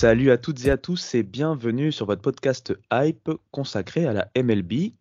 Salut 0.00 0.30
à 0.30 0.38
toutes 0.38 0.64
et 0.64 0.70
à 0.70 0.78
tous 0.78 1.14
et 1.14 1.22
bienvenue 1.22 1.92
sur 1.92 2.06
votre 2.06 2.22
podcast 2.22 2.72
Hype 2.90 3.32
consacré 3.50 4.06
à 4.06 4.14
la 4.14 4.28
MLB. 4.34 4.94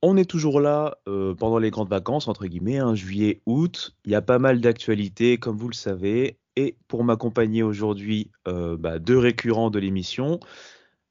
On 0.00 0.16
est 0.16 0.24
toujours 0.24 0.62
là 0.62 0.96
euh, 1.06 1.34
pendant 1.34 1.58
les 1.58 1.68
grandes 1.68 1.90
vacances, 1.90 2.26
entre 2.26 2.46
guillemets, 2.46 2.78
hein, 2.78 2.94
juillet, 2.94 3.42
août. 3.44 3.94
Il 4.06 4.10
y 4.10 4.14
a 4.14 4.22
pas 4.22 4.38
mal 4.38 4.62
d'actualités, 4.62 5.36
comme 5.36 5.58
vous 5.58 5.68
le 5.68 5.74
savez. 5.74 6.38
Et 6.56 6.78
pour 6.88 7.04
m'accompagner 7.04 7.62
aujourd'hui, 7.62 8.30
euh, 8.48 8.78
bah, 8.78 8.98
deux 8.98 9.18
récurrents 9.18 9.68
de 9.68 9.78
l'émission. 9.78 10.40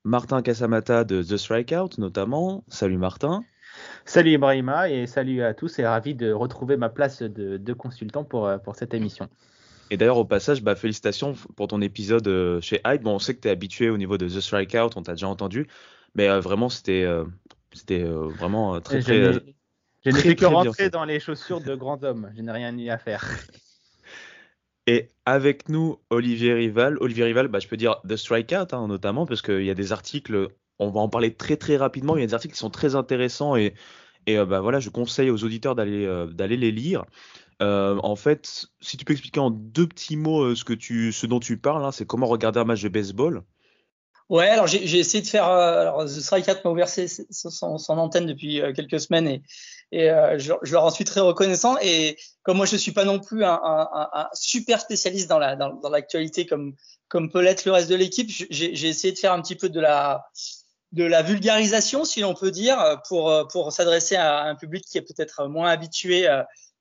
Martin 0.04 0.42
Casamata 0.42 1.04
de 1.04 1.22
The 1.22 1.38
Strikeout, 1.38 2.00
notamment. 2.00 2.64
Salut 2.68 2.98
Martin. 2.98 3.44
Salut 4.06 4.32
Ibrahima 4.32 4.90
et 4.90 5.06
salut 5.06 5.44
à 5.44 5.54
tous 5.54 5.78
et 5.78 5.86
ravi 5.86 6.16
de 6.16 6.32
retrouver 6.32 6.78
ma 6.78 6.90
place 6.90 7.22
de, 7.22 7.58
de 7.58 7.74
consultant 7.74 8.24
pour, 8.24 8.48
euh, 8.48 8.58
pour 8.58 8.76
cette 8.76 8.96
émission. 8.96 9.30
Et 9.90 9.98
d'ailleurs, 9.98 10.18
au 10.18 10.26
passage, 10.26 10.62
bah, 10.62 10.76
félicitations 10.76 11.34
pour 11.56 11.68
ton 11.68 11.82
épisode 11.82 12.28
euh, 12.28 12.62
chez 12.62 12.82
Hype. 12.86 13.04
Bon, 13.04 13.16
on 13.16 13.20
sait 13.20 13.36
que 13.36 13.42
tu 13.42 13.48
es 13.48 13.52
habitué 13.52 13.90
au 13.90 13.98
niveau 13.98 14.18
de 14.18 14.28
The 14.28 14.40
Strikeout, 14.40 14.92
on 14.96 15.04
t'a 15.04 15.14
déjà 15.14 15.28
entendu. 15.28 15.68
Mais 16.16 16.28
euh, 16.30 16.40
vraiment, 16.40 16.70
c'était 16.70 17.04
euh, 17.04 17.26
c'était 17.74 18.04
vraiment 18.04 18.80
très, 18.82 19.02
très. 19.02 19.34
je 20.06 20.10
n'ai 20.10 20.20
fait 20.20 20.36
que 20.36 20.46
rentrer 20.46 20.90
dans 20.90 21.06
les 21.06 21.20
chaussures 21.20 21.62
de 21.62 21.76
grand 21.76 22.04
homme. 22.04 22.32
Je 22.36 22.42
n'ai 22.42 22.52
rien 22.52 22.78
eu 22.78 22.90
à 22.90 22.98
faire. 22.98 23.26
Et 24.88 25.10
avec 25.26 25.68
nous, 25.68 26.00
Olivier 26.10 26.54
Rival. 26.54 26.98
Olivier 27.02 27.26
Rival, 27.26 27.50
bah, 27.50 27.60
je 27.60 27.68
peux 27.68 27.76
dire 27.76 27.98
The 28.08 28.16
Strikeout, 28.16 28.74
hein, 28.74 28.88
notamment, 28.88 29.26
parce 29.26 29.42
qu'il 29.42 29.64
y 29.64 29.70
a 29.70 29.74
des 29.74 29.92
articles, 29.92 30.48
on 30.80 30.90
va 30.90 31.02
en 31.02 31.10
parler 31.10 31.34
très 31.34 31.58
très 31.58 31.76
rapidement. 31.76 32.16
Il 32.16 32.22
y 32.22 32.24
a 32.24 32.28
des 32.28 32.34
articles 32.34 32.54
qui 32.54 32.60
sont 32.60 32.70
très 32.70 32.96
intéressants 32.96 33.58
et, 33.58 33.74
et 34.28 34.38
bah, 34.38 34.62
voilà, 34.62 34.80
je 34.80 34.90
conseille 34.90 35.30
aux 35.30 35.44
auditeurs 35.44 35.76
d'aller 35.76 36.08
d'aller 36.34 36.58
les 36.58 36.72
lire. 36.72 37.06
Euh, 37.62 38.00
en 38.04 38.16
fait, 38.16 38.66
si 38.82 38.98
tu 38.98 39.06
peux 39.06 39.14
expliquer 39.14 39.40
en 39.40 39.50
deux 39.50 39.88
petits 39.88 40.16
mots 40.16 40.44
euh, 40.44 40.56
ce, 40.56 41.26
dont 41.26 41.40
tu 41.40 41.58
parles, 41.58 41.84
hein, 41.84 41.92
c'est 41.92 42.06
comment 42.06 42.28
regarder 42.28 42.60
un 42.60 42.66
match 42.66 42.84
de 42.84 42.90
baseball. 42.90 43.44
Ouais, 44.30 44.50
alors 44.50 44.68
j'ai 44.68 45.00
essayé 45.00 45.22
de 45.22 45.28
faire. 45.28 45.50
euh, 45.50 45.82
alors, 45.82 46.04
The 46.04 46.20
Strikeout 46.20 46.58
m'a 46.66 46.72
ouvert 46.72 46.90
son, 46.90 47.80
antenne 47.88 48.26
depuis 48.26 48.62
quelques 48.76 49.00
semaines 49.00 49.42
et, 49.94 50.10
je, 50.38 50.72
leur 50.72 50.84
en 50.84 50.90
suis 50.90 51.06
très 51.06 51.22
reconnaissant. 51.22 51.78
Et 51.82 52.18
comme 52.44 52.58
moi, 52.58 52.66
je 52.66 52.76
suis 52.76 52.92
pas 52.92 53.06
non 53.06 53.20
plus 53.20 53.46
un, 53.46 53.88
super 54.34 54.82
spécialiste 54.82 55.30
dans 55.30 55.40
la 55.40 55.56
dans, 55.56 55.74
dans 55.76 55.90
l'actualité 55.90 56.46
comme 56.46 56.76
peut 57.32 57.42
l'être 57.42 57.64
le 57.64 57.72
reste 57.72 57.90
de 57.90 57.96
l'équipe, 57.96 58.30
j'ai 58.30 58.88
essayé 58.88 59.14
de 59.14 59.18
faire 59.18 59.32
un 59.32 59.42
petit 59.42 59.56
peu 59.56 59.70
de 59.70 59.80
la 59.80 61.22
vulgarisation, 61.24 62.04
si 62.04 62.20
l'on 62.20 62.34
peut 62.34 62.52
dire, 62.52 63.02
pour 63.08 63.48
pour 63.48 63.72
s'adresser 63.72 64.18
à 64.18 64.44
un 64.44 64.56
public 64.56 64.84
qui 64.84 64.98
est 64.98 65.04
peut-être 65.04 65.48
moins 65.48 65.70
habitué 65.70 66.28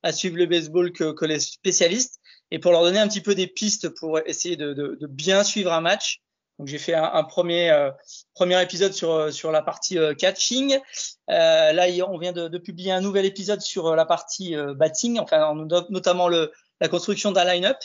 à, 0.06 0.12
suivre 0.12 0.36
le 0.36 0.46
baseball 0.46 0.92
que, 0.92 1.12
que 1.12 1.24
les 1.24 1.40
spécialistes 1.40 2.20
et 2.50 2.58
pour 2.58 2.72
leur 2.72 2.82
donner 2.82 2.98
un 2.98 3.08
petit 3.08 3.20
peu 3.20 3.34
des 3.34 3.46
pistes 3.46 3.88
pour 3.88 4.18
essayer 4.26 4.56
de, 4.56 4.72
de, 4.72 4.96
de 5.00 5.06
bien 5.06 5.42
suivre 5.42 5.72
un 5.72 5.80
match. 5.80 6.20
Donc 6.58 6.68
j'ai 6.68 6.78
fait 6.78 6.94
un, 6.94 7.24
premier 7.24 7.70
euh, 7.70 7.90
premier 8.34 8.62
épisode 8.62 8.92
sur 8.92 9.12
euh, 9.12 9.30
sur 9.30 9.52
la 9.52 9.60
partie 9.60 9.98
euh, 9.98 10.14
catching. 10.14 10.78
Euh, 11.28 11.72
là 11.72 11.86
on 12.08 12.16
vient 12.18 12.32
de, 12.32 12.48
de 12.48 12.58
publier 12.58 12.92
un 12.92 13.02
nouvel 13.02 13.26
épisode 13.26 13.60
sur 13.60 13.94
la 13.94 14.06
partie 14.06 14.56
batting, 14.74 15.18
enfin 15.18 15.54
no- 15.54 15.86
notamment 15.90 16.28
le 16.28 16.52
la 16.80 16.88
construction 16.88 17.30
d'un 17.30 17.44
line-up. 17.44 17.76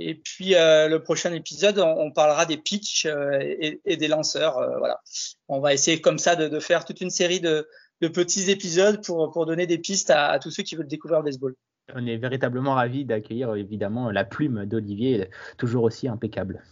Et 0.00 0.14
puis 0.14 0.50
le 0.54 0.98
prochain 0.98 1.32
épisode 1.32 1.78
on, 1.78 2.10
parlera 2.12 2.44
des 2.46 2.56
pitchs 2.56 3.06
et, 3.06 3.80
et 3.84 3.96
des 3.96 4.08
lanceurs. 4.08 4.54
voilà. 4.78 5.00
On 5.48 5.60
va 5.60 5.74
essayer 5.74 6.00
comme 6.00 6.18
ça 6.18 6.36
de, 6.36 6.48
de 6.48 6.60
faire 6.60 6.84
toute 6.84 7.00
une 7.00 7.10
série 7.10 7.40
de 7.40 7.68
de 8.00 8.08
petits 8.08 8.50
épisodes 8.50 9.04
pour 9.04 9.30
pour 9.32 9.46
donner 9.46 9.66
des 9.66 9.78
pistes 9.78 10.10
à, 10.10 10.28
à 10.28 10.38
tous 10.38 10.50
ceux 10.50 10.62
qui 10.62 10.76
veulent 10.76 10.88
découvrir 10.88 11.20
le 11.20 11.24
baseball. 11.24 11.54
On 11.94 12.06
est 12.06 12.16
véritablement 12.16 12.74
ravis 12.74 13.04
d'accueillir 13.04 13.54
évidemment 13.54 14.10
la 14.10 14.24
plume 14.24 14.66
d'Olivier, 14.66 15.30
toujours 15.56 15.84
aussi 15.84 16.06
impeccable. 16.06 16.62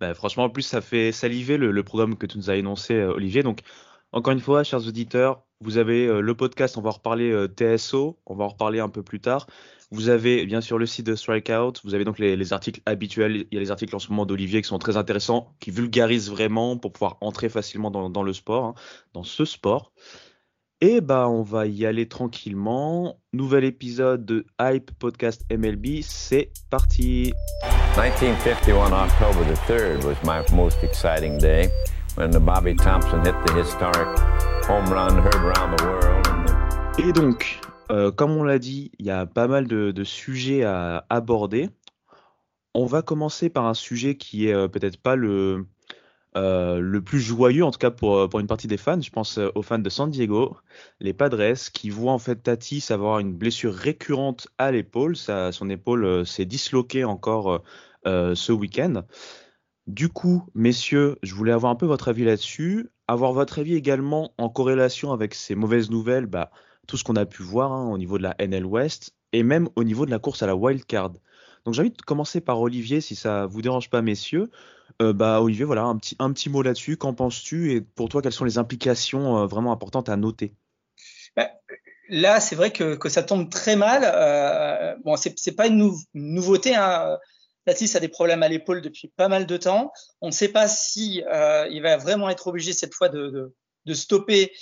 Bah, 0.00 0.14
franchement, 0.14 0.44
en 0.44 0.50
plus, 0.50 0.62
ça 0.62 0.80
fait 0.80 1.12
saliver 1.12 1.56
le, 1.56 1.70
le 1.70 1.82
programme 1.82 2.16
que 2.16 2.26
tu 2.26 2.38
nous 2.38 2.50
as 2.50 2.56
énoncé, 2.56 2.94
euh, 2.94 3.12
Olivier. 3.12 3.42
Donc, 3.42 3.60
encore 4.12 4.32
une 4.32 4.40
fois, 4.40 4.62
chers 4.62 4.86
auditeurs, 4.86 5.42
vous 5.60 5.76
avez 5.76 6.06
euh, 6.06 6.20
le 6.20 6.34
podcast, 6.34 6.76
on 6.76 6.82
va 6.82 6.90
en 6.90 6.92
reparler 6.92 7.32
euh, 7.32 7.48
TSO, 7.48 8.18
on 8.26 8.34
va 8.36 8.44
en 8.44 8.48
reparler 8.48 8.78
un 8.80 8.88
peu 8.88 9.02
plus 9.02 9.20
tard. 9.20 9.46
Vous 9.90 10.08
avez 10.10 10.44
bien 10.44 10.60
sûr 10.60 10.78
le 10.78 10.86
site 10.86 11.06
de 11.06 11.16
Strikeout, 11.16 11.80
vous 11.82 11.94
avez 11.94 12.04
donc 12.04 12.18
les, 12.18 12.36
les 12.36 12.52
articles 12.52 12.80
habituels, 12.84 13.46
il 13.50 13.54
y 13.54 13.56
a 13.56 13.60
les 13.60 13.70
articles 13.70 13.96
en 13.96 13.98
ce 13.98 14.10
moment 14.10 14.26
d'Olivier 14.26 14.60
qui 14.60 14.68
sont 14.68 14.78
très 14.78 14.98
intéressants, 14.98 15.54
qui 15.60 15.70
vulgarisent 15.70 16.30
vraiment 16.30 16.76
pour 16.76 16.92
pouvoir 16.92 17.16
entrer 17.22 17.48
facilement 17.48 17.90
dans, 17.90 18.10
dans 18.10 18.22
le 18.22 18.34
sport, 18.34 18.64
hein, 18.66 18.74
dans 19.14 19.24
ce 19.24 19.46
sport. 19.46 19.92
Et 20.80 21.00
bah, 21.00 21.28
on 21.28 21.42
va 21.42 21.66
y 21.66 21.84
aller 21.86 22.06
tranquillement. 22.06 23.18
Nouvel 23.32 23.64
épisode 23.64 24.24
de 24.24 24.46
Hype 24.60 24.92
Podcast 25.00 25.44
MLB, 25.50 26.02
c'est 26.02 26.52
parti. 26.70 27.34
1951 27.96 28.92
October 28.92 29.44
the 29.52 29.58
3rd 29.66 30.04
was 30.04 30.14
my 30.22 30.40
most 30.54 30.78
exciting 30.84 31.36
day 31.38 31.68
when 32.16 32.30
the 32.30 32.38
Bobby 32.38 32.76
Thompson 32.76 33.20
hit 33.24 33.34
the 33.46 33.54
historic 33.54 34.06
home 34.68 34.84
run 34.92 35.18
heard 35.18 35.34
around 35.34 35.76
the 35.76 35.82
world. 35.82 36.28
Et 37.00 37.12
donc, 37.12 37.58
euh, 37.90 38.12
comme 38.12 38.36
on 38.36 38.44
l'a 38.44 38.60
dit, 38.60 38.92
il 39.00 39.06
y 39.06 39.10
a 39.10 39.26
pas 39.26 39.48
mal 39.48 39.66
de, 39.66 39.90
de 39.90 40.04
sujets 40.04 40.62
à 40.62 41.06
aborder. 41.10 41.70
On 42.74 42.86
va 42.86 43.02
commencer 43.02 43.50
par 43.50 43.66
un 43.66 43.74
sujet 43.74 44.14
qui 44.14 44.46
est 44.46 44.54
euh, 44.54 44.68
peut-être 44.68 45.02
pas 45.02 45.16
le, 45.16 45.66
euh, 46.38 46.78
le 46.78 47.02
plus 47.02 47.20
joyeux, 47.20 47.64
en 47.64 47.70
tout 47.72 47.78
cas 47.78 47.90
pour, 47.90 48.38
une 48.38 48.46
partie 48.46 48.68
des 48.68 48.76
fans. 48.76 49.00
Je 49.00 49.10
pense 49.10 49.38
euh, 49.38 49.50
aux 49.56 49.62
fans 49.62 49.78
de 49.78 49.90
San 49.90 50.08
Diego, 50.10 50.56
les 51.00 51.12
Padres, 51.12 51.54
qui 51.72 51.90
voient 51.90 52.12
en 52.12 52.18
fait 52.18 52.36
Tatis 52.36 52.86
avoir 52.90 53.18
une 53.18 53.32
blessure 53.34 53.74
récurrente 53.74 54.46
à 54.56 54.70
l'épaule. 54.70 55.16
Son 55.16 55.68
épaule 55.68 56.04
euh, 56.04 56.24
s'est 56.24 56.44
disloquée 56.44 57.04
encore 57.04 57.62
ce 58.04 58.52
week-end. 58.52 59.02
Du 59.86 60.08
coup, 60.08 60.44
messieurs, 60.54 61.18
je 61.22 61.34
voulais 61.34 61.52
avoir 61.52 61.70
un 61.70 61.74
peu 61.74 61.84
votre 61.84 62.08
avis 62.08 62.24
là-dessus, 62.24 62.88
avoir 63.06 63.32
votre 63.32 63.58
avis 63.58 63.74
également 63.74 64.32
en 64.38 64.48
corrélation 64.48 65.12
avec 65.12 65.34
ces 65.34 65.54
mauvaises 65.54 65.90
nouvelles, 65.90 66.24
bah, 66.24 66.50
tout 66.86 66.96
ce 66.96 67.04
qu'on 67.04 67.16
a 67.16 67.26
pu 67.26 67.42
voir 67.42 67.72
hein, 67.72 67.90
au 67.90 67.98
niveau 67.98 68.16
de 68.16 68.22
la 68.22 68.34
NL 68.38 68.64
West 68.64 69.14
et 69.32 69.42
même 69.42 69.68
au 69.76 69.84
niveau 69.84 70.06
de 70.06 70.10
la 70.10 70.18
course 70.18 70.42
à 70.42 70.46
la 70.46 70.56
wild 70.56 70.86
card. 70.86 71.12
Donc 71.64 71.74
j'ai 71.74 71.80
envie 71.82 71.90
de 71.90 72.02
commencer 72.02 72.40
par 72.40 72.60
Olivier, 72.60 73.00
si 73.00 73.14
ça 73.16 73.46
vous 73.46 73.62
dérange 73.62 73.90
pas, 73.90 74.02
messieurs. 74.02 74.50
Euh, 75.00 75.12
bah 75.12 75.40
Olivier, 75.40 75.64
voilà 75.64 75.82
un 75.82 75.96
petit 75.96 76.16
un 76.18 76.32
petit 76.32 76.50
mot 76.50 76.62
là-dessus. 76.62 76.96
Qu'en 76.96 77.14
penses-tu 77.14 77.72
et 77.72 77.80
pour 77.80 78.08
toi 78.08 78.22
quelles 78.22 78.32
sont 78.32 78.44
les 78.44 78.58
implications 78.58 79.38
euh, 79.38 79.46
vraiment 79.46 79.72
importantes 79.72 80.08
à 80.08 80.16
noter? 80.16 80.54
Ben, 81.36 81.48
là, 82.08 82.40
c'est 82.40 82.56
vrai 82.56 82.72
que, 82.72 82.96
que 82.96 83.08
ça 83.08 83.22
tombe 83.22 83.50
très 83.50 83.76
mal. 83.76 84.02
Euh, 84.04 84.96
bon, 85.04 85.16
c'est 85.16 85.38
c'est 85.38 85.52
pas 85.52 85.66
une, 85.66 85.76
nou- 85.76 86.00
une 86.14 86.34
nouveauté. 86.34 86.74
Hein. 86.74 87.16
A 87.66 88.00
des 88.00 88.08
problèmes 88.08 88.42
à 88.42 88.48
l'épaule 88.48 88.80
depuis 88.80 89.08
pas 89.14 89.28
mal 89.28 89.44
de 89.44 89.56
temps. 89.58 89.92
On 90.22 90.28
ne 90.28 90.32
sait 90.32 90.48
pas 90.48 90.68
si 90.68 91.22
euh, 91.30 91.68
il 91.70 91.82
va 91.82 91.98
vraiment 91.98 92.30
être 92.30 92.46
obligé 92.46 92.72
cette 92.72 92.94
fois 92.94 93.10
de, 93.10 93.52
de, 93.84 93.92
stopper, 93.92 94.52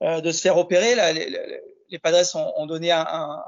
de 0.00 0.32
se 0.32 0.40
faire 0.40 0.56
opérer. 0.58 0.96
Les, 1.14 1.30
les- 1.30 1.98
Padres 2.00 2.34
ont, 2.34 2.66
donné 2.66 2.90
un- 2.90 3.40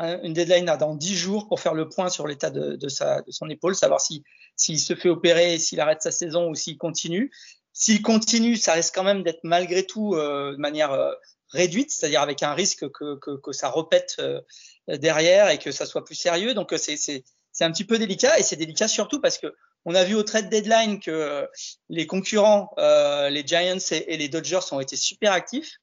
une 0.00 0.32
deadline 0.32 0.66
là, 0.66 0.76
dans 0.76 0.94
10 0.94 1.16
jours 1.16 1.48
pour 1.48 1.60
faire 1.60 1.74
le 1.74 1.88
point 1.88 2.08
sur 2.08 2.26
l'état 2.26 2.50
de, 2.50 2.76
de, 2.76 2.86
de 2.86 3.30
son 3.32 3.48
épaule, 3.48 3.74
savoir 3.74 4.00
si 4.00 4.24
s'il 4.56 4.78
se 4.78 4.94
fait 4.94 5.08
opérer, 5.08 5.58
s'il 5.58 5.80
arrête 5.80 6.02
sa 6.02 6.10
saison 6.10 6.50
ou 6.50 6.54
s'il 6.54 6.76
continue. 6.76 7.30
S'il 7.72 8.02
continue, 8.02 8.56
ça 8.56 8.74
risque 8.74 8.94
quand 8.94 9.04
même 9.04 9.22
d'être 9.22 9.40
malgré 9.42 9.86
tout 9.86 10.14
euh, 10.14 10.52
de 10.52 10.56
manière 10.58 10.92
euh, 10.92 11.12
réduite, 11.50 11.90
c'est-à-dire 11.90 12.20
avec 12.20 12.42
un 12.42 12.54
risque 12.54 12.88
que, 12.90 13.16
que, 13.18 13.36
que 13.36 13.52
ça 13.52 13.68
repète 13.68 14.16
euh, 14.18 14.40
derrière 14.88 15.50
et 15.50 15.58
que 15.58 15.72
ça 15.72 15.86
soit 15.86 16.04
plus 16.04 16.14
sérieux. 16.14 16.54
Donc 16.54 16.72
euh, 16.72 16.78
c'est 16.78 17.24
un 17.60 17.70
petit 17.70 17.84
peu 17.84 17.98
délicat 17.98 18.38
et 18.38 18.42
c'est 18.42 18.56
délicat 18.56 18.88
surtout 18.88 19.20
parce 19.20 19.38
que 19.38 19.54
on 19.86 19.94
a 19.94 20.04
vu 20.04 20.14
au 20.14 20.22
trade 20.22 20.50
deadline 20.50 21.00
que 21.00 21.10
euh, 21.10 21.46
les 21.88 22.06
concurrents, 22.06 22.70
euh, 22.78 23.30
les 23.30 23.46
Giants 23.46 23.78
et 23.90 24.16
les 24.16 24.28
Dodgers 24.28 24.60
ont 24.72 24.80
été 24.80 24.96
super 24.96 25.32
actifs 25.32 25.78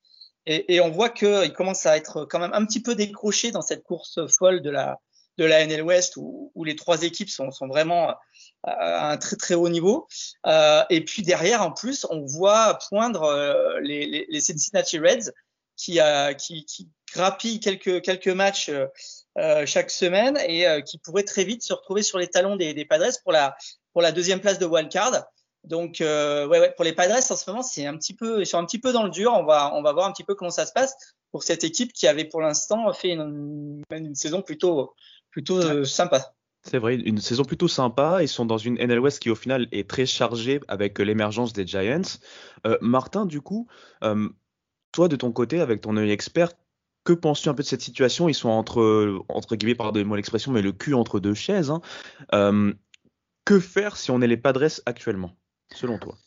Et, 0.49 0.79
on 0.79 0.89
voit 0.89 1.09
qu'il 1.09 1.51
commence 1.51 1.85
à 1.85 1.97
être 1.97 2.23
quand 2.23 2.39
même 2.39 2.53
un 2.53 2.65
petit 2.65 2.81
peu 2.81 2.95
décroché 2.95 3.51
dans 3.51 3.61
cette 3.61 3.83
course 3.83 4.25
folle 4.27 4.61
de 4.61 4.69
la, 4.69 4.97
de 5.37 5.43
la 5.43 5.65
NL 5.65 5.81
West 5.81 6.13
où, 6.15 6.51
les 6.63 6.77
trois 6.77 7.03
équipes 7.03 7.29
sont, 7.29 7.51
sont, 7.51 7.67
vraiment 7.67 8.15
à 8.63 9.11
un 9.11 9.17
très 9.17 9.35
très 9.35 9.55
haut 9.55 9.67
niveau. 9.67 10.07
Euh, 10.45 10.83
et 10.89 11.03
puis 11.03 11.21
derrière, 11.21 11.61
en 11.61 11.71
plus, 11.71 12.07
on 12.09 12.25
voit 12.25 12.79
poindre 12.89 13.23
euh, 13.23 13.79
les, 13.81 14.25
les, 14.29 14.41
Cincinnati 14.41 14.97
Reds 14.99 15.31
qui, 15.75 15.99
a, 15.99 16.33
qui, 16.33 16.63
qui 16.63 16.89
grappillent 17.13 17.59
quelques, 17.59 18.01
quelques 18.01 18.27
matchs 18.29 18.71
euh, 19.37 19.65
chaque 19.65 19.91
semaine 19.91 20.37
et 20.47 20.65
qui 20.83 20.97
pourraient 20.97 21.23
très 21.23 21.43
vite 21.43 21.61
se 21.61 21.73
retrouver 21.73 22.03
sur 22.03 22.19
les 22.19 22.27
talons 22.27 22.55
des, 22.55 22.73
des 22.73 22.85
Padres 22.85 23.19
pour 23.23 23.33
la, 23.33 23.57
pour 23.91 24.01
la 24.01 24.13
deuxième 24.13 24.39
place 24.39 24.59
de 24.59 24.65
wildcard. 24.65 25.25
Donc, 25.63 25.97
ouais, 25.99 26.47
ouais, 26.47 26.73
pour 26.75 26.85
les 26.85 26.93
Padres, 26.93 27.15
en 27.15 27.21
ce 27.21 27.49
moment, 27.49 27.63
c'est 27.63 27.85
un 27.85 27.97
petit 27.97 28.13
peu, 28.13 28.41
ils 28.41 28.45
sont 28.45 28.57
un 28.57 28.65
petit 28.65 28.79
peu 28.79 28.93
dans 28.93 29.03
le 29.03 29.09
dur. 29.09 29.33
On 29.33 29.43
va, 29.43 29.73
on 29.75 29.81
va 29.81 29.91
voir 29.91 30.07
un 30.07 30.13
petit 30.13 30.23
peu 30.23 30.33
comment 30.33 30.51
ça 30.51 30.65
se 30.65 30.71
passe 30.71 30.95
pour 31.31 31.43
cette 31.43 31.63
équipe 31.63 31.91
qui 31.93 32.07
avait 32.07 32.25
pour 32.25 32.41
l'instant 32.41 32.91
fait 32.93 33.09
une, 33.09 33.81
une, 33.91 34.15
saison 34.15 34.41
plutôt, 34.41 34.93
plutôt 35.29 35.83
sympa. 35.83 36.33
C'est 36.63 36.79
vrai, 36.79 36.95
une 36.95 37.19
saison 37.19 37.43
plutôt 37.43 37.67
sympa. 37.67 38.21
Ils 38.21 38.27
sont 38.27 38.45
dans 38.45 38.57
une 38.57 38.77
NL 38.77 38.99
West 38.99 39.19
qui 39.19 39.29
au 39.29 39.35
final 39.35 39.67
est 39.71 39.89
très 39.89 40.05
chargée 40.05 40.59
avec 40.67 40.99
l'émergence 40.99 41.53
des 41.53 41.65
Giants. 41.65 42.01
Euh, 42.65 42.77
Martin, 42.81 43.25
du 43.25 43.39
coup, 43.39 43.67
euh, 44.03 44.27
toi 44.91 45.07
de 45.07 45.15
ton 45.15 45.31
côté, 45.31 45.61
avec 45.61 45.81
ton 45.81 45.95
œil 45.95 46.11
expert, 46.11 46.51
que 47.05 47.13
penses-tu 47.13 47.47
un 47.47 47.53
peu 47.53 47.63
de 47.63 47.67
cette 47.67 47.81
situation? 47.81 48.27
Ils 48.27 48.33
sont 48.33 48.49
entre, 48.49 49.23
entre 49.29 49.55
guillemets, 49.55 49.75
pardonnez-moi 49.75 50.17
l'expression, 50.17 50.51
mais 50.51 50.61
le 50.61 50.73
cul 50.73 50.93
entre 50.93 51.21
deux 51.21 51.33
chaises. 51.33 51.71
Hein. 51.71 51.81
Euh, 52.33 52.73
que 53.45 53.61
faire 53.61 53.95
si 53.95 54.11
on 54.11 54.21
est 54.21 54.27
les 54.27 54.35
Padres 54.35 54.81
actuellement, 54.85 55.37
selon 55.73 55.97
toi 55.97 56.17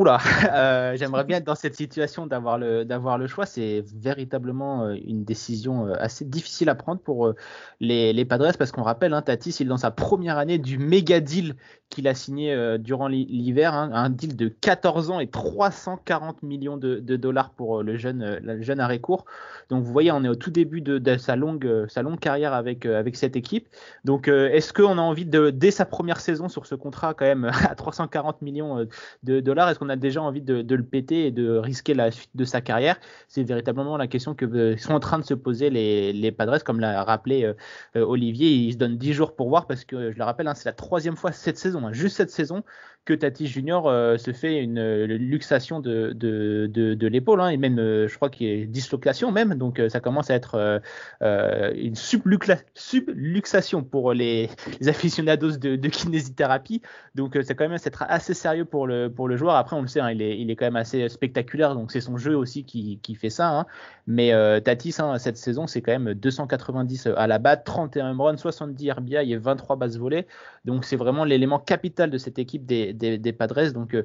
Oula, 0.00 0.18
euh, 0.50 0.96
j'aimerais 0.96 1.24
bien 1.24 1.36
être 1.36 1.44
dans 1.44 1.54
cette 1.54 1.74
situation 1.74 2.26
d'avoir 2.26 2.56
le, 2.56 2.86
d'avoir 2.86 3.18
le 3.18 3.26
choix. 3.26 3.44
C'est 3.44 3.84
véritablement 3.94 4.84
euh, 4.84 4.94
une 5.06 5.24
décision 5.24 5.88
euh, 5.88 5.94
assez 5.98 6.24
difficile 6.24 6.70
à 6.70 6.74
prendre 6.74 7.02
pour 7.02 7.34
les, 7.80 8.14
les 8.14 8.24
Padres 8.24 8.56
parce 8.58 8.72
qu'on 8.72 8.82
rappelle, 8.82 9.12
hein, 9.12 9.20
Tatis, 9.20 9.58
il 9.60 9.66
est 9.66 9.68
dans 9.68 9.76
sa 9.76 9.90
première 9.90 10.38
année 10.38 10.56
du 10.56 10.78
méga 10.78 11.20
deal 11.20 11.54
qu'il 11.90 12.08
a 12.08 12.14
signé 12.14 12.78
durant 12.78 13.08
l'hiver, 13.08 13.74
hein, 13.74 13.90
un 13.92 14.10
deal 14.10 14.36
de 14.36 14.46
14 14.46 15.10
ans 15.10 15.18
et 15.18 15.26
340 15.26 16.44
millions 16.44 16.76
de, 16.76 16.98
dollars 17.16 17.50
pour 17.50 17.82
le 17.82 17.96
jeune, 17.96 18.38
le 18.40 18.62
jeune 18.62 18.78
arrêt 18.78 19.00
court. 19.00 19.24
Donc 19.70 19.82
vous 19.82 19.92
voyez, 19.92 20.12
on 20.12 20.22
est 20.22 20.28
au 20.28 20.36
tout 20.36 20.52
début 20.52 20.82
de, 20.82 20.98
de 20.98 21.16
sa, 21.16 21.34
longue, 21.34 21.86
sa 21.88 22.02
longue 22.02 22.20
carrière 22.20 22.54
avec, 22.54 22.86
avec 22.86 23.16
cette 23.16 23.34
équipe. 23.34 23.66
Donc 24.04 24.28
est-ce 24.28 24.72
qu'on 24.72 24.98
a 24.98 25.00
envie 25.00 25.26
de, 25.26 25.50
dès 25.50 25.72
sa 25.72 25.84
première 25.84 26.20
saison 26.20 26.48
sur 26.48 26.64
ce 26.64 26.76
contrat 26.76 27.12
quand 27.12 27.24
même 27.24 27.44
à 27.68 27.74
340 27.74 28.40
millions 28.40 28.86
de 29.24 29.40
dollars, 29.40 29.68
est-ce 29.68 29.80
qu'on 29.80 29.89
a 29.90 29.96
déjà 29.96 30.22
envie 30.22 30.40
de, 30.40 30.74
le 30.74 30.82
péter 30.82 31.26
et 31.26 31.30
de 31.30 31.56
risquer 31.56 31.94
la 31.94 32.10
suite 32.10 32.30
de 32.34 32.44
sa 32.44 32.60
carrière 32.60 32.98
C'est 33.28 33.42
véritablement 33.42 33.96
la 33.96 34.06
question 34.06 34.34
que 34.34 34.44
euh, 34.46 34.76
sont 34.76 34.94
en 34.94 35.00
train 35.00 35.18
de 35.18 35.24
se 35.24 35.34
poser 35.34 35.70
les, 35.70 36.12
les 36.12 36.32
Padres, 36.32 36.62
comme 36.64 36.80
l'a 36.80 37.04
rappelé 37.04 37.44
euh, 37.44 37.54
euh, 37.96 38.04
Olivier. 38.04 38.50
Ils 38.50 38.72
se 38.72 38.78
donnent 38.78 38.96
10 38.96 39.12
jours 39.12 39.36
pour 39.36 39.48
voir 39.48 39.66
parce 39.66 39.84
que 39.84 40.12
je 40.12 40.16
le 40.16 40.24
rappelle, 40.24 40.48
hein, 40.48 40.54
c'est 40.54 40.68
la 40.68 40.72
troisième 40.72 41.16
fois 41.16 41.32
cette 41.32 41.58
saison, 41.58 41.86
hein, 41.86 41.92
juste 41.92 42.16
cette 42.16 42.30
saison, 42.30 42.64
que 43.04 43.14
Tati 43.14 43.46
Junior 43.46 43.88
euh, 43.88 44.18
se 44.18 44.32
fait 44.32 44.62
une, 44.62 44.78
euh, 44.78 45.06
luxation 45.06 45.80
de, 45.80 46.12
de, 46.12 46.66
de, 46.68 47.06
l'épaule, 47.06 47.40
hein, 47.40 47.48
et 47.48 47.56
même, 47.56 47.78
euh, 47.78 48.06
je 48.06 48.14
crois 48.14 48.28
qu'il 48.28 48.46
y 48.46 48.62
a 48.62 48.66
dislocation 48.66 49.32
même, 49.32 49.54
donc 49.54 49.80
ça 49.88 50.00
commence 50.00 50.30
à 50.30 50.34
être 50.34 50.80
une 51.20 51.94
subluxation 51.96 53.82
pour 53.82 54.12
les, 54.12 54.48
les 54.80 54.88
aficionados 54.88 55.56
de, 55.56 55.88
kinésithérapie, 55.88 56.82
donc 57.14 57.36
ça 57.42 57.54
quand 57.54 57.68
même 57.68 57.78
être 57.84 58.04
assez 58.08 58.34
sérieux 58.34 58.64
pour 58.64 58.86
le, 58.86 59.08
pour 59.08 59.28
le 59.28 59.36
joueur. 59.36 59.54
Après, 59.54 59.76
on 59.76 59.82
le 59.82 59.88
sait, 59.88 60.00
hein, 60.00 60.10
il, 60.10 60.22
est, 60.22 60.38
il 60.38 60.50
est 60.50 60.56
quand 60.56 60.66
même 60.66 60.76
assez 60.76 61.08
spectaculaire, 61.08 61.74
donc 61.74 61.90
c'est 61.90 62.00
son 62.00 62.16
jeu 62.16 62.36
aussi 62.36 62.64
qui, 62.64 62.98
qui 63.02 63.14
fait 63.14 63.30
ça. 63.30 63.48
Hein. 63.48 63.66
Mais 64.06 64.32
Tatis, 64.62 64.96
cette 65.18 65.36
saison, 65.36 65.66
c'est 65.66 65.80
quand 65.80 65.98
même 65.98 66.14
290 66.14 67.08
à 67.16 67.26
la 67.26 67.38
batte, 67.38 67.64
31 67.64 68.16
runs, 68.16 68.36
70 68.36 68.92
RBI 68.92 69.32
et 69.32 69.36
23 69.36 69.76
bases 69.76 69.98
volées, 69.98 70.26
donc 70.64 70.84
c'est 70.84 70.96
vraiment 70.96 71.24
l'élément 71.24 71.58
capital 71.58 72.10
de 72.10 72.18
cette 72.18 72.38
équipe 72.38 72.66
des, 72.66 72.89
des, 72.92 73.32
Padres. 73.32 73.72
Donc, 73.72 73.96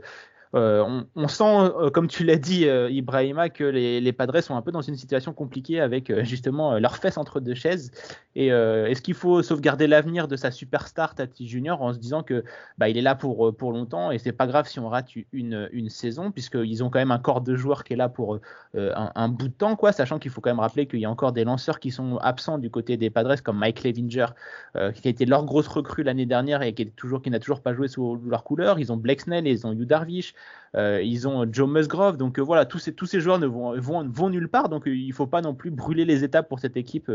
euh, 0.54 0.66
euh, 0.76 1.04
on, 1.16 1.28
sent, 1.28 1.44
euh, 1.44 1.90
comme 1.90 2.08
tu 2.08 2.24
l'as 2.24 2.38
dit, 2.38 2.66
Ibrahima, 2.66 3.50
que 3.50 3.64
les, 3.64 4.14
Padres 4.14 4.42
sont 4.42 4.56
un 4.56 4.62
peu 4.62 4.72
dans 4.72 4.82
une 4.82 4.96
situation 4.96 5.34
compliquée 5.34 5.82
avec 5.82 6.12
justement 6.24 6.80
leurs 6.80 6.98
fesses 6.98 7.18
entre 7.18 7.40
deux 7.40 7.56
chaises. 7.56 7.92
Et 8.36 8.48
est-ce 8.48 9.02
qu'il 9.02 9.14
faut 9.14 9.42
sauvegarder 9.42 9.88
l'avenir 9.88 10.28
de 10.28 10.36
sa 10.36 10.52
superstar 10.52 11.16
Tati 11.16 11.48
Junior 11.48 11.82
en 11.82 11.94
se 11.94 12.00
disant 12.00 12.24
que 12.24 12.44
bah, 12.78 12.90
il 12.90 12.98
est 12.98 13.02
là 13.02 13.16
pour, 13.16 13.56
pour 13.56 13.72
longtemps 13.72 14.12
et 14.12 14.18
c'est 14.18 14.32
pas 14.32 14.48
grave 14.48 14.68
si 14.68 14.80
on 14.80 14.90
rate 14.90 15.10
une, 15.34 15.70
une 15.72 15.90
saison 15.90 16.32
puisqu'ils 16.32 16.84
ont 16.84 16.90
quand 16.90 17.00
même 17.00 17.12
un 17.12 17.20
corps 17.20 17.42
de 17.42 17.56
joueurs 17.56 17.84
qui 17.84 17.94
est 17.94 17.98
là 17.98 18.10
pour 18.10 18.40
un, 18.74 19.30
bout 19.30 19.48
de 19.48 19.54
temps, 19.54 19.76
quoi, 19.76 19.92
sachant 19.92 20.20
qu'il 20.20 20.32
faut 20.32 20.42
quand 20.42 20.50
même 20.50 20.60
rappeler 20.60 20.86
qu'il 20.88 21.00
y 21.00 21.06
a 21.06 21.10
encore 21.10 21.34
des 21.34 21.44
lanceurs 21.44 21.80
qui 21.80 21.92
sont 21.92 22.18
absents 22.18 22.58
du 22.58 22.70
côté 22.70 22.98
des 22.98 23.10
Padres 23.10 23.42
comme 23.44 23.58
Mike 23.58 23.84
Levinger 23.84 24.28
qui 24.74 25.08
a 25.08 25.12
été 25.12 25.26
leur 25.26 25.46
grosse 25.46 25.68
recrue 25.68 26.04
l'année 26.04 26.26
dernière 26.26 26.62
et 26.62 26.74
qui, 26.74 26.86
toujours, 26.92 27.22
qui 27.22 27.30
n'a 27.30 27.40
toujours 27.40 27.62
pas 27.62 27.74
joué 27.74 27.88
sous 27.88 28.20
leur 28.28 28.44
couleur. 28.44 28.80
Ils 28.80 28.92
ont 28.92 28.98
Blake 28.98 29.22
Snell, 29.22 29.48
ils 29.48 29.66
ont 29.66 29.74
Yu 29.74 29.86
Darvish, 29.86 30.34
euh, 30.76 31.02
ils 31.02 31.28
ont 31.28 31.46
Joe 31.52 31.70
Musgrove. 31.70 32.18
Donc 32.18 32.38
euh, 32.38 32.42
voilà, 32.42 32.66
tous 32.66 32.80
ces, 32.80 33.20
joueurs 33.20 33.40
ne 33.40 33.48
vont, 33.48 34.30
nulle 34.30 34.50
part. 34.50 34.70
Donc 34.70 34.88
euh, 34.88 34.96
il 34.96 35.08
ne 35.08 35.14
faut 35.14 35.28
pas 35.28 35.42
non 35.42 35.54
plus 35.54 35.72
brûler 35.72 36.06
les 36.06 36.24
étapes 36.24 36.50
pour 36.50 36.60
cette 36.60 36.78
équipe 36.78 37.12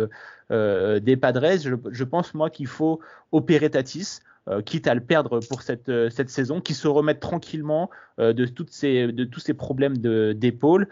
des 0.50 1.16
Padres. 1.16 1.56
Je, 1.90 2.04
pense 2.04 2.34
moi 2.34 2.50
qu'il 2.50 2.66
faut 2.66 3.00
opérer 3.32 3.70
Tatis. 3.70 4.20
quitte 4.64 4.86
à 4.86 4.94
le 4.94 5.00
perdre 5.00 5.40
pour 5.48 5.62
cette, 5.62 6.28
saison, 6.28 6.60
qui 6.60 6.74
se 6.74 6.88
remettent 6.88 7.20
tranquillement 7.20 7.90
de, 8.18 8.44
tous 8.46 8.66
ces 8.70 9.54
problèmes 9.54 9.98
d'épaule, 9.98 10.88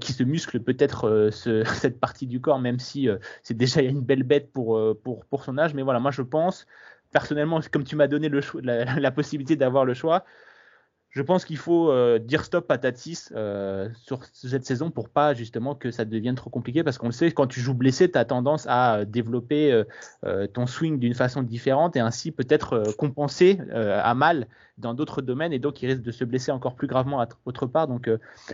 qui 0.00 0.12
se 0.12 0.24
muscle 0.24 0.60
peut-être 0.60 1.30
cette 1.32 2.00
partie 2.00 2.26
du 2.26 2.40
corps, 2.40 2.58
même 2.58 2.78
si 2.78 3.08
c'est 3.42 3.56
déjà 3.56 3.80
une 3.80 4.00
belle 4.00 4.24
bête 4.24 4.52
pour, 4.52 5.42
son 5.44 5.58
âge. 5.58 5.74
Mais 5.74 5.82
voilà, 5.82 6.00
moi 6.00 6.10
je 6.10 6.22
pense, 6.22 6.66
personnellement, 7.12 7.60
comme 7.72 7.84
tu 7.84 7.96
m'as 7.96 8.08
donné 8.08 8.30
la, 8.62 9.10
possibilité 9.10 9.56
d'avoir 9.56 9.84
le 9.84 9.94
choix, 9.94 10.24
je 11.10 11.22
pense 11.22 11.44
qu'il 11.44 11.56
faut 11.56 11.90
euh, 11.90 12.18
dire 12.18 12.44
stop 12.44 12.70
à 12.70 12.76
Tatis 12.76 13.28
euh, 13.32 13.88
sur 13.94 14.24
cette 14.24 14.66
saison 14.66 14.90
pour 14.90 15.08
pas 15.08 15.32
justement 15.32 15.74
que 15.74 15.90
ça 15.90 16.04
devienne 16.04 16.34
trop 16.34 16.50
compliqué 16.50 16.84
parce 16.84 16.98
qu'on 16.98 17.06
le 17.06 17.12
sait, 17.12 17.30
quand 17.30 17.46
tu 17.46 17.60
joues 17.60 17.74
blessé, 17.74 18.10
tu 18.10 18.18
as 18.18 18.26
tendance 18.26 18.66
à 18.68 19.04
développer 19.06 19.84
euh, 20.24 20.46
ton 20.48 20.66
swing 20.66 20.98
d'une 20.98 21.14
façon 21.14 21.42
différente 21.42 21.96
et 21.96 22.00
ainsi 22.00 22.30
peut-être 22.30 22.94
compenser 22.98 23.58
à 23.72 24.14
mal 24.14 24.46
dans 24.76 24.94
d'autres 24.94 25.22
domaines 25.22 25.52
et 25.52 25.58
donc 25.58 25.82
il 25.82 25.86
risque 25.86 26.02
de 26.02 26.12
se 26.12 26.24
blesser 26.24 26.52
encore 26.52 26.74
plus 26.74 26.86
gravement 26.86 27.26
autre 27.46 27.66
part. 27.66 27.88
Donc 27.88 28.10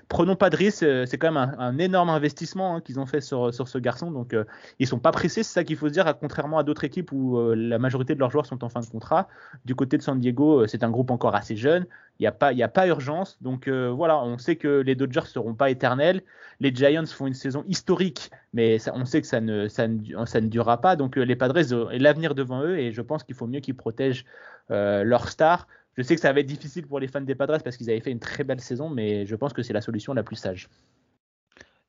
prenons 0.08 0.36
pas 0.36 0.48
de 0.48 0.56
risque, 0.56 0.86
c'est 1.06 1.18
quand 1.18 1.32
même 1.32 1.54
un, 1.58 1.78
énorme 1.78 2.08
investissement 2.08 2.76
hein, 2.76 2.80
qu'ils 2.80 3.00
ont 3.00 3.06
fait 3.06 3.20
sur, 3.20 3.52
sur 3.52 3.68
ce 3.68 3.78
garçon. 3.78 4.10
Donc 4.10 4.34
ils 4.78 4.86
sont 4.86 4.98
pas 4.98 5.12
pressés, 5.12 5.42
c'est 5.42 5.52
ça 5.52 5.64
qu'il 5.64 5.76
faut 5.76 5.88
se 5.88 5.92
dire, 5.92 6.12
contrairement 6.18 6.58
à 6.58 6.62
d'autres 6.62 6.84
équipes 6.84 7.12
où 7.12 7.40
la 7.54 7.78
majorité 7.78 8.14
de 8.14 8.20
leurs 8.20 8.30
joueurs 8.30 8.46
sont 8.46 8.62
en 8.64 8.68
fin 8.68 8.80
de 8.80 8.86
contrat. 8.86 9.28
Du 9.64 9.74
côté 9.74 9.98
de 9.98 10.02
San 10.02 10.18
Diego, 10.18 10.66
c'est 10.66 10.84
un 10.84 10.90
groupe 10.90 11.10
encore 11.10 11.34
assez 11.34 11.56
jeune. 11.56 11.86
Il 12.20 12.22
n'y 12.22 12.26
a, 12.28 12.32
pas, 12.32 12.52
a 12.56 12.68
pas 12.68 12.86
urgence. 12.86 13.38
Donc 13.42 13.66
euh, 13.66 13.90
voilà, 13.90 14.22
on 14.22 14.38
sait 14.38 14.54
que 14.54 14.80
les 14.80 14.94
Dodgers 14.94 15.22
ne 15.22 15.26
seront 15.26 15.54
pas 15.54 15.70
éternels. 15.70 16.22
Les 16.60 16.72
Giants 16.72 17.06
font 17.06 17.26
une 17.26 17.34
saison 17.34 17.64
historique, 17.66 18.30
mais 18.52 18.78
on 18.92 19.04
sait 19.04 19.20
que 19.20 19.26
ça 19.26 19.40
ne, 19.40 19.66
ça 19.66 19.88
ne, 19.88 20.24
ça 20.24 20.40
ne 20.40 20.46
durera 20.46 20.80
pas. 20.80 20.94
Donc 20.94 21.18
euh, 21.18 21.22
les 21.22 21.34
Padres 21.34 21.74
ont 21.74 21.88
l'avenir 21.90 22.36
devant 22.36 22.62
eux 22.62 22.78
et 22.78 22.92
je 22.92 23.02
pense 23.02 23.24
qu'il 23.24 23.34
faut 23.34 23.48
mieux 23.48 23.58
qu'ils 23.58 23.74
protègent 23.74 24.24
euh, 24.70 25.02
leurs 25.02 25.28
stars. 25.28 25.66
Je 25.96 26.02
sais 26.02 26.14
que 26.14 26.20
ça 26.20 26.32
va 26.32 26.40
être 26.40 26.46
difficile 26.46 26.86
pour 26.86 27.00
les 27.00 27.08
fans 27.08 27.20
des 27.20 27.34
Padres 27.34 27.58
parce 27.62 27.76
qu'ils 27.76 27.90
avaient 27.90 28.00
fait 28.00 28.12
une 28.12 28.20
très 28.20 28.44
belle 28.44 28.60
saison, 28.60 28.88
mais 28.90 29.26
je 29.26 29.34
pense 29.34 29.52
que 29.52 29.62
c'est 29.62 29.72
la 29.72 29.80
solution 29.80 30.14
la 30.14 30.22
plus 30.22 30.36
sage. 30.36 30.68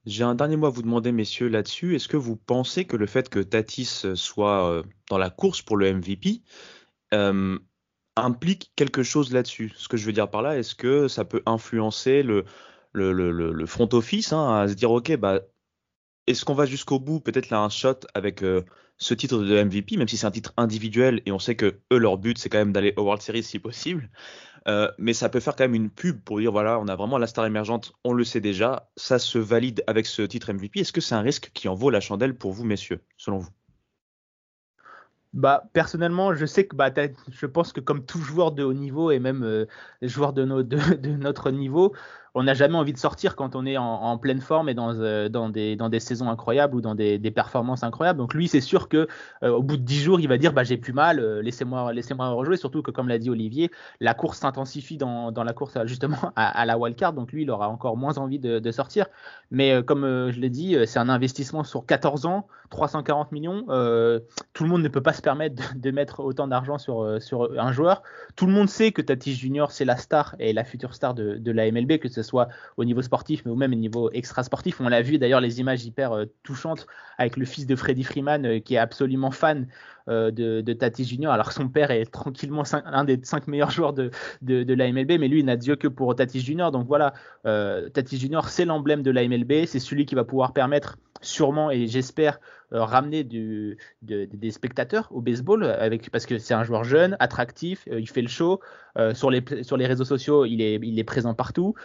J'ai 0.08 0.24
un 0.24 0.36
dernier 0.36 0.58
mot 0.58 0.68
à 0.68 0.70
vous 0.70 0.84
demander, 0.84 1.12
messieurs, 1.12 1.48
là-dessus. 1.48 1.96
Est-ce 1.96 2.08
que 2.08 2.18
vous 2.18 2.36
pensez 2.36 2.86
que 2.86 2.96
le 2.96 3.08
fait 3.08 3.30
que 3.30 3.40
Tatis 3.40 4.06
soit 4.14 4.84
dans 5.10 5.18
la 5.18 5.32
course 5.32 5.64
pour 5.64 5.78
le 5.78 5.92
MVP, 5.92 6.42
implique 8.16 8.72
quelque 8.76 9.04
chose 9.04 9.34
là-dessus. 9.34 9.74
Ce 9.76 9.88
que 9.88 9.98
je 9.98 10.06
veux 10.06 10.14
dire 10.14 10.30
par 10.30 10.42
là, 10.42 10.58
est-ce 10.58 10.76
que 10.76 11.08
ça 11.08 11.26
peut 11.26 11.42
influencer 11.46 12.24
le, 12.24 12.46
front 13.66 13.90
office 13.94 14.34
hein, 14.34 14.62
à 14.62 14.68
se 14.68 14.74
dire, 14.74 14.92
OK, 14.92 15.16
bah, 15.18 15.42
est-ce 16.28 16.46
qu'on 16.46 16.54
va 16.54 16.66
jusqu'au 16.66 17.00
bout, 17.00 17.20
peut-être 17.20 17.50
là 17.50 17.60
un 17.60 17.70
shot 17.70 18.00
avec 18.14 18.44
euh, 18.44 18.64
ce 18.98 19.14
titre 19.14 19.38
de 19.38 19.64
MVP, 19.64 19.98
même 19.98 20.08
si 20.08 20.18
c'est 20.18 20.26
un 20.26 20.32
titre 20.32 20.54
individuel 20.58 21.22
et 21.26 21.32
on 21.32 21.40
sait 21.40 21.56
que 21.56 21.80
eux, 21.92 21.98
leur 21.98 22.18
but, 22.18 22.38
c'est 22.38 22.50
quand 22.50 22.58
même 22.58 22.72
d'aller 22.72 22.94
au 22.98 23.04
World 23.04 23.22
Series 23.22 23.44
si 23.44 23.60
possible. 23.60 24.10
Euh, 24.68 24.90
mais 24.98 25.14
ça 25.14 25.30
peut 25.30 25.40
faire 25.40 25.56
quand 25.56 25.66
même 25.66 25.76
une 25.76 25.92
pub 25.92 26.22
pour 26.24 26.40
dire 26.40 26.52
voilà, 26.52 26.80
on 26.80 26.88
a 26.88 26.96
vraiment 26.96 27.20
la 27.20 27.28
star 27.28 27.46
émergente, 27.46 27.94
on 28.04 28.14
le 28.14 28.24
sait 28.24 28.42
déjà, 28.42 28.90
ça 28.96 29.20
se 29.20 29.38
valide 29.38 29.84
avec 29.86 30.08
ce 30.08 30.24
titre 30.24 30.52
MVP. 30.52 30.80
Est-ce 30.80 30.94
que 30.94 31.02
c'est 31.02 31.14
un 31.14 31.22
risque 31.22 31.52
qui 31.54 31.68
en 31.68 31.76
vaut 31.76 31.92
la 31.92 32.00
chandelle 32.00 32.36
pour 32.36 32.52
vous, 32.52 32.64
messieurs, 32.64 33.02
selon 33.18 33.38
vous? 33.38 33.52
Bah, 35.36 35.70
personnellement, 35.74 36.34
je 36.34 36.46
sais 36.46 36.66
que 36.66 36.76
bah, 36.78 36.90
je 37.30 37.46
pense 37.46 37.74
que 37.74 37.82
comme 37.82 38.06
tout 38.06 38.20
joueur 38.22 38.54
de 38.54 38.64
haut 38.64 38.74
niveau 38.74 39.12
et 39.12 39.20
même 39.20 39.44
euh, 39.44 39.66
les 40.02 40.08
joueurs 40.08 40.32
de, 40.32 40.46
de, 40.46 41.10
notre 41.10 41.52
niveau, 41.52 41.94
on 42.36 42.44
n'a 42.44 42.54
jamais 42.54 42.76
envie 42.76 42.92
de 42.92 42.98
sortir 42.98 43.38
quand 43.38 43.56
on 43.56 43.66
est 43.66 43.78
en, 43.78 44.18
pleine 44.18 44.42
forme 44.42 44.68
et 44.68 44.74
dans, 44.74 44.94
dans, 45.30 45.50
des, 45.50 45.78
dans 45.78 45.88
des 45.88 46.02
saisons 46.02 46.30
incroyables 46.30 46.76
ou 46.76 46.82
dans 46.82 46.94
des, 46.94 47.18
des 47.18 47.32
performances 47.32 47.84
incroyables. 47.84 48.20
Donc 48.20 48.34
lui, 48.34 48.50
c'est 48.50 48.62
sûr 48.62 48.90
que 48.90 49.08
au 49.42 49.64
bout 49.64 49.78
de 49.78 49.82
10 49.82 50.02
jours, 50.02 50.20
il 50.20 50.28
va 50.28 50.38
dire 50.38 50.52
bah, 50.52 50.64
j'ai 50.64 50.76
plus 50.76 50.92
mal, 50.92 51.22
laissez-moi 51.40 51.94
laissez-moi 51.94 52.30
rejouer. 52.30 52.58
Surtout 52.58 52.82
que 52.82 52.92
comme 52.92 53.08
l'a 53.08 53.20
dit 53.20 53.30
Olivier, 53.30 53.72
la 54.02 54.14
course 54.14 54.40
s'intensifie 54.40 54.98
dans, 54.98 55.32
dans, 55.32 55.44
la 55.44 55.54
course 55.54 55.78
justement 55.86 56.18
à, 56.36 56.66
la 56.66 56.78
wildcard. 56.78 57.14
Donc 57.14 57.32
lui, 57.32 57.44
il 57.44 57.52
aura 57.52 57.70
encore 57.70 57.96
moins 57.96 58.18
envie 58.18 58.40
de, 58.40 58.60
de 58.60 58.72
sortir. 58.72 59.08
Mais 59.50 59.82
comme 59.84 60.04
je 60.04 60.40
l'ai 60.40 60.50
dit, 60.50 60.76
c'est 60.86 61.00
un 61.00 61.10
investissement 61.10 61.64
sur 61.64 61.86
14 61.86 62.26
ans, 62.26 62.48
340 62.70 63.32
millions. 63.32 63.62
tout 64.54 64.64
le 64.64 64.70
monde 64.70 64.82
ne 64.82 64.90
peut 64.90 65.04
pas 65.04 65.14
se 65.14 65.22
permettre 65.22 65.56
de, 65.76 65.92
mettre 65.92 66.20
autant 66.20 66.48
d'argent 66.48 66.78
sur, 66.78 67.22
sur 67.22 67.58
un 67.58 67.72
joueur. 67.72 68.04
Tout 68.36 68.46
le 68.46 68.52
monde 68.52 68.68
sait 68.68 68.92
que 68.92 69.02
Tatis 69.02 69.36
Junior, 69.36 69.72
c'est 69.72 69.86
la 69.86 69.96
star 69.96 70.36
et 70.40 70.52
la 70.52 70.66
future 70.66 70.94
star 70.94 71.14
de, 71.14 71.36
de, 71.38 71.52
la 71.52 71.72
MLB, 71.72 72.00
que 72.00 72.10
ce 72.10 72.24
soit 72.26 72.50
au 72.78 72.86
niveau 72.86 73.02
sportif, 73.02 73.44
mais 73.46 73.52
ou 73.52 73.56
même 73.56 73.72
au 73.72 73.76
niveau 73.76 74.10
extra-sportif. 74.12 74.82
On 74.82 74.90
l'a 74.90 75.02
vu 75.02 75.18
d'ailleurs, 75.18 75.42
les 75.42 75.60
images 75.60 75.86
hyper 75.86 76.12
euh, 76.12 76.26
touchantes 76.44 76.88
avec 77.18 77.38
le 77.38 77.46
fils 77.46 77.66
de 77.66 77.76
Freddie 77.76 78.04
Freeman, 78.04 78.46
euh, 78.46 78.60
qui 78.60 78.76
est 78.76 78.78
absolument 78.78 79.32
fan 79.32 79.68
euh, 80.10 80.32
de, 80.32 80.74
Tatis 80.74 81.06
Junior, 81.06 81.34
alors 81.34 81.52
son 81.52 81.70
père 81.70 81.90
est 81.92 82.06
tranquillement 82.06 82.64
un 82.74 83.04
des 83.06 83.20
cinq 83.24 83.48
meilleurs 83.48 83.72
joueurs 83.72 83.94
de, 83.94 84.12
de, 84.42 84.74
la 84.74 84.92
MLB, 84.92 85.14
mais 85.20 85.28
lui, 85.28 85.40
il 85.40 85.46
n'a 85.46 85.56
Dieu 85.56 85.76
que 85.76 85.88
pour 85.88 86.16
Tatis 86.16 86.42
Junior. 86.42 86.72
Donc 86.72 86.88
voilà, 86.88 87.14
Tatis 87.94 88.20
Junior, 88.20 88.50
c'est 88.50 88.66
l'emblème 88.66 89.02
de 89.02 89.12
la 89.12 89.28
MLB, 89.28 89.66
c'est 89.66 89.80
celui 89.80 90.06
qui 90.06 90.16
va 90.16 90.24
pouvoir 90.24 90.54
permettre 90.54 90.98
sûrement 91.26 91.72
et 91.72 91.88
j'espère 91.88 92.40
euh, 92.74 92.84
ramener 92.84 93.24
des 93.24 94.52
spectateurs 94.52 95.08
au 95.12 95.22
baseball 95.22 95.66
avec 95.66 96.10
parce 96.10 96.26
que 96.26 96.40
c'est 96.40 96.56
un 96.56 96.64
joueur 96.64 96.84
jeune, 96.84 97.16
attractif, 97.20 97.88
euh, 97.92 98.00
il 98.00 98.10
fait 98.10 98.24
le 98.24 98.28
show 98.28 98.60
euh, 98.98 99.14
sur 99.14 99.30
les 99.30 99.86
réseaux 99.86 100.04
sociaux, 100.04 100.46
il 100.46 100.62
est 100.62 101.04
présent 101.04 101.36
partout. 101.36 101.76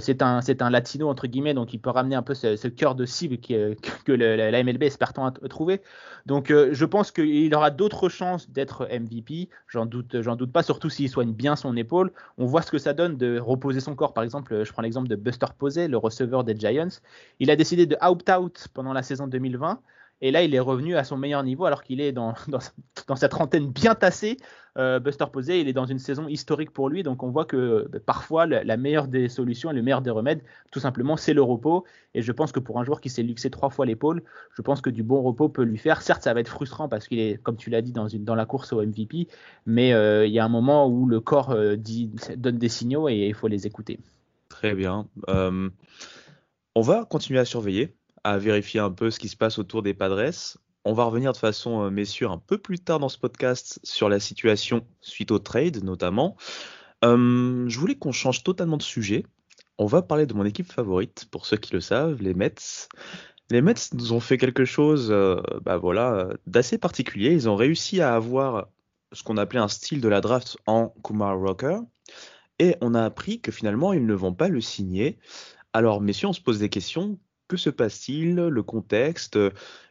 c'est 0.00 0.22
un 0.22 0.70
latino 0.70 1.08
entre 1.08 1.26
guillemets 1.26 1.54
donc 1.54 1.74
il 1.74 1.78
peut 1.78 1.90
ramener 1.90 2.14
un 2.14 2.22
peu 2.22 2.34
ce, 2.34 2.68
cœur 2.68 2.94
de 2.94 3.04
cible 3.04 3.38
que 4.04 4.12
la 4.12 4.62
MLB 4.62 4.84
espère 4.84 5.12
tant 5.12 5.30
trouver. 5.32 5.82
Donc 6.26 6.50
je 6.50 6.84
pense 6.84 7.10
qu'il 7.10 7.52
aura 7.54 7.70
d'autres 7.70 8.08
chances 8.08 8.48
d'être 8.48 8.86
MVP, 8.92 9.48
j'en 9.66 9.86
doute 9.86 10.22
j'en 10.22 10.36
doute 10.36 10.52
pas 10.52 10.62
surtout 10.62 10.88
s'il 10.88 11.08
soigne 11.08 11.32
bien 11.32 11.56
son 11.56 11.76
épaule. 11.76 12.12
On 12.36 12.46
voit 12.46 12.62
ce 12.62 12.70
que 12.70 12.78
ça 12.78 12.92
donne 12.92 13.16
de 13.16 13.40
reposer 13.40 13.80
son 13.80 13.96
corps 13.96 14.12
par 14.12 14.22
exemple, 14.22 14.62
je 14.64 14.72
prends 14.72 14.82
l'exemple 14.82 15.08
de 15.08 15.16
Buster 15.16 15.46
Posey, 15.58 15.88
le 15.88 15.96
receveur 15.96 16.44
des 16.44 16.54
Giants. 16.54 17.00
Il 17.40 17.50
a 17.50 17.56
décidé 17.56 17.86
de 17.86 17.96
opt-out 18.00 18.68
pendant 18.72 18.87
la 18.92 19.02
saison 19.02 19.26
2020. 19.26 19.80
Et 20.20 20.32
là, 20.32 20.42
il 20.42 20.54
est 20.54 20.60
revenu 20.60 20.96
à 20.96 21.04
son 21.04 21.16
meilleur 21.16 21.44
niveau 21.44 21.64
alors 21.64 21.84
qu'il 21.84 22.00
est 22.00 22.12
dans, 22.12 22.34
dans, 23.08 23.16
sa 23.16 23.28
trentaine 23.28 23.70
bien 23.70 23.94
tassée. 23.94 24.36
Euh, 24.76 25.00
Buster 25.00 25.24
Posey, 25.32 25.60
il 25.60 25.68
est 25.68 25.72
dans 25.72 25.86
une 25.86 25.98
saison 25.98 26.28
historique 26.28 26.72
pour 26.72 26.88
lui. 26.88 27.02
Donc 27.02 27.22
on 27.22 27.30
voit 27.30 27.44
que 27.44 27.88
bah, 27.90 27.98
parfois, 28.04 28.46
la, 28.46 28.76
meilleure 28.76 29.08
des 29.08 29.28
solutions 29.28 29.70
et 29.70 29.74
le 29.74 29.82
meilleur 29.82 30.02
des 30.02 30.10
remèdes, 30.10 30.42
tout 30.70 30.80
simplement, 30.80 31.16
c'est 31.16 31.34
le 31.34 31.42
repos. 31.42 31.84
Et 32.14 32.22
je 32.22 32.32
pense 32.32 32.52
que 32.52 32.60
pour 32.60 32.80
un 32.80 32.84
joueur 32.84 33.00
qui 33.00 33.10
s'est 33.10 33.22
luxé 33.22 33.50
trois 33.50 33.70
fois 33.70 33.86
l'épaule, 33.86 34.22
je 34.54 34.62
pense 34.62 34.80
que 34.80 34.90
du 34.90 35.02
bon 35.02 35.22
repos 35.22 35.48
peut 35.48 35.62
lui 35.62 35.78
faire. 35.78 36.02
Certes, 36.02 36.22
ça 36.22 36.34
va 36.34 36.40
être 36.40 36.48
frustrant 36.48 36.88
parce 36.88 37.06
qu'il 37.06 37.20
est, 37.20 37.40
comme 37.42 37.56
tu 37.56 37.70
l'as 37.70 37.82
dit, 37.82 37.92
dans, 37.92 38.08
dans 38.12 38.34
la 38.34 38.46
course 38.46 38.72
au 38.72 38.84
MVP. 38.84 39.28
Mais 39.66 39.92
euh, 39.92 40.26
il 40.26 40.32
y 40.32 40.38
a 40.38 40.44
un 40.44 40.48
moment 40.48 40.88
où 40.88 41.06
le 41.06 41.20
corps 41.20 41.50
euh, 41.50 41.76
dit, 41.76 42.10
donne 42.36 42.58
des 42.58 42.68
signaux 42.68 43.08
et 43.08 43.28
il 43.28 43.34
faut 43.34 43.48
les 43.48 43.66
écouter. 43.66 44.00
Très 44.48 44.74
bien. 44.74 45.06
on 45.28 46.80
va 46.80 47.04
continuer 47.04 47.38
à 47.38 47.44
surveiller 47.44 47.94
à 48.30 48.38
vérifier 48.38 48.80
un 48.80 48.90
peu 48.90 49.10
ce 49.10 49.18
qui 49.18 49.28
se 49.28 49.36
passe 49.36 49.58
autour 49.58 49.82
des 49.82 49.94
Padres. 49.94 50.58
On 50.84 50.92
va 50.92 51.04
revenir 51.04 51.32
de 51.32 51.36
façon, 51.36 51.84
euh, 51.84 51.90
messieurs, 51.90 52.28
un 52.28 52.38
peu 52.38 52.58
plus 52.58 52.78
tard 52.78 52.98
dans 52.98 53.08
ce 53.08 53.18
podcast 53.18 53.80
sur 53.82 54.08
la 54.08 54.20
situation 54.20 54.86
suite 55.00 55.30
au 55.30 55.38
trade 55.38 55.82
notamment. 55.82 56.36
Euh, 57.04 57.68
je 57.68 57.78
voulais 57.78 57.94
qu'on 57.94 58.12
change 58.12 58.42
totalement 58.42 58.76
de 58.76 58.82
sujet. 58.82 59.24
On 59.78 59.86
va 59.86 60.02
parler 60.02 60.26
de 60.26 60.34
mon 60.34 60.44
équipe 60.44 60.70
favorite, 60.70 61.26
pour 61.30 61.46
ceux 61.46 61.56
qui 61.56 61.72
le 61.72 61.80
savent, 61.80 62.20
les 62.20 62.34
Mets. 62.34 62.88
Les 63.50 63.62
Mets 63.62 63.74
nous 63.94 64.12
ont 64.12 64.20
fait 64.20 64.36
quelque 64.36 64.64
chose 64.64 65.08
euh, 65.10 65.40
bah 65.62 65.78
voilà, 65.78 66.28
d'assez 66.46 66.78
particulier. 66.78 67.32
Ils 67.32 67.48
ont 67.48 67.56
réussi 67.56 68.00
à 68.00 68.14
avoir 68.14 68.68
ce 69.12 69.22
qu'on 69.22 69.36
appelait 69.36 69.60
un 69.60 69.68
style 69.68 70.00
de 70.00 70.08
la 70.08 70.20
draft 70.20 70.58
en 70.66 70.94
Kumar 71.02 71.38
Rocker. 71.38 71.78
Et 72.58 72.76
on 72.80 72.94
a 72.94 73.04
appris 73.04 73.40
que 73.40 73.52
finalement, 73.52 73.92
ils 73.92 74.04
ne 74.04 74.14
vont 74.14 74.34
pas 74.34 74.48
le 74.48 74.60
signer. 74.60 75.18
Alors, 75.72 76.00
messieurs, 76.00 76.28
on 76.28 76.32
se 76.32 76.40
pose 76.40 76.58
des 76.58 76.68
questions. 76.68 77.18
Que 77.48 77.56
se 77.56 77.70
passe-t-il 77.70 78.34
Le 78.34 78.62
contexte 78.62 79.38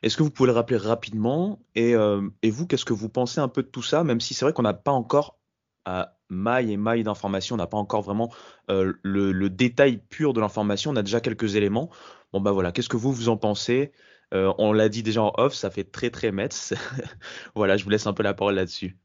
Est-ce 0.04 0.16
que 0.16 0.22
vous 0.22 0.30
pouvez 0.30 0.48
le 0.48 0.54
rappeler 0.54 0.78
rapidement 0.78 1.60
et, 1.74 1.96
euh, 1.96 2.22
et, 2.44 2.52
vous, 2.52 2.68
qu'est-ce 2.68 2.86
que 2.86 2.94
vous 2.94 3.10
pensez 3.10 3.40
un 3.40 3.48
peu 3.48 3.64
de 3.64 3.68
tout 3.68 3.82
ça 3.82 4.04
Même 4.04 4.22
si 4.22 4.36
c'est 4.36 4.46
vrai 4.46 4.54
qu'on 4.54 4.62
n'a 4.62 4.76
pas 4.76 4.92
encore 4.92 5.40
à 5.84 6.18
maille 6.30 6.72
et 6.72 6.78
maille 6.78 7.02
d'informations, 7.02 7.56
on 7.56 7.58
n'a 7.58 7.66
pas 7.66 7.78
encore 7.78 8.04
vraiment 8.04 8.32
euh, 8.70 8.94
le, 9.02 9.50
détail 9.50 9.98
pur 9.98 10.34
de 10.34 10.40
l'information, 10.40 10.92
on 10.92 10.96
a 10.98 11.02
déjà 11.02 11.20
quelques 11.20 11.56
éléments. 11.56 11.90
Bon 12.32 12.42
bah 12.42 12.52
voilà, 12.52 12.72
qu'est-ce 12.72 12.90
que 12.90 12.98
vous 12.98 13.12
vous 13.12 13.30
en 13.30 13.38
pensez? 13.38 13.92
Euh, 14.36 14.54
On 14.60 14.72
l'a 14.72 14.88
dit 14.88 15.02
déjà 15.02 15.24
en 15.24 15.34
off, 15.38 15.56
ça 15.56 15.72
fait 15.72 15.86
très 15.86 16.12
très 16.12 16.32
Mets. 16.32 16.50
voilà, 17.56 17.76
je 17.76 17.84
vous 17.84 17.90
laisse 17.90 18.06
un 18.06 18.14
peu 18.14 18.22
la 18.22 18.36
parole 18.36 18.54
là-dessus. 18.54 18.98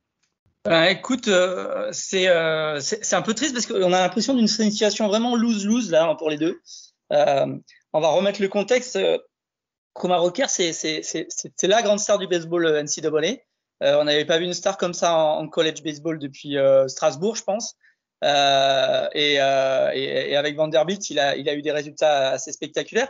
écoute, 0.90 1.30
c'est 1.92 2.28
un 2.28 3.22
peu 3.24 3.32
triste 3.32 3.54
parce 3.54 3.66
qu'on 3.66 3.92
a 3.94 4.00
l'impression 4.00 4.34
d'une 4.34 4.48
situation 4.48 5.08
vraiment 5.08 5.36
lose-lose 5.36 5.90
là 5.90 6.14
pour 6.16 6.28
les 6.28 6.36
deux 6.36 6.60
on 7.92 8.00
va 8.00 8.08
remettre 8.08 8.40
le 8.40 8.48
contexte. 8.48 8.96
Euh, 8.96 9.18
Kuma 9.94 10.16
Rocker, 10.16 10.46
c'est 10.48 11.26
la 11.62 11.82
grande 11.82 12.00
star 12.00 12.18
du 12.18 12.26
baseball 12.26 12.64
euh, 12.64 12.82
NCAA. 12.82 13.36
Euh, 13.82 14.00
on 14.00 14.04
n'avait 14.04 14.24
pas 14.24 14.38
vu 14.38 14.44
une 14.44 14.54
star 14.54 14.78
comme 14.78 14.94
ça 14.94 15.14
en, 15.14 15.48
college 15.48 15.82
baseball 15.82 16.18
depuis 16.18 16.56
euh, 16.56 16.88
Strasbourg, 16.88 17.36
je 17.36 17.42
pense. 17.42 17.74
Euh, 18.22 19.08
et, 19.12 19.40
euh, 19.40 19.90
et, 19.92 20.30
et, 20.30 20.36
avec 20.36 20.56
Vanderbilt, 20.56 21.10
il 21.10 21.18
a, 21.18 21.36
il 21.36 21.48
a 21.48 21.54
eu 21.54 21.62
des 21.62 21.72
résultats 21.72 22.30
assez 22.30 22.52
spectaculaires. 22.52 23.08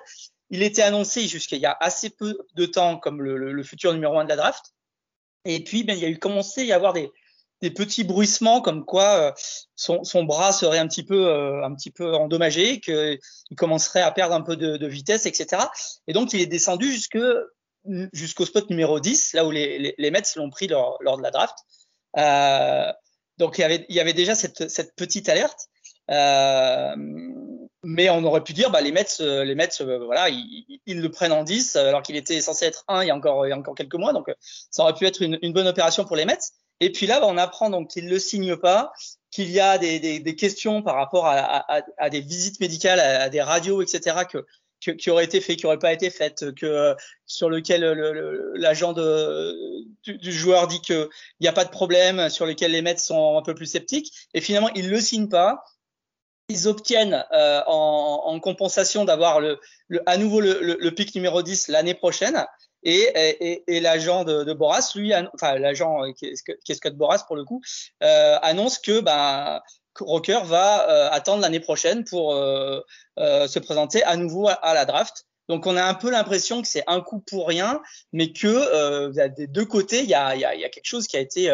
Il 0.49 0.63
était 0.63 0.83
annoncé 0.83 1.29
jusqu'il 1.29 1.59
y 1.59 1.67
a 1.67 1.77
assez 1.81 2.11
peu 2.11 2.37
de 2.55 2.67
temps 2.67 2.99
comme 2.99 3.23
le, 3.23 3.37
le, 3.37 3.53
le, 3.53 3.63
futur 3.63 3.93
numéro 3.93 4.19
un 4.19 4.25
de 4.25 4.31
la 4.31 4.37
draft. 4.37 4.73
Et 5.45 5.63
puis, 5.63 5.85
ben, 5.85 5.97
il 5.97 6.03
y 6.03 6.07
a 6.07 6.09
eu 6.09 6.19
commencé 6.19 6.63
à 6.63 6.65
y 6.65 6.73
avoir 6.73 6.95
des, 6.95 7.13
des 7.63 7.71
petits 7.71 8.05
bruissements 8.05 8.61
comme 8.61 8.85
quoi 8.85 9.29
euh, 9.29 9.33
son, 9.77 10.25
bras 10.25 10.53
serait 10.53 10.79
un 10.79 10.89
petit 10.89 11.05
peu 11.05 11.29
euh, 11.29 11.65
un 11.65 11.75
petit 11.75 11.91
peu 11.91 12.15
endommagé, 12.15 12.81
qu'il 12.81 13.19
commencerait 13.57 14.03
à 14.03 14.11
perdre 14.11 14.35
un 14.35 14.43
peu 14.43 14.57
de, 14.57 14.87
vitesse, 14.87 15.27
etc. 15.27 15.63
Et 16.09 16.13
donc 16.13 16.33
il 16.33 16.41
est 16.41 16.47
descendu 16.47 16.93
jusqu'au 18.13 18.45
spot 18.45 18.69
numéro 18.69 19.01
10, 19.01 19.33
là 19.35 19.47
où 19.47 19.51
les, 19.51 19.95
Mets 19.99 20.23
l'ont 20.37 20.51
pris 20.51 20.67
lors, 20.67 20.99
de 21.01 21.23
la 21.23 21.31
draft. 21.31 21.57
Euh, 22.19 22.93
donc 23.39 23.59
il 23.59 23.87
y 23.89 24.01
avait, 24.01 24.13
déjà 24.13 24.35
cette, 24.35 24.95
petite 24.97 25.29
alerte. 25.29 25.69
Mais 27.85 28.11
on 28.11 28.23
aurait 28.23 28.45
pu 28.45 28.53
dire, 28.53 28.71
bah, 28.71 28.81
les 28.81 28.93
Mets, 28.93 29.07
les 29.21 29.55
Mets, 29.55 29.81
voilà, 29.81 30.29
ils, 30.29 31.01
le 31.01 31.11
prennent 31.11 31.33
en 31.33 31.45
10 31.45 31.77
alors 31.77 32.03
qu'il 32.03 32.17
était 32.17 32.41
censé 32.41 32.67
être 32.67 32.85
1 32.89 33.03
il 33.03 33.09
y 33.09 33.11
a 33.11 33.17
encore, 33.17 33.47
encore 33.53 33.75
quelques 33.77 33.95
mois. 33.95 34.13
Donc 34.13 34.33
ça 34.71 34.83
aurait 34.83 34.95
pu 34.95 35.07
être 35.07 35.23
une 35.23 35.53
bonne 35.53 35.69
opération 35.69 36.05
pour 36.05 36.17
les 36.17 36.25
Mets. 36.25 36.39
Et 36.83 36.91
puis 36.91 37.07
là, 37.07 37.21
bah, 37.21 37.27
on 37.29 37.39
apprend 37.39 37.71
donc 37.71 37.91
qu'il 37.91 38.07
ne 38.07 38.11
le 38.11 38.19
signe 38.19 38.57
pas, 38.57 38.93
qu'il 39.31 39.49
y 39.51 39.61
a 39.61 39.79
des, 39.79 40.37
questions 40.37 40.83
par 40.83 40.97
rapport 40.97 41.27
à, 41.27 42.11
des 42.11 42.21
visites 42.21 42.59
médicales, 42.59 42.99
à, 42.99 43.29
des 43.29 43.41
radios, 43.41 43.83
etc., 43.83 44.17
qui 44.99 45.11
auraient 45.11 45.25
été 45.25 45.41
faites, 45.41 45.59
qui 45.59 45.65
n'auraient 45.65 45.79
pas 45.79 45.93
été 45.93 46.11
faites, 46.11 46.43
euh, 46.65 46.97
sur 47.25 47.49
lequel 47.49 47.85
l'agent 48.57 48.95
du, 50.03 50.33
joueur 50.33 50.67
dit 50.67 50.81
qu'il 50.81 51.09
n'y 51.41 51.47
a 51.47 51.53
pas 51.53 51.65
de 51.65 51.71
problème, 51.71 52.29
sur 52.29 52.47
lequel 52.47 52.73
les 52.73 52.83
Mets 52.83 52.97
sont 52.97 53.39
un 53.39 53.43
peu 53.43 53.55
plus 53.55 53.67
sceptiques. 53.67 54.13
Et 54.35 54.41
finalement, 54.41 54.71
ils 54.75 54.91
le 54.91 55.01
signent 55.01 55.29
pas. 55.29 55.63
Ils 56.49 56.67
obtiennent 56.67 57.25
euh, 57.33 57.63
en, 57.69 58.23
en, 58.27 58.41
compensation 58.41 59.05
d'avoir 59.05 59.41
à 60.07 60.17
nouveau 60.17 60.41
le 60.41 60.91
pic 60.91 61.15
numéro 61.15 61.43
10 61.43 61.69
l'année 61.69 61.95
prochaine. 61.95 62.45
Et, 62.85 63.11
et, 63.15 63.65
et 63.69 63.81
l'agent 63.81 64.25
de, 64.25 64.45
de, 64.45 64.53
Boras, 64.53 64.93
lui, 64.97 65.13
enfin 65.35 65.59
l'agent 65.59 66.05
euh, 66.05 66.13
qui 66.13 66.27
est, 66.27 66.75
Scott 66.75 66.97
Boras 66.97 67.25
pour 67.27 67.37
le 67.37 67.45
coup, 67.45 67.63
euh, 68.03 68.39
annonce 68.43 68.79
que 68.79 69.01
ben, 69.01 69.61
Rocker 70.01 70.41
va 70.45 70.89
euh, 70.89 71.09
attendre 71.11 71.43
l'année 71.43 71.61
prochaine 71.61 72.05
pour 72.05 72.35
euh, 72.35 72.81
euh, 73.19 73.47
se 73.47 73.59
présenter 73.59 74.03
à 74.05 74.17
nouveau 74.17 74.49
à, 74.49 74.75
la 74.75 74.85
draft. 74.85 75.27
Donc 75.49 75.67
on 75.67 75.77
a 75.77 75.83
un 75.83 75.95
peu 75.95 76.11
l'impression 76.11 76.63
que 76.63 76.69
c'est 76.69 76.85
un 76.87 77.01
coup 77.01 77.19
pour 77.19 77.49
rien, 77.49 77.83
mais 78.13 78.33
que 78.33 79.27
des 79.29 79.47
deux 79.49 79.67
côtés, 79.67 80.01
il 80.01 80.09
y 80.09 80.15
a, 80.15 80.37
y, 80.37 80.45
a, 80.45 80.55
y 80.55 80.65
a, 80.65 80.69
quelque 80.69 80.87
chose 80.87 81.07
qui 81.07 81.17
a 81.17 81.21
été 81.21 81.53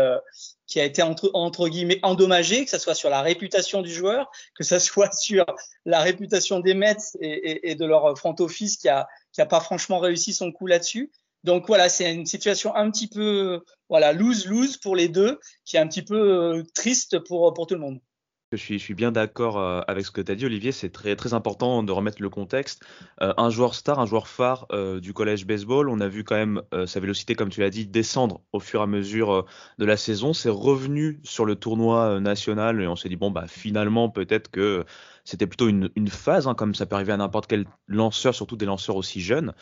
qui 0.67 0.79
a 0.79 0.85
été 0.85 1.01
entre, 1.01 1.31
entre 1.33 1.69
guillemets 1.69 1.99
endommagé, 2.03 2.67
que 2.67 2.71
ce 2.71 2.79
soit 2.79 2.95
sur 2.95 3.09
la 3.09 3.23
réputation 3.23 3.81
du 3.81 3.91
joueur, 3.91 4.31
que 4.55 4.63
ce 4.63 4.79
soit 4.79 5.13
sur 5.13 5.47
la 5.87 6.01
réputation 6.01 6.61
des 6.61 6.75
Mets 6.75 6.97
et, 7.21 7.31
et, 7.31 7.71
et 7.71 7.75
de 7.75 7.87
leur 7.87 8.17
front 8.19 8.37
office 8.41 8.77
qui 8.77 8.91
a, 8.91 9.09
qui 9.39 9.43
a 9.43 9.47
pas 9.47 9.61
franchement 9.61 10.01
réussi 10.01 10.35
son 10.35 10.51
coup 10.51 10.67
là-dessus. 10.67 11.13
Donc 11.45 11.69
voilà, 11.69 11.89
c'est 11.89 12.13
une 12.13 12.27
situation 12.27 12.75
un 12.75 12.91
petit 12.91 13.07
peu 13.07 13.63
voilà 13.89 14.13
lose 14.13 14.47
lose 14.47 14.79
pour 14.79 14.97
les 14.97 15.09
deux, 15.09 15.39
qui 15.65 15.77
est 15.77 15.81
un 15.81 15.87
petit 15.87 16.03
peu 16.03 16.19
euh, 16.19 16.65
triste 16.75 17.21
pour 17.21 17.55
pour 17.55 17.69
tout 17.69 17.75
le 17.75 17.81
monde. 17.81 18.01
Je 18.51 18.79
suis, 18.79 18.95
bien 18.95 19.13
d'accord 19.13 19.59
euh, 19.59 19.83
avec 19.89 20.07
ce 20.07 20.11
que 20.11 20.23
tu 20.23 20.33
as 20.33 20.35
dit, 20.35 20.47
Olivier. 20.47 20.73
C'est 20.73 20.89
très, 20.89 21.17
très 21.17 21.35
important 21.35 21.83
de 21.83 21.93
remettre 21.93 22.23
le 22.23 22.31
contexte. 22.31 22.83
Euh, 23.21 23.35
un 23.37 23.51
joueur 23.51 23.75
star, 23.75 23.99
un 24.01 24.07
joueur 24.07 24.27
phare 24.27 24.67
euh, 24.73 25.01
du 25.01 25.13
collège 25.13 25.47
baseball, 25.47 25.91
on 25.91 26.01
a 26.01 26.09
vu 26.09 26.25
quand 26.25 26.35
même 26.35 26.63
sa 26.87 26.99
vélocité, 26.99 27.35
comme 27.35 27.51
tu 27.51 27.61
l'as 27.61 27.69
dit, 27.69 27.87
descendre 27.87 28.41
au 28.53 28.61
fur 28.61 28.81
et 28.81 28.85
à 28.85 28.87
mesure 28.87 29.45
de 29.77 29.85
la 29.85 29.99
saison. 29.99 30.33
C'est 30.33 30.49
revenu 30.49 31.21
sur 31.25 31.45
le 31.45 31.57
tournoi 31.57 32.21
national 32.21 32.81
et 32.81 32.87
on 32.87 32.97
s'est 32.97 33.11
dit, 33.11 33.17
bon, 33.17 33.31
bah, 33.31 33.45
finalement, 33.47 34.09
peut-être 34.09 34.51
que 34.51 34.87
c'était 35.25 35.47
plutôt 35.47 35.69
une, 35.69 35.91
une 35.95 36.09
phase, 36.09 36.49
hein, 36.49 36.55
comme 36.55 36.75
ça 36.75 36.87
peut 36.87 36.95
arriver 36.95 37.13
à 37.13 37.19
n'importe 37.19 37.49
quel 37.49 37.67
lanceur, 37.87 38.35
surtout 38.35 38.57
des 38.57 38.65
lanceurs 38.65 38.97
aussi 38.97 39.21
jeunes. 39.21 39.53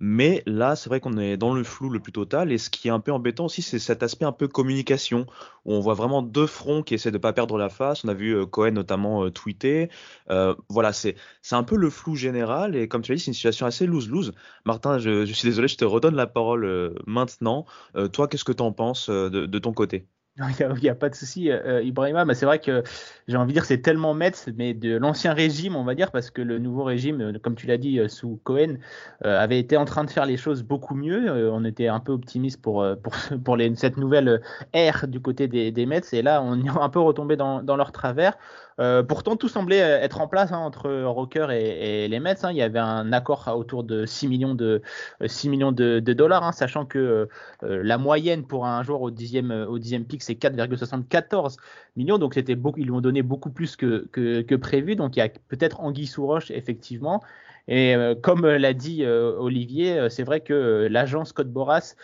Mais 0.00 0.42
là, 0.46 0.76
c'est 0.76 0.88
vrai 0.88 0.98
qu'on 1.00 1.18
est 1.18 1.36
dans 1.36 1.54
le 1.54 1.62
flou 1.62 1.90
le 1.90 2.00
plus 2.00 2.12
total. 2.12 2.52
Et 2.52 2.58
ce 2.58 2.70
qui 2.70 2.88
est 2.88 2.90
un 2.90 3.00
peu 3.00 3.12
embêtant 3.12 3.44
aussi, 3.44 3.62
c'est 3.62 3.78
cet 3.78 4.02
aspect 4.02 4.24
un 4.24 4.32
peu 4.32 4.48
communication, 4.48 5.26
où 5.66 5.74
on 5.74 5.80
voit 5.80 5.94
vraiment 5.94 6.22
deux 6.22 6.46
fronts 6.46 6.82
qui 6.82 6.94
essaient 6.94 7.10
de 7.10 7.18
pas 7.18 7.34
perdre 7.34 7.58
la 7.58 7.68
face. 7.68 8.04
On 8.04 8.08
a 8.08 8.14
vu 8.14 8.34
euh, 8.34 8.46
Cohen 8.46 8.72
notamment 8.72 9.24
euh, 9.24 9.30
tweeter. 9.30 9.90
Euh, 10.30 10.54
voilà, 10.70 10.92
c'est 10.92 11.16
un 11.52 11.62
peu 11.64 11.76
le 11.76 11.90
flou 11.90 12.16
général. 12.16 12.76
Et 12.76 12.88
comme 12.88 13.02
tu 13.02 13.12
l'as 13.12 13.16
dit, 13.16 13.22
c'est 13.22 13.30
une 13.30 13.34
situation 13.34 13.66
assez 13.66 13.86
loose-loose. 13.86 14.32
Martin, 14.64 14.98
je, 14.98 15.24
suis 15.26 15.48
désolé, 15.48 15.68
je 15.68 15.76
te 15.76 15.84
redonne 15.84 16.16
la 16.16 16.26
parole 16.26 16.94
maintenant. 17.06 17.66
toi, 18.12 18.28
qu'est-ce 18.28 18.44
que 18.44 18.52
tu 18.52 18.62
en 18.62 18.72
penses 18.72 19.10
de 19.10 19.58
ton 19.58 19.72
côté? 19.72 20.06
Il 20.48 20.82
n'y 20.82 20.88
a, 20.88 20.94
pas 20.94 21.08
de 21.08 21.14
souci, 21.14 21.50
euh, 21.50 21.60
euh, 21.66 21.82
Ibrahima. 21.82 22.24
Mais 22.24 22.34
c'est 22.34 22.46
vrai 22.46 22.58
que 22.58 22.82
j'ai 23.28 23.36
envie 23.36 23.48
de 23.48 23.54
dire 23.54 23.64
c'est 23.64 23.82
tellement 23.82 24.14
Mets, 24.14 24.32
mais 24.56 24.74
de 24.74 24.96
l'ancien 24.96 25.34
régime, 25.34 25.76
on 25.76 25.84
va 25.84 25.94
dire, 25.94 26.10
parce 26.10 26.30
que 26.30 26.42
le 26.42 26.58
nouveau 26.58 26.84
régime, 26.84 27.20
euh, 27.20 27.38
comme 27.38 27.54
tu 27.54 27.66
l'as 27.66 27.78
dit, 27.78 28.00
sous 28.08 28.40
Cohen, 28.44 28.76
avait 29.22 29.58
été 29.58 29.76
en 29.76 29.84
train 29.84 30.04
de 30.04 30.10
faire 30.10 30.26
les 30.26 30.36
choses 30.36 30.62
beaucoup 30.62 30.94
mieux. 30.94 31.50
on 31.50 31.64
était 31.64 31.88
un 31.88 32.00
peu 32.00 32.12
optimiste 32.12 32.60
pour, 32.62 32.84
cette 33.74 33.96
nouvelle 33.96 34.40
ère 34.72 35.06
du 35.08 35.20
côté 35.20 35.48
des, 35.48 35.70
des. 35.70 35.90
Et 36.12 36.22
là, 36.22 36.42
on 36.42 36.64
est 36.64 36.68
un 36.68 36.88
peu 36.88 37.00
retombé 37.00 37.36
dans, 37.36 37.62
dans 37.62 37.76
leur 37.76 37.92
travers. 37.92 38.36
Euh, 38.80 39.02
pourtant, 39.02 39.36
tout 39.36 39.48
semblait 39.48 39.78
être 39.78 40.20
en 40.20 40.28
place 40.28 40.52
hein, 40.52 40.58
entre 40.58 40.90
Rocker 41.02 41.48
et, 41.50 42.08
les 42.08 42.20
Mets. 42.20 42.44
Hein. 42.44 42.50
Il 42.50 42.56
y 42.56 42.62
avait 42.62 42.78
un 42.78 43.12
accord 43.12 43.46
autour 43.54 43.84
de 43.84 44.06
6 44.06 44.28
millions 44.28 44.54
de, 44.54 44.80
6 45.24 45.50
euh, 45.80 46.00
dollars, 46.00 46.44
hein, 46.44 46.52
sachant 46.52 46.86
que 46.86 47.28
euh, 47.62 47.82
la 47.82 47.98
moyenne 47.98 48.46
pour 48.46 48.66
un 48.66 48.82
joueur 48.82 49.02
au 49.02 49.10
dixième, 49.10 49.50
au 49.50 49.78
dixième 49.78 50.04
pic, 50.04 50.22
c'est 50.22 50.34
4,74 50.34 51.56
millions. 51.96 52.16
Donc, 52.16 52.38
beaucoup, 52.54 52.80
ils 52.80 52.86
lui 52.86 52.92
ont 52.92 53.02
donné 53.02 53.22
beaucoup 53.22 53.50
plus 53.50 53.76
que, 53.76 54.56
prévu. 54.56 54.96
Donc, 54.96 55.16
il 55.16 55.18
y 55.18 55.22
a 55.22 55.28
peut-être 55.48 55.80
Anguille 55.80 56.06
sous 56.06 56.26
roche, 56.26 56.50
effectivement. 56.50 57.22
Et 57.68 57.94
comme 58.22 58.46
l'a 58.48 58.72
dit 58.72 59.06
Olivier, 59.06 60.08
c'est 60.08 60.24
vrai 60.24 60.40
que 60.40 60.88
l'agent 60.90 61.24
Scott 61.24 61.46
Boras 61.46 61.94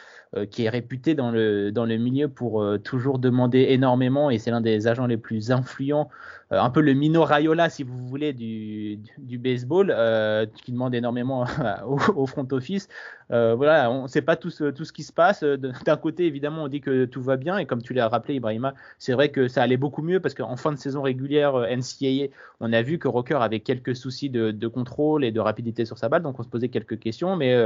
qui 0.50 0.64
est 0.64 0.68
réputé 0.68 1.14
dans 1.14 1.32
le, 1.32 1.96
milieu 1.96 2.28
pour 2.28 2.64
toujours 2.84 3.18
demander 3.18 3.66
énormément 3.70 4.30
et 4.30 4.38
c'est 4.38 4.52
l'un 4.52 4.60
des 4.60 4.86
agents 4.86 5.06
les 5.06 5.16
plus 5.16 5.50
influents 5.50 6.08
euh, 6.08 6.35
un 6.50 6.70
peu 6.70 6.80
le 6.80 6.92
Mino 6.92 7.24
Raiola, 7.24 7.68
si 7.68 7.82
vous 7.82 8.06
voulez, 8.06 8.32
du, 8.32 8.98
du, 9.18 9.38
baseball, 9.38 9.92
euh, 9.94 10.46
qui 10.46 10.70
demande 10.70 10.94
énormément 10.94 11.44
au, 11.86 12.26
front 12.26 12.46
office. 12.52 12.88
Euh, 13.32 13.56
voilà, 13.56 13.90
on 13.90 14.04
ne 14.04 14.08
sait 14.08 14.22
pas 14.22 14.36
tout 14.36 14.50
ce, 14.50 14.70
tout 14.70 14.84
ce 14.84 14.92
qui 14.92 15.02
se 15.02 15.12
passe. 15.12 15.42
D'un 15.42 15.96
côté, 15.96 16.26
évidemment, 16.26 16.62
on 16.62 16.68
dit 16.68 16.80
que 16.80 17.04
tout 17.04 17.20
va 17.20 17.36
bien, 17.36 17.58
et 17.58 17.66
comme 17.66 17.82
tu 17.82 17.94
l'as 17.94 18.08
rappelé, 18.08 18.34
Ibrahima, 18.34 18.74
c'est 18.98 19.12
vrai 19.12 19.30
que 19.30 19.48
ça 19.48 19.62
allait 19.62 19.76
beaucoup 19.76 20.02
mieux 20.02 20.20
parce 20.20 20.34
qu'en 20.34 20.56
fin 20.56 20.70
de 20.70 20.76
saison 20.76 21.02
régulière 21.02 21.54
NCAA, 21.56 22.28
on 22.60 22.72
a 22.72 22.82
vu 22.82 22.98
que 22.98 23.08
Rocker 23.08 23.38
avait 23.42 23.60
quelques 23.60 23.96
soucis 23.96 24.30
de, 24.30 24.52
de, 24.52 24.68
contrôle 24.68 25.24
et 25.24 25.32
de 25.32 25.40
rapidité 25.40 25.84
sur 25.84 25.98
sa 25.98 26.08
balle, 26.08 26.22
donc 26.22 26.38
on 26.38 26.44
se 26.44 26.48
posait 26.48 26.68
quelques 26.68 27.00
questions, 27.00 27.34
mais 27.34 27.56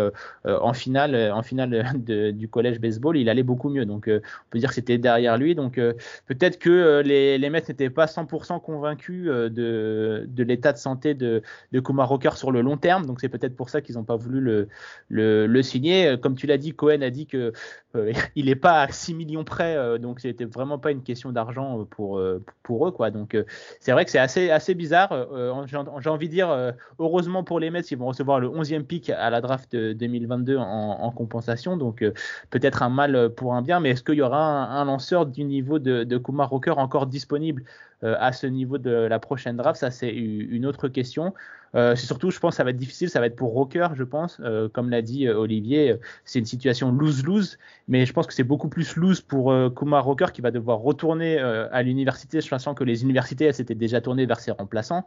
en 0.47 0.73
finale, 0.73 1.31
en 1.33 1.43
finale 1.43 1.93
du 2.35 2.49
collège 2.49 2.81
baseball, 2.81 3.19
il 3.19 3.29
allait 3.29 3.43
beaucoup 3.43 3.69
mieux. 3.69 3.85
Donc 3.85 4.05
on 4.09 4.21
peut 4.49 4.59
dire 4.59 4.71
que 4.71 4.75
c'était 4.75 4.97
derrière 4.97 5.37
lui. 5.37 5.55
Donc 5.55 5.75
peut-être 5.75 6.59
que 6.59 7.03
les, 7.05 7.37
les 7.37 7.51
Mets 7.51 7.65
n'étaient 7.69 7.91
pas 7.91 8.07
100% 8.07 8.61
convaincus 8.71 9.27
euh, 9.29 9.49
de, 9.49 10.43
l'état 10.43 10.73
de 10.73 10.79
santé 10.79 11.15
de, 11.15 11.43
de 11.73 11.81
Kumar 11.81 12.09
Rocker 12.09 12.37
sur 12.37 12.53
le 12.53 12.61
long 12.61 12.77
terme. 12.77 13.07
Donc 13.07 13.21
c'est 13.21 13.29
peut-être 13.29 13.57
pour 13.57 13.69
ça 13.69 13.81
qu'ils 13.81 13.97
n'ont 13.97 14.05
pas 14.05 14.17
voulu 14.17 14.67
le, 15.09 15.63
signer. 15.63 16.17
Comme 16.23 16.37
tu 16.37 16.47
l'as 16.47 16.59
dit, 16.59 16.73
Cohen 16.73 17.03
a 17.03 17.11
dit 17.11 17.27
que 17.27 17.53
euh, 17.97 18.13
il 18.37 18.47
n'est 18.47 18.55
pas 18.55 18.83
à 18.83 18.89
6 18.89 19.15
millions 19.15 19.45
près, 19.45 19.77
euh, 19.77 19.99
donc 19.99 20.21
c'était 20.21 20.45
vraiment 20.45 20.79
pas 20.79 20.93
une 20.93 21.03
question 21.03 21.33
d'argent 21.33 21.85
pour, 21.91 22.19
eux. 22.19 22.43
Quoi. 22.93 23.11
Donc 23.11 23.37
c'est 23.81 23.93
vrai 23.93 24.05
que 24.05 24.11
c'est 24.11 24.19
assez, 24.19 24.75
bizarre. 24.75 25.13
J'ai 25.67 26.11
envie 26.11 26.29
de 26.29 26.33
dire, 26.33 26.75
heureusement 26.99 27.43
pour 27.43 27.59
les 27.59 27.71
Mets, 27.71 27.81
ils 27.81 27.99
vont 27.99 28.07
recevoir 28.07 28.39
le 28.41 28.49
11e 28.49 28.85
pick 28.85 29.11
à 29.11 29.29
la 29.31 29.41
draft 29.41 29.75
2022 29.75 30.57
en, 30.57 30.63
en 30.63 31.11
compensation. 31.11 31.77
Donc 31.77 32.05
peut-être 32.51 32.83
un 32.83 32.91
mal 32.91 33.31
pour 33.35 33.55
un 33.55 33.63
bien, 33.63 33.81
mais 33.81 33.91
est-ce 33.91 34.05
qu'il 34.05 34.15
y 34.15 34.23
aura 34.23 34.67
un, 34.67 34.85
lanceur 34.85 35.27
du 35.27 35.45
niveau 35.45 35.79
de, 35.79 36.05
de 36.05 36.19
Kumar 36.19 36.49
Rocker 36.49 36.79
encore 36.79 37.07
disponible 37.07 37.65
euh, 38.03 38.17
à 38.19 38.33
ce 38.33 38.47
niveau 38.47 38.60
de 38.67 38.91
la 38.91 39.19
prochaine 39.19 39.57
draft, 39.57 39.81
ça 39.81 39.91
c'est 39.91 40.11
une 40.13 40.67
autre 40.67 40.89
question. 40.89 41.35
Euh, 41.75 41.95
surtout, 41.97 42.31
je 42.31 42.39
pense, 42.41 42.57
ça 42.57 42.65
va 42.65 42.71
être 42.71 42.77
difficile, 42.77 43.09
ça 43.09 43.21
va 43.21 43.27
être 43.27 43.37
pour 43.37 43.53
Rocker, 43.53 43.89
je 43.95 44.05
pense. 44.05 44.39
Euh, 44.41 44.69
comme 44.69 44.91
l'a 44.91 45.03
dit 45.03 45.29
Olivier, 45.29 45.97
c'est 46.25 46.39
une 46.39 46.47
situation 46.47 46.93
lose-lose, 46.93 47.59
mais 47.89 48.07
je 48.07 48.13
pense 48.13 48.27
que 48.27 48.35
c'est 48.35 48.45
beaucoup 48.45 48.69
plus 48.69 48.97
lose 48.97 49.21
pour 49.21 49.55
Kumar 49.75 50.05
Rocker 50.05 50.27
qui 50.33 50.41
va 50.41 50.51
devoir 50.51 50.79
retourner 50.79 51.39
à 51.39 51.83
l'université, 51.83 52.41
sachant 52.41 52.75
que 52.75 52.85
les 52.85 53.03
universités 53.03 53.53
s'étaient 53.53 53.75
déjà 53.75 54.01
tournées 54.01 54.27
vers 54.27 54.41
ses 54.41 54.51
remplaçants. 54.51 55.05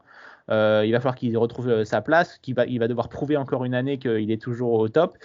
Euh, 0.50 0.84
il 0.86 0.92
va 0.92 1.00
falloir 1.00 1.16
qu'il 1.16 1.38
retrouve 1.38 1.70
euh, 1.70 1.86
sa 1.86 2.02
place, 2.02 2.38
qu'il 2.40 2.54
va, 2.56 2.66
il 2.66 2.80
va 2.80 2.88
devoir 2.88 3.08
prouver 3.08 3.38
encore 3.38 3.64
une 3.64 3.74
année 3.74 3.98
qu'il 3.98 4.30
est 4.30 4.42
toujours 4.42 4.74
au 4.74 4.90
top. 4.90 5.18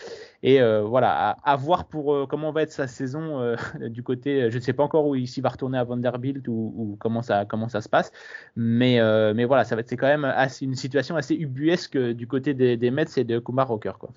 Et 0.45 0.61
euh, 0.61 0.83
voilà, 0.83 1.37
à, 1.43 1.57
voir 1.57 1.87
pour 1.87 2.29
comment 2.29 2.53
va 2.53 2.63
être 2.63 2.71
sa 2.71 2.87
saison 2.87 3.57
du 3.81 4.03
côté. 4.03 4.51
Je 4.51 4.57
ne 4.57 4.63
sais 4.63 4.73
pas 4.73 4.85
encore 4.85 5.07
où 5.07 5.17
il 5.17 5.29
va 5.43 5.49
retourner 5.49 5.79
à 5.79 5.85
Vanderbilt 5.85 6.47
ou, 6.47 6.97
comment 7.01 7.23
ça 7.23 7.45
comment 7.45 7.69
ça 7.69 7.81
se 7.81 7.89
passe, 7.89 8.13
mais 8.55 9.01
mais 9.35 9.45
voilà, 9.45 9.65
ça 9.65 9.75
va 9.75 9.83
c'est 9.85 9.97
quand 9.97 10.07
même 10.07 10.33
une 10.61 10.75
situation 10.75 11.17
assez 11.17 11.28
ubuesque 11.35 11.97
du 11.97 12.27
côté 12.27 12.55
des, 12.55 12.77
des 12.77 12.91
Mets 12.91 13.07
et 13.17 13.25
de 13.25 13.39
Kumar 13.39 13.69
Rocker 13.69 13.93
quoi. 13.99 14.11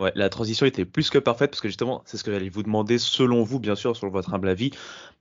Ouais, 0.00 0.10
la 0.16 0.28
transition 0.28 0.66
était 0.66 0.84
plus 0.84 1.08
que 1.08 1.18
parfaite 1.18 1.50
parce 1.50 1.60
que 1.60 1.68
justement, 1.68 2.02
c'est 2.04 2.16
ce 2.16 2.24
que 2.24 2.32
j'allais 2.32 2.48
vous 2.48 2.64
demander 2.64 2.98
selon 2.98 3.44
vous, 3.44 3.60
bien 3.60 3.76
sûr, 3.76 3.96
sur 3.96 4.10
votre 4.10 4.34
humble 4.34 4.48
avis. 4.48 4.72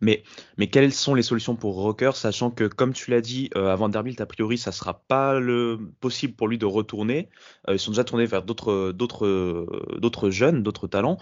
Mais, 0.04 0.24
quelles 0.68 0.94
sont 0.94 1.16
les 1.16 1.24
solutions 1.24 1.56
pour 1.56 1.76
Rocker, 1.76 2.12
sachant 2.16 2.52
que, 2.52 2.66
comme 2.66 2.94
tu 2.94 3.12
l'as 3.12 3.22
dit, 3.22 3.50
euh, 3.56 3.72
à 3.72 3.76
Vanderbilt, 3.76 4.20
a 4.22 4.26
priori, 4.26 4.58
ça 4.58 4.72
sera 4.72 5.02
pas 5.08 5.40
le 5.40 5.80
possible 6.02 6.34
pour 6.34 6.48
lui 6.48 6.58
de 6.58 6.66
retourner. 6.66 7.30
Euh, 7.70 7.74
ils 7.74 7.80
sont 7.80 7.92
déjà 7.92 8.04
tournés 8.04 8.26
vers 8.26 8.44
d'autres, 8.44 10.30
jeunes, 10.30 10.62
d'autres 10.62 10.88
talents. 10.88 11.18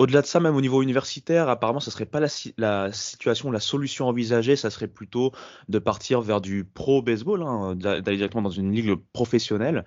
Au-delà 0.00 0.22
de 0.22 0.26
ça, 0.26 0.40
même 0.40 0.56
au 0.56 0.60
niveau 0.60 0.82
universitaire, 0.82 1.48
apparemment, 1.48 1.80
ça 1.80 1.92
serait 1.92 2.06
pas 2.06 2.20
la, 2.20 2.92
situation, 2.92 3.50
la 3.52 3.60
solution 3.60 4.08
envisagée, 4.08 4.56
ça 4.56 4.70
serait 4.70 4.88
plutôt 4.88 5.32
de 5.68 5.78
partir 5.78 6.20
vers 6.20 6.40
du 6.40 6.64
pro 6.64 7.02
baseball, 7.02 7.42
hein, 7.42 7.76
d'aller 7.76 8.16
directement 8.16 8.42
dans 8.42 8.50
une 8.50 8.72
ligue 8.72 8.94
professionnelle. 9.12 9.84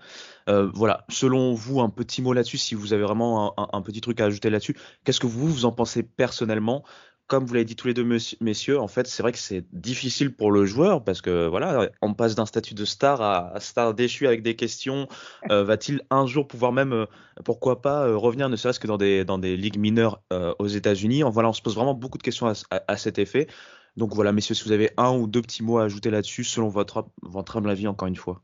Euh, 0.48 0.70
voilà, 0.74 1.06
selon 1.10 1.54
vous, 1.54 1.82
un 1.82 1.90
petit 1.90 2.22
mot 2.22 2.32
là-dessus, 2.32 2.58
si 2.58 2.76
vous 2.76 2.94
avez 2.94 3.04
vraiment 3.04 3.54
un, 3.58 3.82
petit 3.82 4.00
truc 4.00 4.22
à 4.22 4.26
ajouter 4.26 4.50
là-dessus, 4.50 4.78
qu'est-ce 5.04 5.20
que 5.20 5.28
vous, 5.28 5.48
vous 5.48 5.66
en 5.66 5.74
pensez 5.74 6.04
personnellement 6.04 6.86
comme 7.28 7.46
vous 7.46 7.54
l'avez 7.54 7.66
dit 7.66 7.76
tous 7.76 7.88
les 7.88 7.94
deux 7.94 8.08
messieurs, 8.42 8.80
en 8.80 8.88
fait, 8.88 9.08
c'est 9.08 9.22
vrai 9.22 9.32
que 9.32 9.38
c'est 9.38 9.66
difficile 9.74 10.34
pour 10.34 10.52
le 10.52 10.66
joueur 10.66 11.04
parce 11.04 11.22
que 11.22 11.48
voilà, 11.48 11.90
on 12.02 12.13
passe 12.13 12.36
d'un 12.36 12.46
statut 12.46 12.74
de 12.74 12.86
star 12.86 13.22
à 13.22 13.60
star 13.60 13.94
déchu 13.94 14.28
avec 14.28 14.42
des 14.42 14.56
questions. 14.56 15.08
Euh, 15.52 15.63
va-t-il 15.63 16.02
un 16.10 16.26
jour 16.26 16.48
pouvoir 16.48 16.72
même, 16.72 16.94
euh, 16.94 17.06
pourquoi 17.46 17.82
pas, 17.82 18.13
revenir 18.16 18.50
ne 18.50 18.56
serait-ce 18.56 18.80
que 18.80 18.88
dans 18.88 18.98
des 18.98 19.24
dans 19.24 19.38
des 19.38 19.56
ligues 19.56 19.78
mineures 19.78 20.22
aux 20.60 20.68
États-Unis? 20.68 21.24
Voilà, 21.24 21.50
on 21.50 21.54
se 21.54 21.62
pose 21.62 21.76
vraiment 21.76 21.94
beaucoup 21.94 22.18
de 22.18 22.24
questions 22.24 22.52
à, 22.72 22.98
cet 22.98 23.20
effet. 23.20 23.48
Donc 23.96 24.13
voilà, 24.13 24.32
messieurs, 24.34 24.56
si 24.56 24.63
vous 24.63 24.72
avez 24.72 24.92
un 24.98 25.16
ou 25.16 25.28
deux 25.28 25.42
petits 25.42 25.63
mots 25.63 25.78
à 25.78 25.84
ajouter 25.84 26.10
là-dessus, 26.10 26.44
selon 26.44 26.70
votre 26.70 27.08
votre 27.22 27.58
humble 27.58 27.70
avis, 27.70 27.88
encore 27.88 28.08
une 28.08 28.16
fois. 28.16 28.42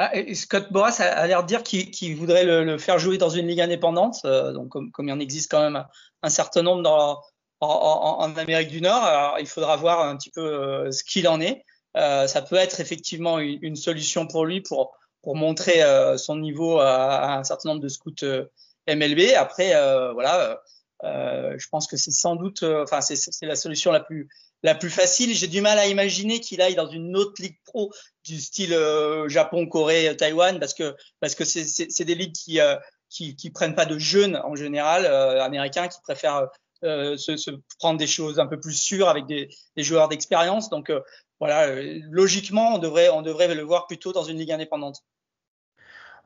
Ah, 0.00 0.12
Scott 0.32 0.72
Boras 0.72 1.00
a, 1.00 1.26
l'air 1.26 1.42
de 1.42 1.48
dire 1.48 1.64
qu'il 1.64 2.14
voudrait 2.14 2.44
le, 2.44 2.78
faire 2.78 3.00
jouer 3.00 3.18
dans 3.18 3.30
une 3.30 3.48
ligue 3.48 3.60
indépendante, 3.60 4.20
euh, 4.24 4.52
donc 4.52 4.68
comme, 4.68 5.08
il 5.08 5.12
en 5.12 5.18
existe 5.18 5.50
quand 5.50 5.60
même 5.60 5.84
un, 6.22 6.30
certain 6.30 6.62
nombre 6.62 6.82
dans, 6.82 7.20
en, 7.60 8.36
Amérique 8.36 8.68
du 8.68 8.80
Nord. 8.80 9.02
Alors, 9.02 9.36
il 9.40 9.46
faudra 9.46 9.76
voir 9.76 10.00
un 10.00 10.16
petit 10.16 10.30
peu 10.30 10.40
euh, 10.40 10.90
ce 10.90 11.02
qu'il 11.04 11.28
en 11.28 11.40
est. 11.40 11.64
Euh, 11.96 12.26
ça 12.26 12.42
peut 12.42 12.56
être 12.56 12.80
effectivement 12.80 13.38
une, 13.38 13.76
solution 13.76 14.26
pour 14.26 14.44
lui 14.44 14.60
pour, 14.60 14.92
pour 15.22 15.36
montrer 15.36 15.82
son 16.16 16.36
niveau 16.36 16.78
à, 16.78 17.38
un 17.38 17.44
certain 17.44 17.70
nombre 17.70 17.82
de 17.82 17.88
scouts 17.88 18.24
MLB. 18.86 19.34
Après, 19.36 19.72
voilà, 20.12 20.60
je 21.02 21.68
pense 21.70 21.86
que 21.86 21.96
c'est 21.96 22.12
sans 22.12 22.36
doute, 22.36 22.62
enfin, 22.62 23.00
c'est 23.00 23.46
la 23.46 23.56
solution 23.56 23.90
la 23.90 24.00
plus 24.00 24.28
la 24.62 24.74
plus 24.74 24.90
facile. 24.90 25.34
J'ai 25.34 25.46
du 25.46 25.60
mal 25.60 25.78
à 25.78 25.86
imaginer 25.86 26.40
qu'il 26.40 26.60
aille 26.60 26.74
dans 26.74 26.88
une 26.88 27.16
autre 27.16 27.40
ligue 27.40 27.58
pro 27.64 27.92
du 28.24 28.40
style 28.40 28.74
euh, 28.74 29.28
Japon, 29.28 29.66
Corée, 29.66 30.16
Taïwan, 30.16 30.58
parce 30.58 30.74
que 30.74 30.96
parce 31.20 31.34
que 31.34 31.44
c'est 31.44 32.04
des 32.04 32.14
ligues 32.14 32.34
qui, 32.34 32.60
euh, 32.60 32.76
qui, 33.08 33.36
qui 33.36 33.50
prennent 33.50 33.74
pas 33.74 33.86
de 33.86 33.98
jeunes 33.98 34.40
en 34.44 34.54
général 34.54 35.04
euh, 35.06 35.42
américains 35.42 35.88
qui 35.88 36.00
préfèrent 36.02 36.48
se, 36.82 37.36
se, 37.36 37.50
prendre 37.78 37.98
des 37.98 38.06
choses 38.06 38.38
un 38.38 38.46
peu 38.46 38.58
plus 38.60 38.74
sûres 38.74 39.08
avec 39.08 39.26
des, 39.26 39.48
des 39.76 39.82
joueurs 39.82 40.08
d'expérience. 40.08 40.70
Donc 40.70 40.92
voilà, 41.40 41.74
logiquement 42.10 42.74
on 42.74 42.78
devrait 42.78 43.08
on 43.08 43.22
devrait 43.22 43.54
le 43.54 43.62
voir 43.62 43.86
plutôt 43.86 44.12
dans 44.12 44.24
une 44.24 44.38
ligue 44.38 44.52
indépendante. 44.52 45.02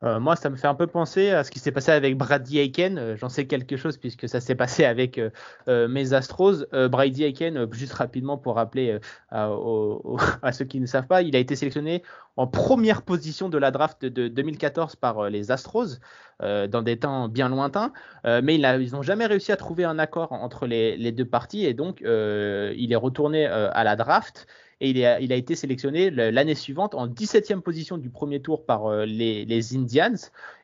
Euh, 0.03 0.19
moi, 0.19 0.35
ça 0.35 0.49
me 0.49 0.55
fait 0.55 0.67
un 0.67 0.75
peu 0.75 0.87
penser 0.87 1.29
à 1.29 1.43
ce 1.43 1.51
qui 1.51 1.59
s'est 1.59 1.71
passé 1.71 1.91
avec 1.91 2.17
Brady 2.17 2.59
Aiken. 2.59 2.97
Euh, 2.97 3.15
j'en 3.15 3.29
sais 3.29 3.47
quelque 3.47 3.77
chose 3.77 3.97
puisque 3.97 4.27
ça 4.27 4.41
s'est 4.41 4.55
passé 4.55 4.83
avec 4.83 5.17
euh, 5.17 5.87
mes 5.87 6.13
Astros. 6.13 6.65
Brady 6.71 7.23
Aiken, 7.23 7.67
juste 7.71 7.93
rapidement 7.93 8.37
pour 8.37 8.55
rappeler 8.55 8.99
à, 9.31 9.51
ceux 10.51 10.65
qui 10.65 10.79
ne 10.79 10.85
savent 10.85 11.07
pas, 11.07 11.21
il 11.21 11.35
a 11.35 11.39
été 11.39 11.55
sélectionné 11.55 12.03
en 12.35 12.47
première 12.47 13.03
position 13.03 13.47
de 13.49 13.57
la 13.57 13.71
draft 13.71 14.05
de 14.05 14.27
2014 14.27 14.95
par 14.95 15.29
les 15.29 15.51
Astros 15.51 15.99
dans 16.39 16.81
des 16.81 16.97
temps 16.97 17.29
bien 17.29 17.47
lointains, 17.47 17.93
mais 18.25 18.55
ils 18.55 18.91
n'ont 18.91 19.01
jamais 19.01 19.25
réussi 19.25 19.51
à 19.51 19.55
trouver 19.55 19.85
un 19.85 19.99
accord 19.99 20.31
entre 20.31 20.65
les 20.65 21.11
deux 21.11 21.25
parties 21.25 21.65
et 21.65 21.73
donc 21.73 22.01
il 22.01 22.91
est 22.91 22.95
retourné 22.95 23.45
à 23.45 23.83
la 23.83 23.95
draft 23.95 24.47
et 24.83 24.89
il 24.89 25.31
a, 25.31 25.35
été 25.35 25.55
sélectionné 25.55 26.09
l'année 26.11 26.55
suivante 26.55 26.93
en 26.93 27.07
17e 27.07 27.61
position 27.61 27.97
du 27.97 28.09
premier 28.09 28.41
tour 28.41 28.65
par 28.65 28.87
euh, 28.87 29.05
les 29.05 29.75
Indians 29.77 30.17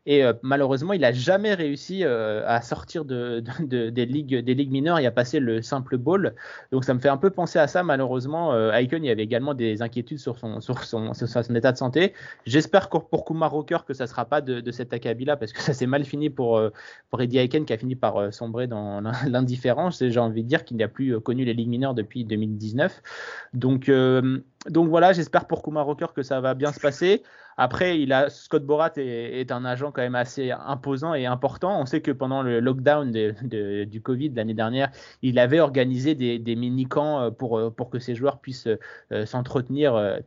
et 0.05 0.23
euh, 0.23 0.33
malheureusement, 0.41 0.93
il 0.93 1.01
n'a 1.01 1.11
jamais 1.11 1.53
réussi 1.53 2.03
euh, 2.03 2.43
à 2.47 2.61
sortir 2.61 3.05
de, 3.05 3.43
des, 3.61 4.05
ligues, 4.05 4.37
des 4.37 4.53
ligues 4.53 4.71
mineures 4.71 4.99
et 4.99 5.05
à 5.05 5.11
passer 5.11 5.39
le 5.39 5.61
simple 5.61 5.97
ball. 5.97 6.35
Donc 6.71 6.85
ça 6.85 6.93
me 6.93 6.99
fait 6.99 7.09
un 7.09 7.17
peu 7.17 7.29
penser 7.29 7.59
à 7.59 7.67
ça. 7.67 7.83
Malheureusement, 7.83 8.53
euh, 8.53 8.79
il 8.79 9.05
y 9.05 9.09
avait 9.09 9.23
également 9.23 9.53
des 9.53 9.81
inquiétudes 9.81 10.19
sur 10.19 10.39
son, 10.39 10.61
sur 10.61 10.83
son, 10.83 11.13
son 11.13 11.55
état 11.55 11.71
de 11.71 11.77
santé. 11.77 12.13
J'espère 12.45 12.89
pour 12.89 13.25
Kumar 13.25 13.51
Rocker 13.51 13.79
que 13.87 13.93
ça 13.93 14.05
ne 14.05 14.09
sera 14.09 14.25
pas 14.25 14.41
de, 14.41 14.61
de 14.61 14.71
cet 14.71 14.93
acabit-là 14.93 15.37
parce 15.37 15.53
que 15.53 15.61
ça 15.61 15.73
s'est 15.73 15.87
mal 15.87 16.03
fini 16.05 16.29
pour, 16.29 16.61
pour 17.09 17.21
Eddie 17.21 17.37
Aiken 17.37 17.65
qui 17.65 17.73
a 17.73 17.77
fini 17.77 17.95
par 17.95 18.33
sombrer 18.33 18.67
dans 18.67 19.01
l'indifférence. 19.27 20.03
J'ai 20.03 20.19
envie 20.19 20.43
de 20.43 20.47
dire 20.47 20.65
qu'il 20.65 20.77
n'a 20.77 20.87
plus 20.87 21.19
connu 21.19 21.45
les 21.45 21.53
ligues 21.53 21.69
mineures 21.69 21.93
depuis 21.93 22.23
2019. 22.23 23.01
Donc, 23.53 23.91
donc 24.67 24.89
voilà, 24.89 25.13
j'espère 25.13 25.45
pour 25.45 25.63
Kumar 25.63 25.85
Rocker 25.85 26.07
que 26.13 26.21
ça 26.21 26.41
va 26.41 26.53
bien 26.53 26.73
se 26.73 26.79
passer. 26.81 27.23
Après, 27.55 27.99
il 27.99 28.11
a, 28.13 28.29
Scott 28.29 28.65
Borat 28.65 28.91
est, 28.97 29.51
un 29.51 29.65
agent 29.65 29.91
quand 29.91 30.01
même 30.01 30.15
assez 30.15 30.51
imposant 30.51 31.13
et 31.13 31.25
important. 31.25 31.79
On 31.79 31.85
sait 31.85 32.01
que 32.01 32.11
pendant 32.11 32.41
le 32.41 32.59
lockdown 32.59 33.11
du 33.11 34.01
Covid 34.01 34.29
l'année 34.29 34.53
dernière, 34.53 34.91
il 35.21 35.39
avait 35.39 35.59
organisé 35.59 36.15
des, 36.15 36.55
mini-camps 36.55 37.21
euh, 37.21 37.31
pour, 37.31 37.57
euh, 37.57 37.69
pour 37.69 37.89
que 37.89 37.99
ses 37.99 38.15
joueurs 38.15 38.39
puissent 38.39 38.67
euh, 39.11 39.25
s'entretenir 39.25 40.19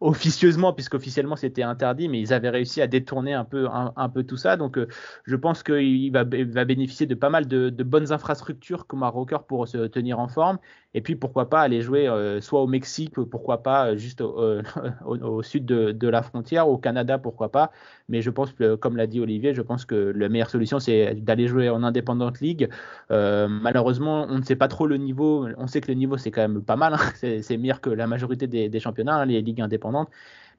officieusement, 0.00 0.74
puisqu'officiellement 0.74 1.36
c'était 1.36 1.62
interdit, 1.62 2.08
mais 2.08 2.20
ils 2.20 2.34
avaient 2.34 2.50
réussi 2.50 2.82
à 2.82 2.86
détourner 2.86 3.32
un 3.32 3.44
peu, 3.44 3.68
un, 3.70 4.08
peu 4.08 4.24
tout 4.24 4.36
ça. 4.36 4.58
Donc 4.58 4.78
je 5.24 5.36
pense 5.36 5.62
qu'il 5.62 6.12
va, 6.12 6.24
va, 6.24 6.64
bénéficier 6.64 7.06
de 7.06 7.14
pas 7.14 7.30
mal 7.30 7.46
de, 7.46 7.70
bonnes 7.82 8.12
infrastructures 8.12 8.86
comme 8.86 9.02
un 9.02 9.08
rocker 9.08 9.44
pour 9.48 9.68
se 9.68 9.86
tenir 9.86 10.18
en 10.18 10.28
forme. 10.28 10.58
Et 10.94 11.00
puis 11.00 11.16
pourquoi 11.16 11.48
pas 11.48 11.62
aller 11.62 11.80
jouer 11.80 12.06
euh, 12.06 12.40
soit 12.40 12.60
au 12.60 12.66
Mexique, 12.66 13.14
pourquoi 13.14 13.62
pas 13.62 13.88
euh, 13.88 13.96
juste 13.96 14.20
euh, 14.20 14.62
au, 15.06 15.42
sud 15.42 15.64
de, 15.64 16.08
la 16.08 16.22
frontière, 16.22 16.68
au 16.68 16.76
Canada, 16.76 17.18
pourquoi 17.18 17.50
pas. 17.50 17.72
Mais 18.08 18.20
je 18.20 18.30
pense 18.30 18.52
que, 18.52 18.74
comme 18.74 18.96
l'a 18.96 19.06
dit 19.06 19.20
Olivier, 19.20 19.54
je 19.54 19.62
pense 19.62 19.86
que 19.86 19.94
la 19.94 20.28
meilleure 20.28 20.50
solution 20.50 20.80
c'est 20.80 21.14
d'aller 21.14 21.48
jouer 21.48 21.70
en 21.70 21.82
Independent 21.82 22.32
League. 22.40 22.68
malheureusement, 23.10 24.26
on 24.28 24.38
ne 24.38 24.42
sait 24.42 24.56
pas 24.56 24.68
trop 24.68 24.86
le 24.86 24.96
niveau. 24.96 25.48
On 25.56 25.66
sait 25.66 25.80
que 25.80 25.88
le 25.88 25.94
niveau 25.94 26.18
c'est 26.18 26.30
quand 26.30 26.42
même 26.42 26.62
pas 26.62 26.76
mal. 26.76 26.94
Hein. 26.94 26.98
C'est 27.42 27.56
meilleur 27.56 27.80
que 27.80 27.90
la 27.90 28.06
majorité 28.06 28.46
des, 28.46 28.80
championnats, 28.80 29.16
hein, 29.16 29.26
les 29.26 29.40
ligues 29.42 29.60
indépendantes 29.60 30.10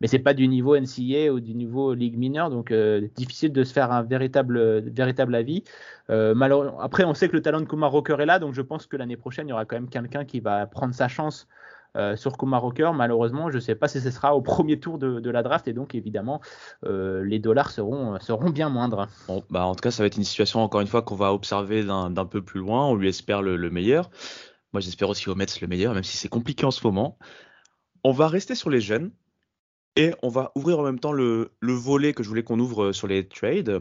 mais 0.03 0.07
c'est 0.07 0.19
pas 0.19 0.33
du 0.33 0.49
niveau 0.49 0.77
NCA 0.77 1.31
ou 1.31 1.39
du 1.39 1.55
niveau 1.55 1.93
Ligue 1.93 2.17
mineure, 2.17 2.49
donc 2.49 2.71
euh, 2.71 3.07
difficile 3.15 3.53
de 3.53 3.63
se 3.63 3.71
faire 3.71 3.89
un 3.93 4.03
véritable, 4.03 4.81
véritable 4.81 5.33
avis. 5.33 5.63
Euh, 6.09 6.35
après, 6.81 7.05
on 7.05 7.13
sait 7.13 7.29
que 7.29 7.37
le 7.37 7.41
talent 7.41 7.61
de 7.61 7.65
Kumar 7.65 7.89
Rocker 7.89 8.17
est 8.19 8.25
là, 8.25 8.37
donc 8.37 8.53
je 8.53 8.61
pense 8.61 8.85
que 8.85 8.97
l'année 8.97 9.15
prochaine, 9.15 9.47
il 9.47 9.51
y 9.51 9.53
aura 9.53 9.63
quand 9.63 9.77
même 9.77 9.87
quelqu'un 9.87 10.25
qui 10.25 10.41
va 10.41 10.67
prendre 10.67 10.93
sa 10.93 11.07
chance 11.07 11.47
euh, 11.95 12.17
sur 12.17 12.37
Kumar 12.37 12.61
Rocker. 12.61 12.91
Malheureusement, 12.93 13.49
je 13.49 13.55
ne 13.55 13.61
sais 13.61 13.75
pas 13.75 13.87
si 13.87 14.01
ce 14.01 14.11
sera 14.11 14.35
au 14.35 14.41
premier 14.41 14.77
tour 14.77 14.97
de, 14.97 15.29
la 15.29 15.41
draft, 15.41 15.69
et 15.69 15.73
donc 15.73 15.95
évidemment, 15.95 16.41
les 16.83 17.39
dollars 17.39 17.71
seront, 17.71 18.19
seront 18.19 18.49
bien 18.49 18.67
moindres. 18.67 19.07
Bon, 19.29 19.41
bah, 19.49 19.65
en 19.65 19.73
tout 19.73 19.83
cas, 19.83 19.91
ça 19.91 20.03
va 20.03 20.07
être 20.07 20.17
une 20.17 20.25
situation, 20.25 20.59
encore 20.59 20.81
une 20.81 20.87
fois, 20.87 21.01
qu'on 21.01 21.15
va 21.15 21.31
observer 21.31 21.85
d'un 21.85 22.25
peu 22.25 22.41
plus 22.41 22.59
loin. 22.59 22.87
On 22.87 22.95
lui 22.95 23.07
espère 23.07 23.41
le, 23.41 23.55
le 23.55 23.69
meilleur. 23.69 24.09
Moi, 24.73 24.81
j'espère 24.81 25.07
aussi 25.07 25.29
au 25.29 25.35
Mets 25.35 25.45
le 25.61 25.67
meilleur, 25.67 25.93
même 25.93 26.03
si 26.03 26.17
c'est 26.17 26.27
compliqué 26.27 26.65
en 26.65 26.71
ce 26.71 26.85
moment. 26.85 27.17
On 28.03 28.11
va 28.11 28.27
rester 28.27 28.53
sur 28.53 28.69
les 28.69 28.81
jeunes 28.81 29.13
et 29.95 30.13
on 30.23 30.29
va 30.29 30.51
ouvrir 30.55 30.79
en 30.79 30.83
même 30.83 30.99
temps 30.99 31.11
le, 31.11 31.51
volet 31.61 32.13
que 32.13 32.23
je 32.23 32.29
voulais 32.29 32.43
qu'on 32.43 32.59
ouvre 32.59 32.85
euh, 32.85 32.93
sur 32.93 33.07
les 33.07 33.27
trades. 33.27 33.79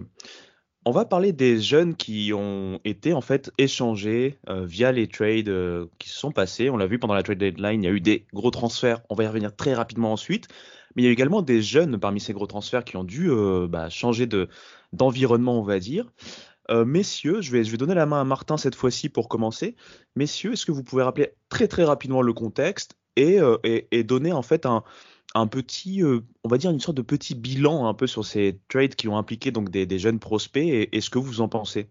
On 0.85 0.91
va 0.91 1.05
parler 1.05 1.33
des 1.33 1.61
jeunes 1.61 1.95
qui 1.95 2.33
ont 2.35 2.81
été 2.85 3.13
en 3.13 3.21
fait 3.21 3.53
échangés 3.57 4.39
euh, 4.49 4.67
via 4.67 4.91
les 4.91 5.07
trades 5.07 5.49
euh, 5.49 5.87
qui 5.99 6.09
se 6.09 6.19
sont 6.19 6.33
passés. 6.33 6.71
On 6.71 6.77
l'a 6.77 6.87
vu 6.87 6.99
pendant 6.99 7.15
la 7.15 7.23
trade 7.23 7.39
deadline, 7.39 7.83
il 7.83 7.87
y 7.87 7.89
a 7.89 7.93
eu 7.93 8.01
des 8.01 8.27
gros 8.33 8.51
transferts. 8.51 9.01
On 9.09 9.15
va 9.15 9.25
y 9.25 9.27
revenir 9.27 9.55
très 9.55 9.75
rapidement 9.75 10.13
ensuite. 10.13 10.49
Mais 10.95 11.03
il 11.03 11.05
y 11.07 11.09
a 11.09 11.11
eu 11.11 11.15
également 11.15 11.41
des 11.41 11.63
jeunes 11.63 11.99
parmi 11.99 12.21
ces 12.21 12.33
gros 12.35 12.47
transferts 12.47 12.85
qui 12.85 12.97
ont 12.99 13.05
dû 13.05 13.31
bah, 13.71 13.89
changer 13.89 14.27
de, 14.27 14.51
d'environnement, 14.93 15.59
on 15.59 15.63
va 15.63 15.79
dire. 15.79 16.13
messieurs, 16.69 17.41
je 17.41 17.51
vais, 17.51 17.65
je 17.65 17.71
vais 17.71 17.79
donner 17.79 17.95
la 17.95 18.05
main 18.05 18.21
à 18.21 18.25
Martin 18.25 18.59
cette 18.59 18.75
fois-ci 18.75 19.09
pour 19.09 19.31
commencer. 19.31 19.75
Messieurs, 20.17 20.53
est-ce 20.53 20.67
que 20.67 20.73
vous 20.73 20.85
pouvez 20.85 21.03
rappeler 21.03 21.33
très 21.49 21.67
très 21.67 21.85
rapidement 21.85 22.21
le 22.21 22.35
contexte 22.35 22.99
et, 23.17 23.39
et, 23.65 23.89
et 23.91 24.05
donner 24.05 24.35
en 24.35 24.43
fait 24.43 24.67
un, 24.67 24.85
un 25.35 25.47
petit, 25.47 26.03
euh, 26.03 26.21
on 26.45 26.49
va 26.49 26.59
dire 26.59 26.71
une 26.71 26.81
sorte 26.81 26.97
de 26.97 27.03
petit 27.03 27.35
bilan 27.35 27.87
un 27.87 27.95
peu 27.95 28.07
sur 28.07 28.25
ces 28.25 28.61
trades 28.69 28.95
qui 28.95 29.09
ont 29.09 29.17
impliqué 29.17 29.51
donc 29.51 29.71
des, 29.71 29.99
jeunes 29.99 30.19
prospects 30.19 30.89
et, 30.93 31.01
ce 31.01 31.11
que 31.11 31.19
vous 31.19 31.41
en 31.41 31.49
pensez? 31.49 31.89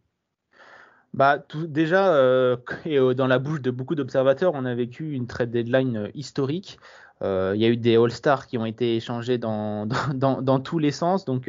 Bah, 1.13 1.39
tout, 1.39 1.67
déjà, 1.67 2.13
euh, 2.13 2.58
et 2.86 2.97
euh, 2.97 3.13
dans 3.13 3.27
la 3.27 3.39
bouche 3.39 3.62
de 3.62 3.71
beaucoup 3.71 3.95
d'observateurs, 3.95 4.54
on 4.56 4.65
a 4.65 4.73
vécu 4.75 5.13
une 5.13 5.27
trade 5.27 5.51
deadline 5.51 6.10
historique. 6.13 6.80
Il 7.23 7.58
y 7.58 7.65
a 7.65 7.67
eu 7.67 7.77
des 7.77 7.97
All-Stars 7.97 8.47
qui 8.47 8.58
ont 8.58 8.65
été 8.65 8.95
échangés 8.95 9.38
dans, 9.38 9.86
dans, 10.15 10.60
tous 10.60 10.80
les 10.80 10.89
sens, 10.89 11.23
donc 11.23 11.47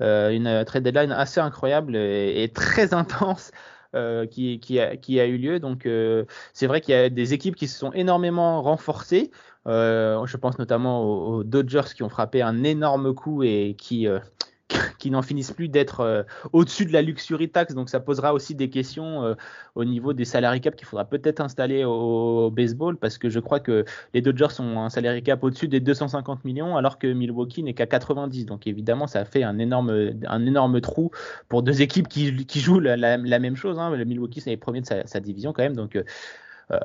une 0.00 0.64
trade 0.66 0.82
deadline 0.82 1.12
assez 1.12 1.38
incroyable 1.38 1.94
et, 1.94 2.50
très 2.52 2.92
intense. 2.94 3.52
qui, 4.32 4.58
qui, 4.58 4.80
a, 4.80 5.26
eu 5.26 5.38
lieu. 5.38 5.60
Donc, 5.60 5.88
c'est 6.52 6.66
vrai 6.66 6.80
qu'il 6.80 6.92
y 6.92 6.98
a 6.98 7.08
des 7.08 7.34
équipes 7.34 7.54
qui 7.54 7.68
se 7.68 7.78
sont 7.78 7.92
énormément 7.92 8.62
renforcées. 8.62 9.30
Euh, 9.66 10.24
je 10.26 10.36
pense 10.36 10.58
notamment 10.58 11.02
aux, 11.04 11.44
Dodgers 11.44 11.94
qui 11.94 12.02
ont 12.02 12.08
frappé 12.08 12.42
un 12.42 12.62
énorme 12.62 13.14
coup 13.14 13.42
et 13.42 13.74
qui, 13.76 14.06
euh, 14.06 14.20
qui 14.98 15.10
n'en 15.10 15.22
finissent 15.22 15.52
plus 15.52 15.68
d'être 15.68 16.00
euh, 16.00 16.22
au-dessus 16.52 16.86
de 16.86 16.92
la 16.92 17.02
luxury 17.02 17.48
tax. 17.48 17.74
Donc 17.74 17.88
ça 17.88 17.98
posera 17.98 18.32
aussi 18.32 18.54
des 18.54 18.70
questions 18.70 19.36
au 19.74 19.84
niveau 19.84 20.12
des 20.12 20.24
salary 20.24 20.60
cap 20.60 20.76
qu'il 20.76 20.86
faudra 20.86 21.04
peut-être 21.04 21.40
installer 21.40 21.84
au, 21.84 22.50
baseball 22.50 22.96
parce 22.96 23.18
que 23.18 23.28
je 23.28 23.40
crois 23.40 23.58
que 23.58 23.84
les 24.14 24.22
Dodgers 24.22 24.60
ont 24.60 24.80
un 24.80 24.88
salary 24.88 25.22
cap 25.22 25.42
au-dessus 25.42 25.68
des 25.68 25.80
250 25.80 26.44
millions 26.44 26.76
alors 26.76 26.98
que 26.98 27.08
Milwaukee 27.08 27.62
n'est 27.62 27.74
qu'à 27.74 27.86
90. 27.86 28.46
Donc 28.46 28.66
évidemment 28.66 29.08
ça 29.08 29.24
fait 29.24 29.42
un 29.42 29.58
énorme, 29.58 30.12
un 30.26 30.46
énorme 30.46 30.80
trou 30.80 31.10
pour 31.48 31.62
deux 31.62 31.82
équipes 31.82 32.08
qui, 32.08 32.60
jouent 32.60 32.80
la, 32.80 33.18
même 33.18 33.56
chose. 33.56 33.78
Hein. 33.78 33.90
Le 33.90 34.04
Milwaukee 34.04 34.40
c'est 34.40 34.50
les 34.50 34.56
premiers 34.56 34.82
de 34.82 34.86
sa, 34.86 35.20
division 35.20 35.52
quand 35.52 35.62
même. 35.62 35.76
Donc 35.76 35.96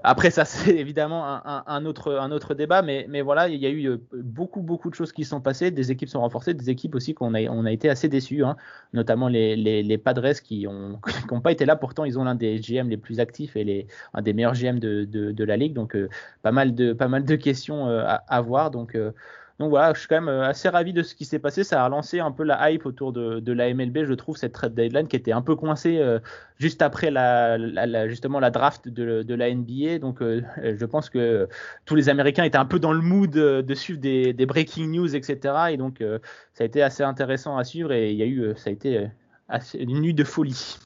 après, 0.04 0.30
ça, 0.30 0.46
c'est 0.46 0.76
évidemment 0.76 1.41
un, 1.46 1.86
autre, 1.86 2.13
un 2.13 2.32
autre 2.32 2.54
débat, 2.54 2.82
mais, 2.82 3.06
mais 3.10 3.22
voilà, 3.22 3.48
il 3.48 3.60
y 3.60 3.65
a 3.65 3.70
eu 3.70 3.88
euh, 3.88 3.98
beaucoup, 4.13 4.62
beaucoup 4.62 4.89
de 4.89 4.96
choses 4.96 5.12
qui 5.12 5.26
sont 5.26 5.41
passées. 5.41 5.72
Des 5.72 5.91
équipes 5.91 6.10
sont 6.10 6.22
renforcées, 6.22 6.54
des 6.54 6.70
équipes 6.70 6.96
aussi 6.96 7.13
qu'on 7.13 7.34
a, 7.34 7.41
on 7.50 7.65
a 7.65 7.72
été 7.72 7.89
assez 7.89 8.08
déçus, 8.08 8.44
hein. 8.44 8.58
notamment 8.94 9.28
les, 9.28 9.56
les, 9.56 9.98
Padres 9.98 10.34
qui 10.44 10.63
n'ont 10.65 11.00
qui 11.30 11.39
pas 11.41 11.52
été 11.52 11.65
là. 11.65 11.76
Pourtant, 11.76 12.06
ils 12.06 12.20
ont 12.20 12.24
l'un 12.24 12.36
des 12.36 12.60
GM 12.60 12.89
les 12.89 12.98
plus 12.98 13.20
actifs 13.20 13.56
et 13.56 13.63
les, 13.63 13.88
un 14.13 14.22
des 14.22 14.34
meilleurs 14.34 14.54
GM 14.54 14.80
de, 14.80 15.04
de, 15.06 15.44
la 15.44 15.58
ligue. 15.58 15.74
Donc, 15.74 15.96
euh, 15.96 16.10
pas, 16.44 16.52
mal 16.52 16.76
de, 16.76 16.94
pas 16.94 17.08
mal 17.08 17.26
de 17.26 17.36
questions 17.36 17.88
à 17.88 18.41
voir. 18.41 18.72
Donc, 18.72 18.96
donc 19.62 19.69
voilà, 19.69 19.93
je 19.93 20.00
suis 20.00 20.08
quand 20.08 20.19
même 20.19 20.28
euh, 20.28 20.50
assez 20.50 20.69
ravi 20.69 20.91
de 20.91 21.04
ce 21.04 21.13
qui 21.13 21.24
s'est 21.24 21.38
passé. 21.38 21.63
Ça 21.63 21.84
a 21.84 21.86
relancé 21.86 22.19
un 22.19 22.32
peu 22.32 22.41
la 22.41 22.71
hype 22.71 22.88
autour 22.88 23.13
de, 23.13 23.52
la 23.52 23.71
MLB, 23.71 24.06
je 24.06 24.13
trouve, 24.15 24.36
cette 24.36 24.54
trade 24.54 24.74
deadline 24.74 25.08
qui 25.08 25.15
était 25.15 25.34
un 25.34 25.43
peu 25.43 25.56
coincée 25.56 26.00
euh, 26.00 26.17
juste 26.58 26.82
après 26.82 27.12
la, 27.12 28.08
justement 28.08 28.39
la 28.39 28.50
draft 28.50 28.89
de, 28.89 29.36
la 29.36 29.54
NBA. 29.54 30.00
Donc 30.00 30.24
euh, 30.24 30.41
je 30.63 30.84
pense 30.84 31.12
que 31.12 31.47
tous 31.86 31.93
les 31.93 32.10
Américains 32.10 32.43
étaient 32.43 32.58
un 32.58 32.65
peu 32.65 32.80
dans 32.80 32.91
le 32.91 33.02
mood 33.02 33.30
de, 33.30 33.74
suivre 33.76 34.00
des, 34.00 34.34
breaking 34.47 34.88
news, 34.88 35.15
etc. 35.15 35.54
Et 35.69 35.78
donc 35.78 36.04
ça 36.56 36.63
a 36.63 36.65
été 36.65 36.82
assez 36.82 37.04
intéressant 37.04 37.56
à 37.56 37.63
suivre 37.63 37.91
et 37.91 38.10
il 38.10 38.17
y 38.17 38.24
a 38.24 38.26
eu, 38.26 38.56
ça 38.56 38.71
a 38.71 38.74
été 38.74 39.10
une 39.76 40.02
nuit 40.02 40.15
de 40.15 40.24
folie. 40.24 40.80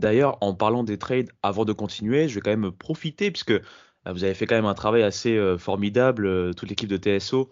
D'ailleurs, 0.00 0.38
en 0.42 0.54
parlant 0.54 0.84
des 0.84 0.96
trades, 0.96 1.30
avant 1.42 1.64
de 1.64 1.72
continuer, 1.72 2.28
je 2.28 2.36
vais 2.36 2.40
quand 2.40 2.56
même 2.56 2.70
profiter 2.70 3.32
puisque 3.32 3.60
vous 4.06 4.24
avez 4.24 4.34
fait 4.34 4.46
quand 4.46 4.56
même 4.56 4.64
un 4.64 4.74
travail 4.74 5.02
assez 5.02 5.36
euh, 5.36 5.56
formidable, 5.58 6.26
euh, 6.26 6.52
toute 6.52 6.68
l'équipe 6.68 6.88
de 6.88 6.96
TSO. 6.96 7.50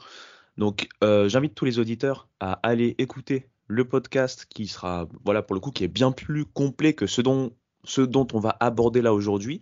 Donc, 0.57 0.89
euh, 1.05 1.29
j'invite 1.29 1.55
tous 1.55 1.65
les 1.65 1.79
auditeurs 1.79 2.29
à 2.41 2.53
aller 2.63 2.97
écouter 2.99 3.49
le 3.69 3.87
podcast 3.87 4.47
qui 4.51 4.67
sera, 4.67 5.09
voilà, 5.25 5.43
pour 5.43 5.55
le 5.55 5.61
coup, 5.61 5.71
qui 5.71 5.85
est 5.85 5.89
bien 5.89 6.11
plus 6.11 6.45
complet 6.45 6.93
que 6.93 7.07
ce 7.07 7.21
dont 7.21 8.27
on 8.33 8.41
va 8.41 8.57
aborder 8.59 9.01
là 9.01 9.15
aujourd'hui. 9.15 9.61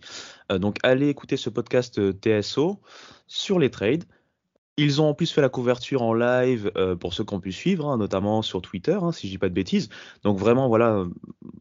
donc, 0.49 0.77
allez 0.81 1.09
écouter 1.09 1.37
ce 1.37 1.51
podcast 1.51 2.01
TSO 2.19 2.79
sur 3.27 3.59
les 3.59 3.69
trades. 3.69 4.05
Ils 4.79 5.01
ont 5.01 5.09
en 5.09 5.13
plus 5.13 5.29
fait 5.29 5.41
la 5.41 5.49
couverture 5.49 6.01
en 6.03 6.13
live 6.13 6.71
euh, 6.77 6.95
pour 6.95 7.13
ceux 7.13 7.25
qu'on 7.25 7.41
pu 7.41 7.51
suivre, 7.51 7.89
hein, 7.89 7.97
notamment 7.97 8.41
sur 8.41 8.61
Twitter, 8.61 8.97
hein, 9.01 9.11
si 9.11 9.27
je 9.27 9.33
dis 9.33 9.37
pas 9.37 9.49
de 9.49 9.53
bêtises. 9.53 9.89
Donc 10.23 10.39
vraiment, 10.39 10.69
voilà, 10.69 11.03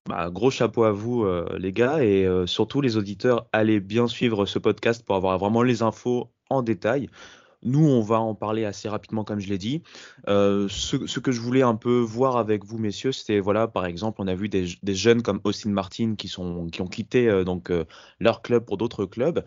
bah, 0.08 0.30
gros 0.30 0.52
chapeau 0.52 0.84
à 0.84 0.92
vous 0.92 1.24
euh, 1.24 1.44
les 1.58 1.72
gars 1.72 2.00
et 2.04 2.24
euh, 2.24 2.46
surtout 2.46 2.80
les 2.80 2.96
auditeurs, 2.96 3.48
allez 3.52 3.80
bien 3.80 4.06
suivre 4.06 4.46
ce 4.46 4.60
podcast 4.60 5.04
pour 5.04 5.16
avoir 5.16 5.36
vraiment 5.36 5.64
les 5.64 5.82
infos 5.82 6.30
en 6.48 6.62
détail. 6.62 7.08
Nous, 7.64 7.84
on 7.84 8.02
va 8.02 8.20
en 8.20 8.36
parler 8.36 8.64
assez 8.64 8.88
rapidement, 8.88 9.24
comme 9.24 9.40
je 9.40 9.48
l'ai 9.48 9.58
dit. 9.58 9.82
Ce, 10.28 11.18
que 11.18 11.32
je 11.32 11.40
voulais 11.40 11.62
un 11.62 11.74
peu 11.74 11.98
voir 11.98 12.36
avec 12.36 12.64
vous, 12.64 12.78
messieurs, 12.78 13.10
c'était, 13.10 13.40
voilà, 13.40 13.66
par 13.66 13.84
exemple, 13.84 14.22
on 14.22 14.28
a 14.28 14.34
vu 14.36 14.48
des, 14.48 14.68
jeunes 14.94 15.22
comme 15.22 15.40
Austin 15.42 15.70
Martin 15.70 16.14
qui, 16.16 16.28
sont, 16.28 16.68
qui 16.68 16.82
ont 16.82 16.86
quitté 16.86 17.42
donc, 17.44 17.72
leur 18.20 18.42
club 18.42 18.64
pour 18.64 18.76
d'autres 18.76 19.06
clubs. 19.06 19.42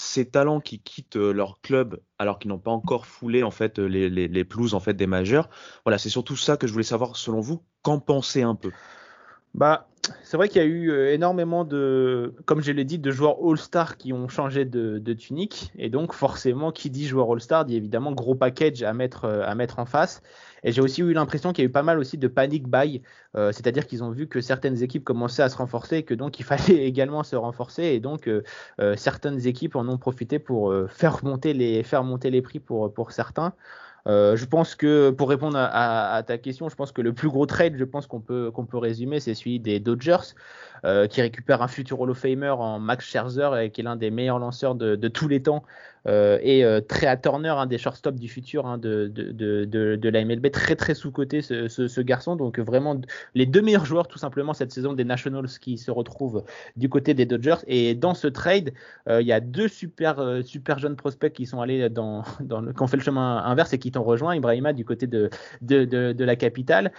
Ces 0.00 0.28
talents 0.28 0.60
qui 0.60 0.80
quittent 0.80 1.16
leur 1.16 1.60
club 1.60 2.00
alors 2.18 2.38
qu'ils 2.38 2.50
n'ont 2.50 2.58
pas 2.58 2.70
encore 2.70 3.06
foulé 3.06 3.42
en 3.42 3.50
fait 3.50 3.78
les, 3.78 4.10
les, 4.10 4.28
les 4.28 4.44
pelouses 4.44 4.74
en 4.74 4.80
fait 4.80 4.94
des 4.94 5.06
majeurs. 5.06 5.48
Voilà, 5.84 5.98
c'est 5.98 6.08
surtout 6.08 6.36
ça 6.36 6.56
que 6.56 6.66
je 6.66 6.72
voulais 6.72 6.84
savoir 6.84 7.16
selon 7.16 7.40
vous. 7.40 7.62
Qu'en 7.82 7.98
pensez 7.98 8.42
un 8.42 8.54
peu? 8.54 8.70
Bah, 9.54 9.88
c'est 10.22 10.36
vrai 10.36 10.48
qu'il 10.48 10.62
y 10.62 10.64
a 10.64 10.68
eu 10.68 10.90
euh, 10.90 11.12
énormément 11.12 11.64
de, 11.64 12.34
comme 12.46 12.62
je 12.62 12.72
l'ai 12.72 12.84
dit, 12.84 12.98
de 12.98 13.10
joueurs 13.10 13.36
All-Star 13.44 13.96
qui 13.96 14.12
ont 14.12 14.28
changé 14.28 14.64
de, 14.64 15.12
tunique. 15.12 15.72
Et 15.76 15.90
donc, 15.90 16.12
forcément, 16.12 16.72
qui 16.72 16.90
dit 16.90 17.06
joueur 17.06 17.32
All-Star 17.32 17.64
dit 17.64 17.76
évidemment 17.76 18.12
gros 18.12 18.34
package 18.34 18.82
à 18.82 18.92
mettre, 18.92 19.24
euh, 19.24 19.42
à 19.44 19.54
mettre 19.54 19.78
en 19.78 19.86
face. 19.86 20.22
Et 20.64 20.72
j'ai 20.72 20.80
aussi 20.80 21.02
eu 21.02 21.12
l'impression 21.12 21.52
qu'il 21.52 21.64
y 21.64 21.66
a 21.66 21.68
eu 21.68 21.72
pas 21.72 21.82
mal 21.82 21.98
aussi 21.98 22.18
de 22.18 22.28
panic 22.28 22.68
buy, 22.68 23.02
euh, 23.36 23.52
c'est-à-dire 23.52 23.86
qu'ils 23.86 24.04
ont 24.04 24.10
vu 24.10 24.26
que 24.26 24.40
certaines 24.40 24.82
équipes 24.82 25.04
commençaient 25.04 25.42
à 25.42 25.48
se 25.48 25.56
renforcer 25.56 25.98
et 25.98 26.02
que 26.02 26.14
donc 26.14 26.38
il 26.40 26.44
fallait 26.44 26.84
également 26.86 27.22
se 27.22 27.36
renforcer. 27.36 27.84
Et 27.84 28.00
donc, 28.00 28.28
certaines 28.96 29.46
équipes 29.46 29.76
en 29.76 29.88
ont 29.88 29.98
profité 29.98 30.38
pour 30.38 30.74
faire, 30.88 31.24
monter 31.24 31.52
les, 31.52 31.82
faire 31.82 32.04
monter 32.04 32.30
les 32.30 32.42
prix 32.42 32.60
pour, 32.60 32.92
pour 32.92 33.12
certains. 33.12 33.54
Euh, 34.06 34.36
je 34.36 34.44
pense 34.46 34.74
que 34.74 35.10
pour 35.10 35.28
répondre 35.28 35.58
à, 35.58 36.22
ta 36.26 36.38
question, 36.38 36.68
je 36.68 36.76
pense 36.76 36.92
que 36.92 37.02
le 37.02 37.12
plus 37.12 37.28
gros 37.28 37.46
trade, 37.46 37.76
je 37.76 37.84
pense 37.84 38.06
qu'on 38.06 38.20
peut 38.20 38.50
qu'on 38.50 38.64
peut 38.64 38.78
résumer, 38.78 39.20
c'est 39.20 39.34
celui 39.34 39.60
des 39.60 39.80
Dodgers. 39.80 40.34
Euh, 40.86 41.06
qui 41.06 41.20
récupère 41.20 41.60
un 41.60 41.68
futur 41.68 42.00
Hall 42.00 42.08
of 42.08 42.18
Famer 42.18 42.48
en 42.48 42.78
Max 42.78 43.04
Scherzer 43.04 43.54
et 43.60 43.70
qui 43.70 43.82
est 43.82 43.84
l'un 43.84 43.96
des 43.96 44.10
meilleurs 44.10 44.38
lanceurs 44.38 44.74
de, 44.74 44.96
tous 45.08 45.28
les 45.28 45.42
temps. 45.42 45.62
Euh, 46.06 46.38
et 46.42 46.64
euh, 46.64 46.80
Trea 46.80 47.16
Turner, 47.16 47.54
des 47.68 47.78
shortstops 47.78 48.18
du 48.18 48.28
futur 48.28 48.66
hein, 48.66 48.78
de, 48.78 49.06
de, 49.08 49.64
de, 49.64 50.08
la 50.08 50.24
MLB, 50.24 50.50
très 50.50 50.76
très 50.76 50.94
sous-côté 50.94 51.42
ce, 51.42 51.68
ce, 51.68 52.00
garçon. 52.00 52.36
Donc 52.36 52.58
vraiment 52.58 53.00
les 53.34 53.46
deux 53.46 53.62
meilleurs 53.62 53.84
joueurs 53.84 54.08
tout 54.08 54.18
simplement 54.18 54.54
cette 54.54 54.72
saison 54.72 54.92
des 54.92 55.04
Nationals 55.04 55.48
qui 55.60 55.78
se 55.78 55.90
retrouvent 55.90 56.44
du 56.76 56.88
côté 56.88 57.14
des 57.14 57.26
Dodgers. 57.26 57.62
Et 57.66 57.94
dans 57.94 58.14
ce 58.14 58.26
trade, 58.26 58.72
il 59.08 59.26
y 59.26 59.32
a 59.32 59.40
deux 59.40 59.68
super 59.68 60.40
super 60.44 60.78
jeunes 60.78 60.96
prospects 60.96 61.32
qui 61.32 61.46
sont 61.46 61.60
allés 61.60 61.88
dans, 61.90 62.22
dans 62.40 62.60
le, 62.60 62.72
qui 62.72 62.82
ont 62.82 62.86
fait 62.86 62.96
le 62.96 63.02
chemin 63.02 63.38
inverse 63.44 63.72
et 63.72 63.78
qui 63.78 63.90
t'ont 63.90 64.02
rejoint, 64.02 64.34
Ibrahima 64.34 64.72
du 64.72 64.84
côté 64.84 65.06
de, 65.06 65.30
de, 65.60 66.24
la 66.24 66.36
capitale. 66.36 66.92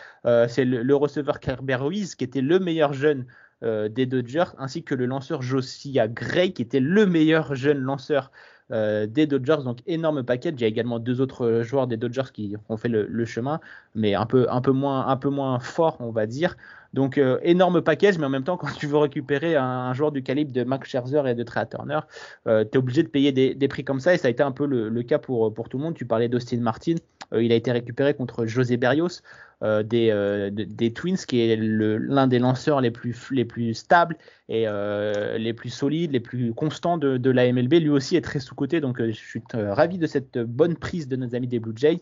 c'est 0.48 0.66
le, 0.66 0.96
receveur 0.96 1.40
Kerber 1.40 1.76
Ruiz 1.76 2.16
qui 2.16 2.24
était 2.24 2.42
le 2.42 2.60
meilleur 2.60 2.94
jeune 2.94 3.26
euh, 3.64 3.90
des 3.90 4.08
Dodgers, 4.08 4.56
ainsi 4.58 4.84
que 4.84 4.96
le 4.96 5.06
lanceur 5.06 5.44
Josiah 5.44 6.08
Gray, 6.08 6.52
qui 6.52 6.64
était 6.64 6.80
le 6.80 7.06
meilleur 7.06 7.54
jeune 7.54 7.78
lanceur 7.78 8.32
euh, 8.72 9.08
des 9.08 9.28
Dodgers. 9.28 9.64
Donc 9.64 9.80
énorme 9.88 10.24
paquet. 10.24 10.50
Il 10.50 10.62
y 10.62 10.64
a 10.64 10.68
également 10.68 11.00
deux 11.00 11.22
autres 11.22 11.62
joueurs 11.64 11.88
des 11.88 11.98
Dodgers 11.98 12.32
qui 12.34 12.56
ont 12.70 12.78
fait 12.78 12.90
le, 12.90 13.26
chemin, 13.26 13.60
mais 13.96 14.16
un 14.16 14.26
peu, 14.26 14.48
un 14.50 14.62
peu 14.62 14.72
moins, 14.72 15.08
un 15.08 15.18
peu 15.18 15.30
moins 15.30 15.60
fort, 15.60 15.98
on 16.00 16.12
va 16.12 16.26
dire. 16.26 16.56
Donc 16.94 17.18
euh, 17.18 17.40
énorme 17.44 17.82
package, 17.82 18.18
mais 18.18 18.26
en 18.26 18.30
même 18.30 18.44
temps, 18.44 18.58
quand 18.58 18.72
tu 18.78 18.88
veux 18.88 18.98
récupérer 18.98 19.56
un, 19.56 19.94
joueur 19.94 20.12
du 20.12 20.24
calibre 20.24 20.52
de 20.52 20.64
Max 20.64 20.90
Scherzer 20.90 21.28
et 21.28 21.36
de 21.36 21.44
Trey 21.44 21.66
Turner, 21.68 22.00
tu 22.46 22.52
es 22.52 22.78
obligé 22.78 23.04
de 23.04 23.08
payer 23.08 23.32
des, 23.32 23.68
prix 23.68 23.84
comme 23.84 24.00
ça, 24.00 24.14
et 24.14 24.18
ça 24.18 24.28
a 24.28 24.32
été 24.32 24.44
un 24.44 24.52
peu 24.52 24.66
le, 24.66 25.04
cas 25.04 25.18
pour, 25.18 25.54
tout 25.70 25.78
le 25.78 25.84
monde. 25.84 25.96
Tu 25.96 26.06
parlais 26.06 26.28
d'Austin 26.28 26.60
Martin, 26.60 26.96
il 27.34 27.52
a 27.52 27.56
été 27.56 27.72
récupéré 27.72 28.14
contre 28.14 28.46
José 28.46 28.78
Berrios. 28.78 29.22
Euh, 29.64 29.84
des, 29.84 30.10
euh, 30.10 30.50
Twins, 30.90 31.18
qui 31.18 31.40
est 31.40 31.56
l'un 31.56 32.26
des 32.26 32.40
lanceurs 32.40 32.82
les 32.82 32.90
plus, 32.90 33.30
les 33.30 33.46
plus 33.46 33.76
stables 33.76 34.18
et 34.50 34.68
euh, 34.68 35.38
les 35.38 35.54
plus 35.54 35.70
solides, 35.70 36.12
les 36.14 36.20
plus 36.20 36.52
constants 36.56 36.98
de, 36.98 37.18
de, 37.18 37.30
la 37.30 37.52
MLB. 37.52 37.74
Lui 37.74 37.90
aussi 37.90 38.16
est 38.16 38.22
très 38.22 38.40
sous-coté, 38.40 38.82
donc 38.82 39.00
je 39.00 39.12
suis 39.12 39.44
ravi 39.54 40.00
de 40.00 40.08
cette 40.08 40.40
bonne 40.40 40.76
prise 40.76 41.08
de 41.08 41.16
nos 41.16 41.36
amis 41.36 41.48
des 41.48 41.60
Blue 41.60 41.74
Jays 41.76 42.02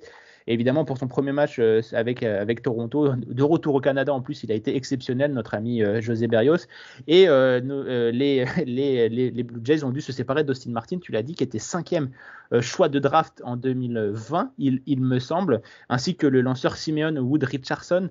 évidemment, 0.50 0.84
pour 0.84 0.98
son 0.98 1.08
premier 1.08 1.32
match 1.32 1.58
euh, 1.60 1.82
avec, 1.94 2.24
euh, 2.24 2.42
avec 2.42 2.62
Toronto, 2.62 3.14
de 3.16 3.44
retour 3.44 3.76
au 3.76 3.80
Canada 3.80 4.14
en 4.14 4.22
plus, 4.22 4.44
il 4.44 4.52
a 4.52 4.56
été 4.56 4.76
exceptionnel, 4.76 5.32
notre 5.32 5.54
ami 5.54 5.84
euh, 5.84 6.02
José 6.02 6.28
Berrios. 6.28 6.68
Et 7.08 7.28
les, 7.28 8.46
les, 8.66 9.10
les, 9.10 9.44
Blue 9.44 9.62
Jays 9.64 9.84
ont 9.84 9.92
dû 9.92 10.02
se 10.02 10.12
séparer 10.12 10.44
d'Austin 10.44 10.72
Martin, 10.72 10.98
tu 10.98 11.12
l'as 11.12 11.22
dit, 11.22 11.36
qui 11.36 11.44
était 11.44 11.60
cinquième 11.60 12.10
choix 12.62 12.90
de 12.90 12.98
draft 12.98 13.42
en 13.46 13.58
2020, 13.58 14.54
il, 14.58 15.02
me 15.02 15.20
semble, 15.20 15.62
ainsi 15.88 16.16
que 16.16 16.26
le 16.26 16.42
lanceur 16.42 16.78
Simeon 16.78 17.16
Wood 17.18 17.44
Richardson, 17.44 18.10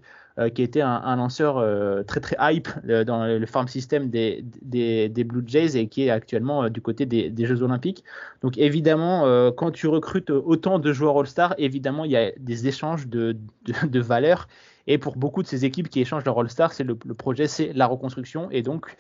qui 0.55 0.63
était 0.63 0.83
un, 0.83 1.17
lanceur 1.17 1.59
euh, 1.59 2.05
très 2.05 2.21
très 2.21 2.37
hype 2.41 2.69
euh, 2.89 3.03
dans 3.03 3.25
le 3.25 3.47
farm 3.47 3.67
system 3.67 4.09
des, 4.09 4.45
des, 4.63 5.25
Blue 5.25 5.43
Jays 5.45 5.77
et 5.77 5.89
qui 5.89 6.05
est 6.05 6.11
actuellement 6.11 6.69
du 6.71 6.81
côté 6.81 7.07
des, 7.07 7.47
Jeux 7.47 7.63
Olympiques. 7.63 8.05
Donc 8.43 8.57
évidemment, 8.57 9.51
quand 9.53 9.73
tu 9.73 9.89
recrutes 9.89 10.31
autant 10.31 10.79
de 10.79 10.93
joueurs 10.93 11.19
All-Star, 11.19 11.55
évidemment 11.59 12.05
il 12.05 12.13
y 12.13 12.17
a 12.17 12.31
des 12.39 12.69
échanges 12.69 13.09
de, 13.09 13.37
de, 13.89 14.01
valeurs. 14.01 14.47
Et 14.87 14.97
pour 14.97 15.17
beaucoup 15.17 15.43
de 15.43 15.49
ces 15.49 15.65
équipes 15.65 15.91
qui 15.91 16.01
échangent 16.01 16.25
leur 16.25 16.39
All-Star, 16.39 16.73
le, 16.81 16.95
projet, 17.15 17.47
c'est 17.47 17.73
la 17.75 17.87
reconstruction. 17.87 18.49
Et 18.51 18.63
donc, 18.63 18.97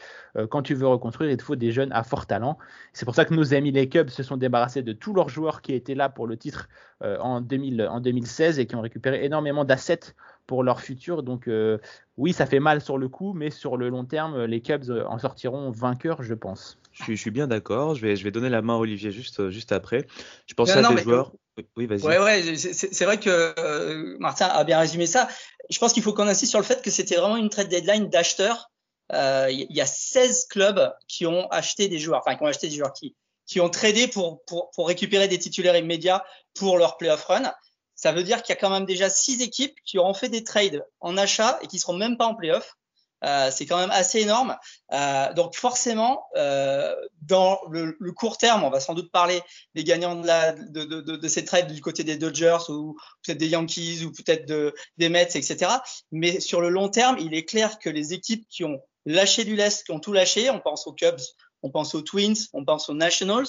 quand 0.50 0.60
tu 0.60 0.74
veux 0.74 0.86
reconstruire, 0.86 1.30
il 1.30 1.36
te 1.38 1.42
faut 1.42 1.56
des 1.56 1.72
jeunes 1.72 1.92
à 1.92 2.02
fort 2.02 2.26
talent. 2.26 2.58
C'est 2.92 3.06
pour 3.06 3.14
ça 3.14 3.24
que 3.24 3.32
nos 3.32 3.54
amis 3.54 3.70
les 3.70 3.88
Cubs 3.88 4.10
se 4.10 4.22
sont 4.22 4.36
débarrassés 4.36 4.82
de 4.82 4.92
tous 4.92 5.14
leurs 5.14 5.30
joueurs 5.30 5.62
qui 5.62 5.72
étaient 5.72 5.94
là 5.94 6.10
pour 6.10 6.26
le 6.26 6.36
titre 6.36 6.68
en, 7.00 7.40
2000, 7.40 7.88
en 7.90 8.00
2016 8.00 8.58
et 8.58 8.66
qui 8.66 8.76
ont 8.76 8.82
récupéré 8.82 9.24
énormément 9.24 9.64
d'assets 9.64 10.14
pour 10.48 10.64
leur 10.64 10.80
futur. 10.80 11.22
Donc 11.22 11.46
euh, 11.46 11.78
oui, 12.16 12.32
ça 12.32 12.46
fait 12.46 12.58
mal 12.58 12.80
sur 12.80 12.98
le 12.98 13.08
coup, 13.08 13.34
mais 13.34 13.50
sur 13.50 13.76
le 13.76 13.88
long 13.88 14.04
terme, 14.04 14.44
les 14.44 14.60
Cubs 14.60 14.88
euh, 14.88 15.04
en 15.06 15.18
sortiront 15.18 15.70
vainqueurs, 15.70 16.24
je 16.24 16.34
pense. 16.34 16.78
Je 16.90 17.14
suis, 17.14 17.30
bien 17.30 17.46
d'accord. 17.46 17.94
Je 17.94 18.00
vais, 18.00 18.16
je 18.16 18.24
vais 18.24 18.32
donner 18.32 18.48
la 18.48 18.60
main 18.60 18.74
à 18.74 18.78
Olivier 18.78 19.12
juste, 19.12 19.38
euh, 19.38 19.50
juste 19.50 19.70
après. 19.70 20.08
Je 20.46 20.54
pense 20.54 20.70
à 20.70 20.82
des 20.82 21.02
joueurs. 21.02 21.32
Oui, 21.76 21.86
vas-y. 21.86 22.02
Ouais, 22.02 22.18
ouais, 22.18 22.56
c'est 22.56 23.04
vrai 23.04 23.20
que 23.20 24.16
Martin 24.18 24.46
a 24.46 24.64
bien 24.64 24.78
résumé 24.78 25.06
ça. 25.06 25.28
Je 25.70 25.78
pense 25.78 25.92
qu'il 25.92 26.02
faut 26.02 26.12
qu'on 26.12 26.26
insiste 26.26 26.50
sur 26.50 26.60
le 26.60 26.64
fait 26.64 26.82
que 26.82 26.90
c'était 26.90 27.16
vraiment 27.16 27.36
une 27.36 27.50
trade 27.50 27.68
deadline 27.68 28.08
d'acheteurs. 28.08 28.70
Il 29.12 29.66
y 29.70 29.80
a 29.80 29.86
16 29.86 30.46
clubs 30.46 30.92
qui 31.08 31.26
ont 31.26 31.48
acheté 31.50 31.88
des 31.88 31.98
joueurs, 31.98 32.22
enfin 32.24 32.36
qui 32.36 32.42
ont 32.44 32.46
acheté 32.46 32.68
des 32.68 32.76
joueurs 32.76 32.92
qui, 32.92 33.16
qui 33.46 33.60
ont 33.60 33.68
tradé 33.68 34.06
pour, 34.06 34.44
pour, 34.44 34.70
pour 34.70 34.86
récupérer 34.86 35.26
des 35.26 35.38
titulaires 35.38 35.76
immédiats 35.76 36.24
pour 36.54 36.78
leur 36.78 36.96
playoff 36.96 37.24
run 37.24 37.52
ça 37.98 38.12
veut 38.12 38.22
dire 38.22 38.42
qu'il 38.42 38.54
y 38.54 38.56
a 38.56 38.60
quand 38.60 38.70
même 38.70 38.86
déjà 38.86 39.10
six 39.10 39.42
équipes 39.42 39.76
qui 39.84 39.98
auront 39.98 40.14
fait 40.14 40.28
des 40.28 40.44
trades 40.44 40.86
en 41.00 41.16
achat 41.16 41.58
et 41.62 41.66
qui 41.66 41.80
seront 41.80 41.96
même 41.96 42.16
pas 42.16 42.26
en 42.26 42.34
playoff. 42.36 42.76
Euh, 43.24 43.50
c'est 43.50 43.66
quand 43.66 43.78
même 43.78 43.90
assez 43.90 44.20
énorme. 44.20 44.56
Euh, 44.92 45.32
donc 45.34 45.56
forcément, 45.56 46.22
euh, 46.36 46.94
dans 47.22 47.58
le, 47.68 47.96
le, 47.98 48.12
court 48.12 48.38
terme, 48.38 48.62
on 48.62 48.70
va 48.70 48.78
sans 48.78 48.94
doute 48.94 49.10
parler 49.10 49.42
des 49.74 49.82
gagnants 49.82 50.14
de, 50.14 50.24
la, 50.24 50.52
de, 50.52 50.84
de, 50.84 51.00
de, 51.00 51.28
ces 51.28 51.44
trades 51.44 51.72
du 51.72 51.80
côté 51.80 52.04
des 52.04 52.16
Dodgers 52.16 52.68
ou 52.68 52.96
peut-être 53.24 53.38
des 53.38 53.48
Yankees 53.48 54.04
ou 54.04 54.12
peut-être 54.12 54.46
de, 54.46 54.72
des 54.98 55.08
Mets, 55.08 55.30
etc. 55.34 55.66
Mais 56.12 56.38
sur 56.38 56.60
le 56.60 56.68
long 56.68 56.90
terme, 56.90 57.16
il 57.18 57.34
est 57.34 57.44
clair 57.44 57.80
que 57.80 57.90
les 57.90 58.12
équipes 58.12 58.46
qui 58.48 58.62
ont 58.62 58.80
lâché 59.06 59.42
du 59.44 59.56
lest, 59.56 59.84
qui 59.84 59.90
ont 59.90 59.98
tout 59.98 60.12
lâché, 60.12 60.50
on 60.50 60.60
pense 60.60 60.86
aux 60.86 60.92
Cubs, 60.92 61.18
on 61.64 61.70
pense 61.70 61.96
aux 61.96 62.02
Twins, 62.02 62.36
on 62.52 62.64
pense 62.64 62.88
aux 62.88 62.94
Nationals, 62.94 63.48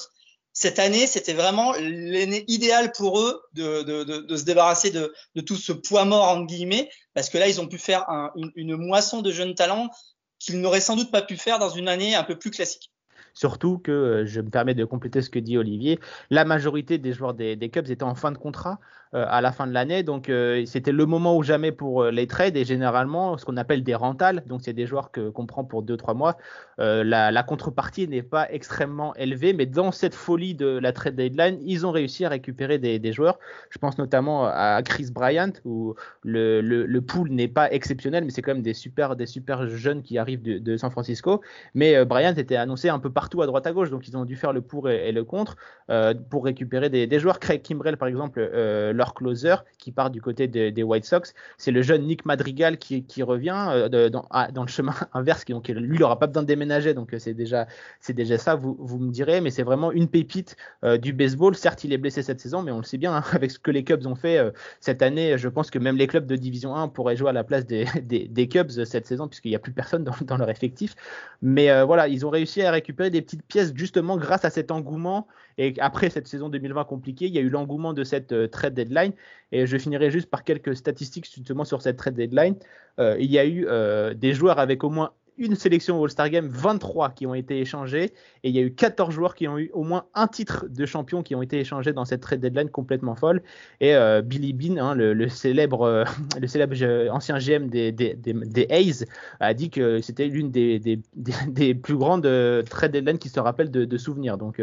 cette 0.60 0.78
année, 0.78 1.08
c'était 1.08 1.32
vraiment 1.32 1.72
l'année 1.72 2.44
idéale 2.50 2.92
pour 2.92 3.18
eux 3.22 3.42
de, 3.54 4.36
se 4.36 4.44
débarrasser 4.44 4.92
de, 4.92 5.14
tout 5.40 5.56
ce 5.56 5.72
poids 5.72 6.04
mort, 6.04 6.46
guillemets, 6.46 6.90
parce 7.14 7.30
que 7.30 7.38
là, 7.38 7.48
ils 7.48 7.62
ont 7.62 7.68
pu 7.68 7.78
faire 7.78 8.10
un, 8.10 8.30
une, 8.58 8.76
moisson 8.76 9.22
de 9.22 9.32
jeunes 9.32 9.56
talents 9.56 9.90
qu'ils 10.38 10.60
n'auraient 10.60 10.82
sans 10.82 10.98
doute 10.98 11.12
pas 11.12 11.22
pu 11.22 11.38
faire 11.38 11.60
dans 11.60 11.70
une 11.70 11.88
année 11.88 12.14
un 12.14 12.26
peu 12.26 12.38
plus 12.38 12.52
classique. 12.52 12.92
Surtout 13.34 13.78
que, 13.78 13.92
euh, 13.92 14.26
je 14.26 14.42
me 14.42 14.50
permets 14.50 14.74
de 14.74 14.84
compléter 14.84 15.22
ce 15.22 15.30
que 15.30 15.40
dit 15.40 15.58
Olivier, 15.58 15.98
la 16.30 16.44
majorité 16.44 16.98
des 16.98 17.14
joueurs 17.14 17.34
des, 17.34 17.70
Cubs 17.72 17.90
étaient 17.90 18.04
en 18.04 18.16
fin 18.16 18.34
de 18.34 18.38
contrat 18.38 18.80
à 19.14 19.42
la 19.42 19.52
fin 19.52 19.68
de 19.68 19.74
l'année. 19.74 20.04
Donc 20.04 20.30
euh, 20.30 20.64
c'était 20.66 20.92
le 20.92 21.06
moment 21.06 21.36
ou 21.36 21.44
jamais 21.44 21.72
pour 21.72 22.06
les 22.06 22.28
trades 22.28 22.56
et 22.56 22.66
généralement 22.66 23.38
ce 23.38 23.46
qu'on 23.46 23.58
appelle 23.58 23.84
des 23.84 23.96
rentals, 23.96 24.44
donc 24.46 24.62
c'est 24.64 24.74
des 24.74 24.86
joueurs 24.86 25.12
qu'on 25.12 25.46
prend 25.46 25.64
pour 25.64 25.84
2-3 25.84 26.16
mois. 26.16 26.38
La, 26.78 27.44
contrepartie 27.44 28.08
n'est 28.08 28.22
pas 28.22 28.50
extrêmement 28.52 29.16
élevée, 29.16 29.54
mais 29.54 29.66
dans 29.66 29.92
cette 29.92 30.14
folie 30.14 30.56
de 30.56 30.78
la 30.78 30.94
trade 30.94 31.16
deadline, 31.16 31.58
ils 31.62 31.86
ont 31.86 31.92
réussi 31.92 32.26
à 32.26 32.30
récupérer 32.30 32.78
des, 32.78 33.14
joueurs. 33.14 33.40
Je 33.70 33.78
pense 33.80 33.98
notamment 33.98 34.46
à 34.46 34.82
Chris 34.84 35.10
Bryant 35.12 35.52
où 35.66 35.96
le, 36.24 36.62
le, 36.62 36.86
le 36.86 37.02
pool 37.02 37.30
n'est 37.30 37.48
pas 37.48 37.72
exceptionnel, 37.72 38.24
mais 38.24 38.30
c'est 38.30 38.42
quand 38.42 38.54
même 38.54 38.62
des 38.62 38.74
super, 38.74 39.16
des 39.16 39.26
super 39.26 39.68
jeunes 39.68 40.04
qui 40.04 40.18
arrivent 40.18 40.44
de, 40.44 40.78
San 40.78 40.92
Francisco. 40.92 41.42
Mais 41.74 42.06
Bryant 42.06 42.36
était 42.36 42.56
annoncé 42.56 42.90
un 42.90 43.00
peu 43.00 43.10
partout 43.12 43.42
à 43.42 43.48
droite 43.48 43.66
à 43.68 43.72
gauche, 43.72 43.90
donc 43.90 44.08
ils 44.08 44.16
ont 44.16 44.26
dû 44.26 44.36
faire 44.36 44.54
le 44.54 44.62
pour 44.62 44.90
et, 44.90 45.12
le 45.12 45.24
contre 45.24 45.56
euh, 45.90 46.14
pour 46.30 46.46
récupérer 46.46 46.90
des, 46.90 47.20
joueurs. 47.20 47.40
Craig 47.40 47.62
Kimbrell, 47.62 47.98
par 47.98 48.08
exemple, 48.08 48.40
euh, 48.40 48.94
leur 49.00 49.16
closer 49.16 49.56
qui 49.80 49.92
part 49.92 50.12
du 50.12 50.22
côté 50.22 50.48
des 50.48 50.84
White 50.84 51.06
Sox. 51.06 51.34
C'est 51.58 51.72
le 51.72 51.82
jeune 51.82 52.04
Nick 52.04 52.26
Madrigal 52.26 52.78
qui, 52.78 53.24
revient 53.24 53.90
dans, 54.12 54.28
ah, 54.30 54.52
dans, 54.52 54.62
le 54.62 54.68
chemin 54.68 54.94
inverse, 55.14 55.46
donc 55.46 55.68
lui, 55.68 55.96
il 55.98 56.00
n'aura 56.00 56.20
pas 56.20 56.28
besoin 56.28 56.44
de 56.44 56.48
déménager, 56.48 56.94
donc 56.94 57.16
c'est 57.18 57.34
déjà, 57.34 57.68
c'est 58.00 58.14
déjà 58.14 58.38
ça, 58.38 58.56
vous, 58.56 58.78
vous 58.80 59.00
me 59.00 59.12
direz, 59.12 59.42
mais 59.42 59.50
c'est 59.50 59.64
vraiment 59.64 59.92
une 59.92 60.08
pépite 60.08 60.56
du 61.02 61.14
baseball. 61.14 61.56
Certes, 61.56 61.84
il 61.84 61.94
est 61.94 61.98
blessé 61.98 62.22
cette 62.22 62.40
saison, 62.40 62.62
mais 62.62 62.72
on 62.72 62.78
le 62.78 62.84
sait 62.84 62.98
bien, 62.98 63.16
hein, 63.16 63.24
avec 63.34 63.52
ce 63.52 63.58
que 63.58 63.72
les 63.72 63.84
Cubs 63.84 64.06
ont 64.06 64.16
fait 64.16 64.40
cette 64.80 65.02
année, 65.02 65.38
je 65.38 65.50
pense 65.50 65.72
que 65.72 65.80
même 65.80 65.98
les 65.98 66.08
clubs 66.08 66.28
de 66.28 66.36
Division 66.36 66.76
1 66.76 66.90
pourraient 66.90 67.16
jouer 67.16 67.30
à 67.30 67.34
la 67.34 67.44
place 67.44 67.66
des, 67.66 67.86
Cubs 68.52 68.84
cette 68.84 69.08
saison, 69.08 69.28
puisqu'il 69.28 69.50
n'y 69.50 69.56
a 69.56 69.60
plus 69.60 69.74
personne 69.74 70.04
dans 70.04 70.38
leur 70.38 70.50
effectif. 70.50 70.96
Mais 71.42 71.84
voilà, 71.84 72.08
ils 72.08 72.26
ont 72.26 72.30
réussi 72.30 72.62
à 72.62 72.72
récupérer 72.72 73.10
des 73.10 73.22
petites 73.22 73.44
pièces 73.44 73.72
justement 73.76 74.18
grâce 74.18 74.46
à 74.46 74.50
cet 74.50 74.72
engouement. 74.72 75.28
Et 75.60 75.74
après 75.80 76.10
cette 76.10 76.28
saison 76.28 76.48
2020 76.48 76.86
compliquée, 76.86 77.26
il 77.28 77.36
y 77.36 77.38
a 77.38 77.42
eu 77.42 77.50
l'engouement 77.50 77.92
de 77.92 78.06
cette 78.06 78.32
euh, 78.32 78.48
trade 78.48 78.74
deadline. 78.74 79.12
Et 79.52 79.68
je 79.68 79.78
finirai 79.78 80.10
juste 80.10 80.30
par 80.30 80.46
quelques 80.46 80.74
statistiques 80.74 81.26
justement 81.26 81.66
sur 81.66 81.82
cette 81.82 81.98
trade 81.98 82.16
deadline. 82.16 82.56
Euh, 82.98 83.18
il 83.20 83.30
y 83.30 83.38
a 83.38 83.46
eu 83.46 83.68
euh, 83.68 84.14
des 84.14 84.34
joueurs 84.34 84.58
avec 84.58 84.86
au 84.86 84.90
moins 84.90 85.12
une 85.40 85.56
sélection 85.56 86.04
All-Star 86.04 86.30
Game, 86.30 86.48
23 86.50 87.12
qui 87.12 87.26
ont 87.26 87.34
été 87.34 87.60
échangés, 87.60 88.14
et 88.44 88.50
il 88.50 88.56
y 88.56 88.60
a 88.60 88.62
eu 88.62 88.72
14 88.72 89.14
joueurs 89.14 89.36
qui 89.36 89.48
ont 89.48 89.58
eu 89.58 89.72
au 89.74 89.84
moins 89.84 90.06
un 90.14 90.28
titre 90.28 90.66
de 90.70 90.86
champion 90.86 91.24
qui 91.24 91.34
ont 91.34 91.42
été 91.42 91.60
échangés 91.60 91.94
dans 91.94 92.06
cette 92.06 92.22
trade 92.22 92.42
deadline 92.42 92.70
complètement 92.70 93.16
folle. 93.16 93.42
Et 93.80 93.96
euh, 93.96 94.22
Billy 94.22 94.54
Bean, 94.54 94.78
hein, 94.78 94.96
le, 94.96 95.30
célèbre, 95.30 95.84
euh, 95.84 96.04
le 96.40 96.48
célèbre 96.48 96.76
ancien 97.12 97.40
GM 97.40 97.68
des, 97.68 97.92
des, 97.92 98.68
A's, 98.70 99.06
a 99.40 99.54
dit 99.54 99.70
que 99.70 100.02
c'était 100.02 100.28
l'une 100.28 100.52
des, 100.52 101.00
plus 101.82 101.96
grandes 101.96 102.26
euh, 102.26 102.62
trade 102.64 102.92
deadlines 102.92 103.20
qui 103.20 103.30
se 103.30 103.40
rappellent 103.40 103.72
de, 103.72 103.98
souvenirs. 103.98 104.38
Donc 104.38 104.62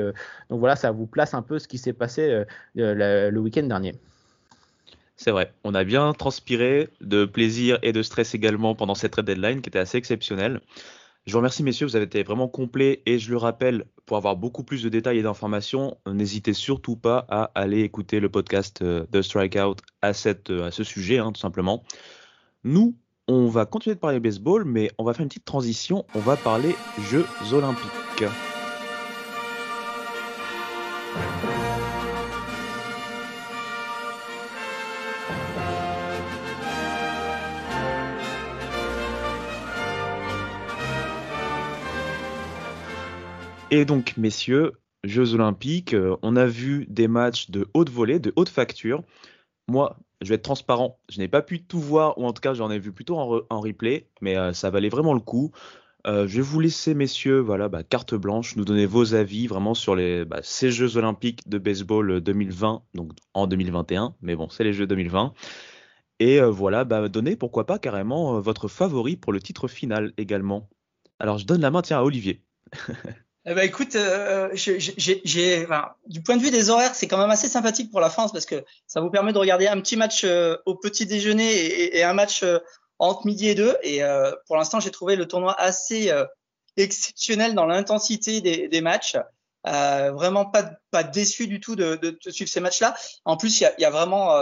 voilà, 0.51 0.77
ça 0.77 0.91
vous 0.91 1.07
place 1.07 1.35
un 1.35 1.43
peu 1.43 1.59
ce 1.59 1.69
qui 1.69 1.79
s'est 1.79 1.93
passé 1.93 2.45
le 2.75 3.39
week-end 3.39 3.65
dernier. 3.65 3.95
C'est 5.17 5.31
vrai, 5.31 5.55
on 5.65 5.75
a 5.75 5.83
bien 5.85 6.13
transpiré 6.13 6.89
de 7.01 7.25
plaisir 7.25 7.79
et 7.83 7.93
de 7.93 8.03
stress 8.03 8.35
également 8.35 8.75
pendant 8.75 8.95
cette 8.95 9.13
trade 9.13 9.27
deadline 9.27 9.63
qui 9.63 9.71
était 9.71 9.79
assez 9.79 9.97
exceptionnelle. 9.97 10.61
Je 11.27 11.33
vous 11.33 11.39
remercie 11.39 11.63
messieurs, 11.63 11.87
vous 11.87 11.97
avez 11.97 12.05
été 12.05 12.23
vraiment 12.23 12.47
complet 12.47 13.03
et 13.07 13.19
je 13.19 13.31
le 13.31 13.37
rappelle, 13.37 13.87
pour 14.05 14.17
avoir 14.17 14.37
beaucoup 14.37 14.63
plus 14.63 14.83
de 14.83 14.89
détails 14.89 15.19
et 15.19 15.23
d'informations, 15.23 15.97
n'hésitez 16.07 16.53
surtout 16.53 16.97
pas 16.97 17.27
à 17.29 17.51
aller 17.55 17.81
écouter 17.81 18.21
le 18.21 18.29
podcast 18.29 18.83
euh, 18.83 19.07
The 19.11 19.23
Strikeout 19.23 19.77
à, 20.03 20.13
cette, 20.13 20.51
à 20.51 20.71
ce 20.71 20.85
sujet, 20.85 21.19
hein, 21.19 21.33
tout 21.33 21.41
simplement. 21.41 21.83
Nous, 22.63 22.95
on 23.27 23.49
va 23.49 23.67
continuer 23.67 23.97
de 23.97 24.01
parler 24.01 24.21
baseball, 24.21 24.65
mais 24.65 24.91
on 24.99 25.05
va 25.05 25.15
faire 25.15 25.23
une 25.23 25.29
petite 25.29 25.45
transition, 25.45 26.05
on 26.15 26.21
va 26.21 26.37
parler 26.37 26.77
Jeux 27.11 27.27
olympiques. 27.53 28.25
Et 43.73 43.85
donc, 43.85 44.17
messieurs, 44.17 44.75
Jeux 45.03 45.35
Olympiques, 45.35 45.93
euh, 45.93 46.17
on 46.23 46.37
a 46.37 46.47
vu 46.47 46.87
des 46.89 47.09
matchs 47.09 47.51
de 47.51 47.67
haute 47.75 47.91
volée, 47.91 48.21
de 48.21 48.33
haute 48.37 48.49
facture. 48.49 49.03
Moi, 49.69 49.99
je 50.23 50.29
vais 50.29 50.37
être 50.37 50.43
transparent, 50.43 51.01
je 51.09 51.19
n'ai 51.19 51.27
pas 51.27 51.43
pu 51.43 51.65
tout 51.65 51.81
voir, 51.81 52.17
ou 52.17 52.27
en 52.27 52.33
tout 52.33 52.41
cas, 52.41 52.55
j'en 52.55 52.71
ai 52.71 52.79
vu 52.79 52.93
plutôt 52.93 53.17
en, 53.19 53.61
replay, 53.61 54.09
mais 54.21 54.37
euh, 54.37 54.53
ça 54.53 54.71
valait 54.71 54.89
vraiment 54.89 55.15
le 55.15 55.21
coup. 55.21 55.51
Euh, 56.07 56.29
je 56.29 56.37
vais 56.37 56.43
vous 56.43 56.61
laisser, 56.61 56.95
messieurs, 56.95 57.41
voilà, 57.41 57.69
bah, 57.69 57.83
carte 57.83 58.15
blanche, 58.15 58.55
nous 58.55 58.65
donner 58.65 58.87
vos 58.87 59.15
avis 59.15 59.49
vraiment 59.49 59.75
sur 59.75 59.97
bah, 59.97 60.39
ces 60.43 60.71
Jeux 60.71 60.97
Olympiques 60.97 61.49
de 61.49 61.59
baseball 61.59 62.21
2020, 62.21 62.83
donc 62.95 63.13
en 63.35 63.49
2021, 63.49 64.15
mais 64.23 64.37
bon, 64.37 64.49
c'est 64.49 64.63
les 64.63 64.73
Jeux 64.73 64.87
2020. 64.87 65.35
Et 66.21 66.41
voilà, 66.41 66.85
bah, 66.85 67.09
donner 67.09 67.35
pourquoi 67.35 67.67
pas 67.67 67.81
carrément 67.81 68.39
votre 68.39 68.69
favori 68.69 69.17
pour 69.17 69.33
le 69.33 69.41
titre 69.41 69.67
final 69.67 70.13
également. 70.19 70.69
Alors, 71.19 71.39
je 71.39 71.47
donne 71.47 71.61
la 71.63 71.73
main, 71.73 71.83
tiens, 71.83 71.99
à 71.99 72.05
Olivier. 72.05 72.45
Eh 73.49 73.55
ben, 73.55 73.65
écoute, 73.65 73.95
euh, 73.95 74.51
j'ai, 74.55 75.65
enfin, 75.65 75.95
du 76.09 76.21
point 76.21 76.37
de 76.37 76.43
vue 76.43 76.51
des 76.51 76.69
horaires, 76.69 76.97
c'est 76.97 77.07
quand 77.07 77.19
même 77.19 77.31
assez 77.31 77.49
sympathique 77.49 77.93
pour 77.93 78.01
la 78.01 78.11
France 78.11 78.33
parce 78.33 78.45
que 78.45 78.65
ça 78.89 79.01
vous 79.01 79.09
permet 79.09 79.33
de 79.33 79.39
regarder 79.39 79.69
un 79.69 79.81
petit 79.81 79.97
match 79.97 80.25
euh, 80.25 80.57
au 80.67 80.75
petit 80.75 81.07
déjeuner 81.07 81.97
et, 81.97 82.03
un 82.03 82.13
match 82.13 82.43
euh, 82.43 82.59
entre 82.99 83.25
midi 83.25 83.47
et 83.47 83.55
deux. 83.55 83.77
Et 83.85 84.03
euh, 84.03 84.33
pour 84.49 84.57
l'instant, 84.57 84.81
j'ai 84.81 84.91
trouvé 84.91 85.15
le 85.15 85.29
tournoi 85.29 85.55
assez 85.61 86.13
exceptionnel 86.77 87.55
dans 87.55 87.67
l'intensité 87.67 88.41
des, 88.41 88.67
des 88.67 88.81
matchs. 88.81 89.17
vraiment 89.65 90.47
pas, 90.47 90.69
pas 90.91 91.05
déçu 91.05 91.47
du 91.47 91.61
tout 91.61 91.77
de, 91.77 91.95
de, 91.95 92.19
de 92.25 92.31
suivre 92.33 92.51
ces 92.51 92.61
matchs-là. 92.61 92.97
En 93.25 93.37
plus, 93.37 93.61
il 93.61 93.63
y 93.63 93.67
a, 93.67 93.75
y 93.79 93.85
a, 93.85 93.91
vraiment 93.91 94.35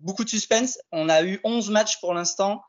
beaucoup 0.00 0.24
de 0.24 0.30
suspense. 0.30 0.80
On 0.90 1.08
a 1.08 1.22
eu 1.22 1.38
11 1.44 1.70
matchs 1.70 2.00
pour 2.00 2.12
l'instant 2.12 2.60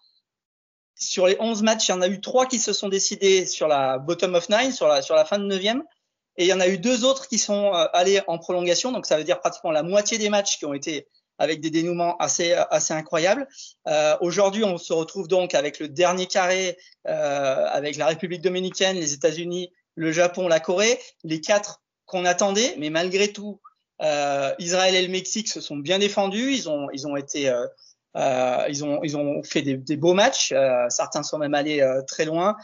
sur 1.00 1.28
les 1.28 1.38
11 1.40 1.64
matchs, 1.64 1.88
il 1.88 1.92
y 1.92 1.94
en 1.94 2.02
a 2.02 2.08
eu 2.08 2.22
trois 2.22 2.46
qui 2.46 2.60
se 2.60 2.74
sont 2.74 2.90
décidés 2.90 3.46
sur 3.46 3.68
la 3.68 3.98
bottom 3.98 4.36
of 4.36 4.50
nine, 4.50 4.72
sur 4.72 4.88
la, 4.88 5.02
sur 5.02 5.16
la 5.16 5.26
fin 5.26 5.40
de 5.40 5.46
neuvième. 5.46 5.84
Et 6.38 6.44
il 6.44 6.48
y 6.48 6.54
en 6.54 6.60
a 6.60 6.68
eu 6.68 6.78
deux 6.78 7.06
autres 7.06 7.28
qui 7.28 7.38
sont 7.38 7.74
euh, 7.74 7.88
allés 7.94 8.22
en 8.28 8.38
prolongation. 8.38 8.92
Donc, 8.92 9.06
ça 9.06 9.18
veut 9.18 9.24
dire 9.24 9.40
pratiquement 9.40 9.72
la 9.72 9.84
moitié 9.84 10.18
des 10.18 10.30
matchs 10.30 10.58
qui 10.58 10.66
ont 10.66 10.74
été 10.74 11.08
avec 11.38 11.62
des 11.62 11.70
dénouements 11.70 12.18
assez, 12.18 12.54
assez 12.54 12.94
incroyables. 12.94 13.48
Euh, 13.88 14.18
Aujourd'hui, 14.20 14.66
on 14.66 14.78
se 14.78 14.92
retrouve 14.92 15.30
donc 15.30 15.56
avec 15.56 15.80
le 15.80 15.88
dernier 15.88 16.28
carré, 16.28 16.78
euh, 17.08 17.66
avec 17.72 17.96
la 17.96 18.08
République 18.08 18.42
dominicaine, 18.42 18.98
les 18.98 19.14
États-Unis, 19.14 19.72
le 19.96 20.12
Japon, 20.12 20.50
la 20.50 20.60
Corée, 20.60 21.00
les 21.24 21.40
quatre 21.40 21.82
qu'on 22.06 22.26
attendait. 22.26 22.76
Mais 22.78 22.90
malgré 22.90 23.32
tout, 23.32 23.62
euh, 24.02 24.54
Israël 24.60 24.96
et 24.96 25.02
le 25.02 25.10
Mexique 25.10 25.48
se 25.48 25.62
sont 25.62 25.78
bien 25.78 26.00
défendus. 26.00 26.54
Ils 26.54 26.70
ont, 26.70 26.88
ils 26.94 27.08
ont 27.08 27.16
été 27.16 27.50
euh, 27.50 27.66
euh, 27.66 27.68
ils, 28.70 28.84
ont, 28.84 29.00
ils 29.04 29.18
ont 29.18 29.44
fait 29.44 29.62
des, 29.62 29.78
des 29.78 29.98
beaux 29.98 30.14
matchs. 30.14 30.52
Euh, 30.52 30.86
certains 30.90 31.24
sont 31.24 31.38
même 31.38 31.54
allés 31.54 31.82
euh, 31.82 32.02
très 32.08 32.26
loin, 32.26 32.56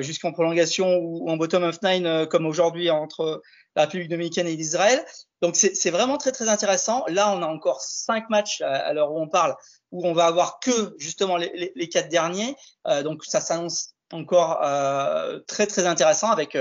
jusqu'en 0.00 0.30
prolongation 0.30 0.98
ou, 0.98 1.28
en 1.28 1.36
bottom 1.36 1.64
of 1.64 1.82
nine, 1.82 2.26
comme 2.30 2.46
aujourd'hui 2.46 2.90
entre 2.90 3.42
la 3.74 3.82
République 3.82 4.08
dominicaine 4.08 4.46
et 4.46 4.54
l'Israël. 4.54 5.04
Donc 5.42 5.56
c'est 5.56 5.90
vraiment 5.90 6.16
très 6.16 6.30
très 6.30 6.48
intéressant. 6.48 7.04
Là, 7.08 7.34
on 7.34 7.42
a 7.42 7.46
encore 7.46 7.80
cinq 7.80 8.30
matchs 8.30 8.60
à, 8.60 8.92
l'heure 8.92 9.12
où 9.12 9.20
on 9.20 9.28
parle, 9.28 9.56
où 9.90 10.06
on 10.06 10.12
va 10.12 10.26
avoir 10.26 10.60
que 10.60 10.94
justement 10.98 11.36
les, 11.36 11.72
les, 11.74 11.88
quatre 11.88 12.08
derniers. 12.08 12.54
Euh, 12.86 13.02
donc 13.02 13.24
ça 13.24 13.40
s'annonce 13.40 13.94
encore 14.12 14.60
euh, 14.62 15.40
très 15.48 15.66
très 15.66 15.86
intéressant 15.86 16.30
avec 16.30 16.56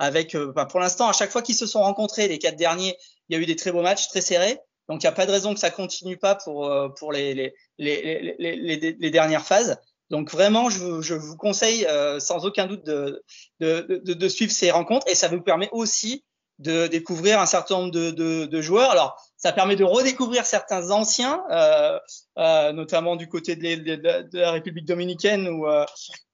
avec 0.00 0.36
bah, 0.36 0.66
pour 0.66 0.80
l'instant 0.80 1.08
à 1.08 1.12
chaque 1.12 1.30
fois 1.30 1.42
qu'ils 1.42 1.54
se 1.54 1.66
sont 1.66 1.82
rencontrés 1.82 2.26
les 2.26 2.38
quatre 2.38 2.56
derniers, 2.56 2.96
il 3.28 3.36
y 3.36 3.38
a 3.38 3.42
eu 3.42 3.46
des 3.46 3.56
très 3.56 3.70
beaux 3.70 3.82
matchs 3.82 4.08
très 4.08 4.20
serrés. 4.20 4.58
Donc 4.88 5.02
il 5.02 5.06
n'y 5.06 5.10
a 5.10 5.12
pas 5.12 5.26
de 5.26 5.32
raison 5.32 5.52
que 5.52 5.60
ça 5.60 5.70
continue 5.70 6.16
pas 6.16 6.34
pour 6.34 6.72
pour 6.98 7.12
les, 7.12 7.34
les 7.34 7.54
les, 7.78 8.96
les, 8.98 9.10
dernières 9.10 9.44
phases. 9.44 9.78
Donc 10.10 10.30
vraiment, 10.30 10.70
je 10.70 11.00
je 11.00 11.14
vous 11.14 11.36
conseille 11.36 11.86
euh, 11.86 12.20
sans 12.20 12.44
aucun 12.44 12.66
doute 12.66 12.84
de, 12.84 13.22
de, 13.60 14.00
de, 14.04 14.14
de, 14.14 14.28
suivre 14.28 14.52
ces 14.52 14.70
rencontres 14.70 15.08
et 15.10 15.14
ça 15.14 15.28
vous 15.28 15.40
permet 15.40 15.68
aussi 15.72 16.24
de 16.58 16.86
découvrir 16.86 17.40
un 17.40 17.46
certain 17.46 17.78
nombre 17.78 17.90
de, 17.90 18.10
de, 18.46 18.60
joueurs. 18.62 18.90
Alors, 18.90 19.20
ça 19.36 19.52
permet 19.52 19.76
de 19.76 19.84
redécouvrir 19.84 20.46
certains 20.46 20.90
anciens, 20.90 21.44
euh, 21.50 21.98
euh, 22.38 22.72
notamment 22.72 23.16
du 23.16 23.28
côté 23.28 23.56
de, 23.56 24.38
la 24.38 24.52
République 24.52 24.86
dominicaine 24.86 25.48
ou, 25.48 25.68
euh, 25.68 25.84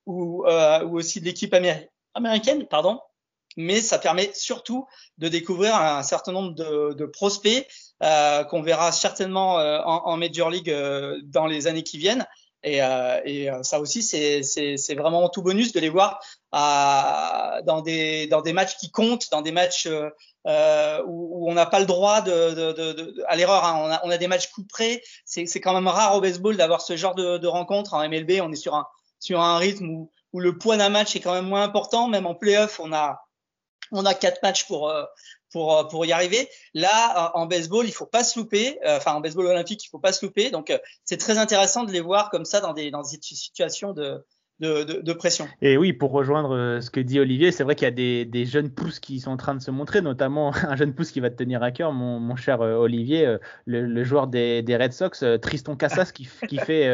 ou, 0.06 0.46
euh, 0.46 0.84
ou 0.84 0.98
aussi 0.98 1.20
de 1.20 1.24
l'équipe 1.24 1.54
américaine, 2.14 2.66
pardon. 2.68 3.00
Mais 3.56 3.80
ça 3.80 3.98
permet 3.98 4.30
surtout 4.32 4.86
de 5.18 5.28
découvrir 5.28 5.74
un 5.74 6.02
certain 6.02 6.32
nombre 6.32 6.54
de, 6.54 6.94
de 6.94 7.04
prospects 7.04 7.66
euh, 7.66 7.81
qu'on 8.44 8.62
verra 8.62 8.90
certainement 8.90 9.60
euh, 9.60 9.80
en, 9.84 10.16
Major 10.16 10.50
League 10.50 10.70
euh, 10.70 11.20
dans 11.22 11.46
les 11.46 11.68
années 11.68 11.84
qui 11.84 11.98
viennent. 11.98 12.26
Et, 12.64 12.78
ça 13.62 13.80
aussi, 13.80 14.02
c'est 14.02 14.94
vraiment 14.94 15.28
tout 15.28 15.42
bonus 15.42 15.72
de 15.72 15.80
les 15.80 15.88
voir 15.88 16.20
dans, 16.52 17.80
des, 17.84 18.28
dans 18.28 18.42
matchs 18.52 18.76
qui 18.76 18.92
comptent, 18.92 19.30
dans 19.32 19.42
des 19.42 19.50
matchs 19.50 19.88
euh, 20.46 21.02
où, 21.06 21.50
on 21.50 21.54
n'a 21.54 21.66
pas 21.66 21.80
le 21.80 21.86
droit 21.86 22.22
à 23.26 23.36
l'erreur. 23.36 23.64
Hein. 23.64 24.00
On, 24.04 24.10
a, 24.10 24.18
des 24.18 24.28
matchs 24.28 24.52
coup 24.52 24.64
près. 24.64 25.02
C'est 25.24 25.60
quand 25.60 25.74
même 25.74 25.88
rare 25.88 26.14
au 26.16 26.20
baseball 26.20 26.56
d'avoir 26.56 26.82
ce 26.82 26.96
genre 26.96 27.16
de, 27.16 27.46
rencontre. 27.48 27.94
En 27.94 28.08
MLB, 28.08 28.40
on 28.40 28.52
est 28.52 28.56
sur 28.56 28.76
un, 28.76 29.58
rythme 29.58 29.88
où, 29.88 30.12
où 30.32 30.38
le 30.38 30.56
poids 30.56 30.76
d'un 30.76 30.88
match 30.88 31.16
est 31.16 31.20
quand 31.20 31.34
même 31.34 31.48
moins 31.48 31.64
important. 31.64 32.06
Même 32.06 32.26
en 32.26 32.36
playoff, 32.36 32.78
on 32.78 32.92
a, 32.92 33.22
on 33.90 34.06
a 34.06 34.14
quatre 34.14 34.40
matchs 34.44 34.66
pour, 34.68 34.92
pour, 35.52 35.76
euh, 35.76 35.84
pour 35.84 36.04
y 36.06 36.12
arriver. 36.12 36.48
Là, 36.74 37.30
en 37.34 37.46
baseball, 37.46 37.86
il 37.86 37.92
faut 37.92 38.06
pas 38.06 38.24
se 38.24 38.38
louper. 38.38 38.78
Euh, 38.84 38.96
enfin, 38.96 39.12
en 39.14 39.20
baseball 39.20 39.46
olympique, 39.46 39.84
il 39.84 39.88
faut 39.88 39.98
pas 39.98 40.12
se 40.12 40.24
louper. 40.24 40.50
Donc, 40.50 40.70
euh, 40.70 40.78
c'est 41.04 41.18
très 41.18 41.38
intéressant 41.38 41.84
de 41.84 41.92
les 41.92 42.00
voir 42.00 42.30
comme 42.30 42.44
ça 42.44 42.60
dans 42.60 42.72
des, 42.72 42.90
dans 42.90 43.02
des 43.02 43.18
situations 43.20 43.92
de, 43.92 44.24
de, 44.62 45.12
pression. 45.12 45.48
Et 45.60 45.76
oui, 45.76 45.92
pour 45.92 46.12
rejoindre 46.12 46.54
euh, 46.54 46.80
ce 46.80 46.90
que 46.90 47.00
dit 47.00 47.18
Olivier, 47.18 47.50
c'est 47.50 47.64
vrai 47.64 47.74
qu'il 47.74 47.84
y 47.84 47.88
a 47.88 47.92
des, 47.92 48.24
des, 48.24 48.44
jeunes 48.44 48.70
pousses 48.70 49.00
qui 49.00 49.20
sont 49.20 49.32
en 49.32 49.36
train 49.36 49.54
de 49.54 49.60
se 49.60 49.70
montrer, 49.70 50.00
notamment 50.00 50.52
un 50.68 50.76
jeune 50.76 50.94
pousse 50.94 51.10
qui 51.10 51.20
va 51.20 51.30
te 51.30 51.36
tenir 51.36 51.62
à 51.62 51.70
cœur, 51.70 51.92
mon, 51.92 52.20
mon 52.20 52.36
cher 52.36 52.60
euh, 52.60 52.76
Olivier, 52.76 53.26
euh, 53.26 53.38
le, 53.66 54.04
joueur 54.04 54.28
des, 54.28 54.62
des, 54.62 54.76
Red 54.76 54.92
Sox, 54.92 55.24
Tristan 55.40 55.76
Cassas, 55.76 56.12
qui, 56.12 56.28
qui 56.48 56.58
fait 56.58 56.88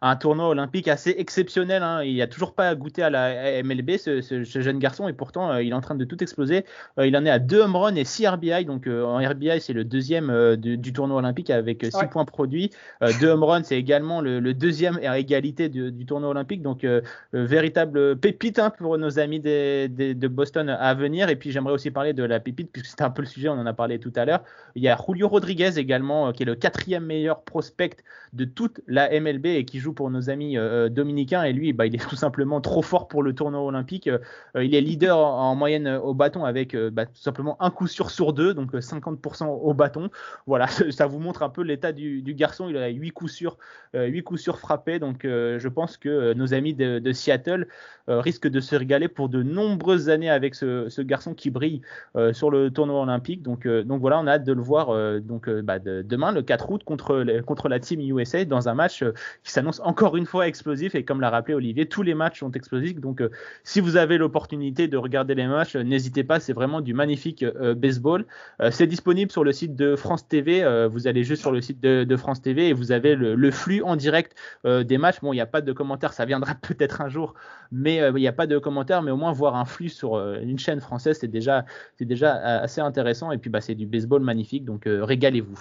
un 0.00 0.16
tournoi 0.16 0.48
olympique 0.48 0.88
assez 0.88 1.14
exceptionnel. 1.18 1.82
Hein. 1.82 2.02
Il 2.02 2.18
n'a 2.18 2.26
toujours 2.26 2.54
pas 2.54 2.74
goûté 2.74 3.02
à 3.02 3.10
la 3.10 3.62
MLB, 3.62 3.96
ce, 3.96 4.20
ce, 4.20 4.44
jeune 4.44 4.78
garçon, 4.78 5.08
et 5.08 5.12
pourtant 5.12 5.56
il 5.58 5.70
est 5.70 5.74
en 5.74 5.80
train 5.80 5.94
de 5.94 6.04
tout 6.04 6.22
exploser. 6.22 6.64
il 7.02 7.16
en 7.16 7.24
est 7.24 7.30
à 7.30 7.38
2 7.38 7.60
home 7.60 7.76
runs 7.76 7.94
et 7.94 8.04
6 8.04 8.28
RBI, 8.28 8.64
donc 8.64 8.86
en 8.86 9.16
RBI 9.16 9.60
c'est 9.60 9.72
le 9.72 9.84
deuxième 9.84 10.56
du 10.56 10.92
tournoi 10.92 11.18
olympique 11.18 11.50
avec 11.50 11.84
6 11.84 12.06
points 12.10 12.24
produits. 12.24 12.70
2 13.00 13.28
home 13.28 13.44
runs 13.44 13.62
c'est 13.64 13.78
également 13.78 14.20
le, 14.20 14.40
le, 14.40 14.54
deuxième 14.54 14.98
à 15.04 15.18
égalité 15.18 15.68
du, 15.68 15.92
du 15.92 16.06
tournoi 16.06 16.30
olympique, 16.30 16.62
donc 16.62 16.84
véritable 17.32 18.16
pépite 18.16 18.58
hein, 18.58 18.70
pour 18.70 18.98
nos 18.98 19.18
amis 19.18 19.40
de 19.40 20.28
Boston 20.28 20.68
à 20.68 20.94
venir. 20.94 21.28
Et 21.28 21.36
puis 21.36 21.50
j'aimerais 21.50 21.72
aussi 21.72 21.90
parler 21.90 22.12
de 22.12 22.24
la 22.24 22.40
pépite, 22.40 22.70
puisque 22.72 22.86
c'était 22.86 23.02
un 23.02 23.10
peu 23.10 23.22
le 23.22 23.28
sujet, 23.28 23.48
on 23.48 23.54
en 23.54 23.66
a 23.66 23.72
parlé 23.72 23.98
tout 23.98 24.12
à 24.16 24.24
l'heure. 24.24 24.42
Il 24.74 24.82
y 24.82 24.88
a 24.88 24.96
Julio 24.96 25.28
Rodriguez 25.28 25.78
également, 25.78 26.28
euh, 26.28 26.32
qui 26.32 26.42
est 26.42 26.46
le 26.46 26.54
quatrième 26.54 27.04
meilleur 27.04 27.42
prospect 27.42 27.96
de 28.32 28.44
toute 28.44 28.80
la 28.86 29.08
MLB 29.20 29.46
et 29.46 29.64
qui 29.64 29.80
joue 29.80 29.92
pour 29.92 30.10
nos 30.10 30.30
amis 30.30 30.56
euh, 30.56 30.88
dominicains. 30.88 31.42
Et 31.44 31.52
lui, 31.52 31.72
bah, 31.72 31.86
il 31.86 31.94
est 31.94 32.08
tout 32.08 32.16
simplement 32.16 32.60
trop 32.60 32.82
fort 32.82 33.08
pour 33.08 33.22
le 33.22 33.34
tournoi 33.34 33.60
olympique. 33.60 34.08
il 34.54 34.74
est 34.74 34.80
leader 34.80 35.18
en, 35.18 35.54
moyenne 35.54 35.88
au 35.88 36.14
bâton 36.14 36.44
avec 36.44 36.76
bah, 36.76 37.06
tout 37.06 37.20
simplement 37.20 37.56
un 37.60 37.70
coup 37.70 37.86
sûr 37.86 38.10
sur 38.10 38.32
deux, 38.32 38.54
donc 38.54 38.72
50% 38.72 39.46
au 39.46 39.74
bâton. 39.74 40.10
Voilà, 40.46 40.66
ça 40.90 41.06
vous 41.06 41.18
montre 41.18 41.42
un 41.42 41.50
peu 41.50 41.62
l'état 41.62 41.92
du, 41.92 42.22
garçon. 42.34 42.68
Il 42.68 42.76
a 42.76 42.88
8 42.88 43.10
coups 43.10 43.32
sûrs, 43.32 43.58
8 43.94 44.22
coups 44.22 44.40
sûrs 44.40 44.58
frappés. 44.58 44.98
Donc 44.98 45.20
je 45.24 45.68
pense 45.68 45.96
que 45.96 46.32
nos 46.34 46.54
amis 46.54 46.74
de, 46.74 46.89
de 46.98 47.12
Seattle 47.12 47.66
euh, 48.10 48.20
risque 48.20 48.48
de 48.48 48.60
se 48.60 48.74
régaler 48.74 49.06
pour 49.06 49.28
de 49.28 49.42
nombreuses 49.42 50.08
années 50.08 50.30
avec 50.30 50.54
ce, 50.56 51.00
garçon 51.02 51.32
qui 51.32 51.50
brille 51.50 51.80
euh, 52.16 52.32
sur 52.32 52.50
le 52.50 52.70
tournoi 52.70 53.00
olympique. 53.02 53.42
Donc, 53.42 53.66
euh, 53.66 53.84
donc 53.84 54.00
voilà, 54.00 54.18
on 54.18 54.26
a 54.26 54.32
hâte 54.32 54.44
de 54.44 54.52
le 54.52 54.62
voir 54.62 54.90
donc, 55.20 55.48
bah, 55.48 55.78
demain, 55.78 56.32
le 56.32 56.42
4 56.42 56.70
août, 56.70 56.82
contre, 56.84 57.40
contre 57.42 57.68
la 57.68 57.78
team 57.78 58.00
USA, 58.00 58.44
dans 58.44 58.68
un 58.68 58.74
match 58.74 59.04
qui 59.44 59.52
s'annonce 59.52 59.80
encore 59.84 60.16
une 60.16 60.26
fois 60.26 60.48
explosif. 60.48 60.94
Et 60.94 61.04
comme 61.04 61.20
l'a 61.20 61.30
rappelé 61.30 61.54
Olivier, 61.54 61.86
tous 61.86 62.02
les 62.02 62.14
matchs 62.14 62.40
sont 62.40 62.50
explosifs. 62.50 63.00
Donc 63.00 63.22
si 63.62 63.80
vous 63.80 63.96
avez 63.96 64.18
l'opportunité 64.18 64.88
de 64.88 64.96
regarder 64.96 65.34
les 65.34 65.46
matchs, 65.46 65.76
n'hésitez 65.76 66.24
pas, 66.24 66.40
c'est 66.40 66.52
vraiment 66.52 66.80
du 66.80 66.94
magnifique 66.94 67.44
baseball. 67.76 68.24
c'est 68.70 68.86
disponible 68.86 69.30
sur 69.30 69.44
le 69.44 69.52
site 69.52 69.76
de 69.76 69.96
France 69.96 70.26
TV. 70.26 70.88
vous 70.90 71.06
allez 71.06 71.22
juste 71.22 71.42
sur 71.42 71.52
le 71.52 71.60
site 71.60 71.80
de, 71.80 72.16
France 72.16 72.42
TV 72.42 72.68
et 72.68 72.72
vous 72.72 72.92
avez 72.92 73.14
le 73.14 73.50
flux 73.50 73.82
en 73.82 73.96
direct 73.96 74.36
des 74.64 74.98
matchs. 74.98 75.20
Bon, 75.22 75.32
il 75.32 75.36
n'y 75.36 75.42
a 75.42 75.46
pas 75.46 75.60
de 75.60 75.72
commentaires, 75.72 76.12
ça 76.12 76.24
viendra 76.24 76.54
peut-être 76.62 76.79
un 77.00 77.08
jour, 77.08 77.34
mais 77.72 78.00
euh, 78.00 78.12
il 78.16 78.20
n'y 78.20 78.28
a 78.28 78.32
pas 78.32 78.46
de 78.46 78.58
commentaires, 78.58 79.02
mais 79.02 79.10
au 79.10 79.16
moins 79.16 79.32
voir 79.32 79.56
un 79.56 79.64
flux 79.64 79.88
sur 79.88 80.14
euh, 80.14 80.40
une 80.42 80.58
chaîne 80.58 80.80
française, 80.80 81.18
c'est 81.20 81.28
déjà, 81.28 81.64
c'est 81.96 82.04
déjà 82.04 82.36
euh, 82.36 82.64
assez 82.64 82.80
intéressant. 82.80 83.32
Et 83.32 83.38
puis 83.38 83.50
bah, 83.50 83.60
c'est 83.60 83.74
du 83.74 83.86
baseball 83.86 84.22
magnifique, 84.22 84.64
donc 84.64 84.82
régalez-vous. 84.86 85.58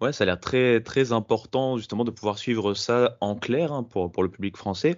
Ouais, 0.00 0.12
ça 0.12 0.24
a 0.24 0.26
l'air 0.26 0.40
très 0.40 0.80
très 0.80 1.12
important 1.12 1.76
justement 1.76 2.04
de 2.04 2.10
pouvoir 2.10 2.38
suivre 2.38 2.72
ça 2.72 3.18
en 3.20 3.34
clair 3.34 3.70
hein, 3.70 3.82
pour, 3.82 4.10
pour 4.10 4.22
le 4.22 4.30
public 4.30 4.56
français. 4.56 4.96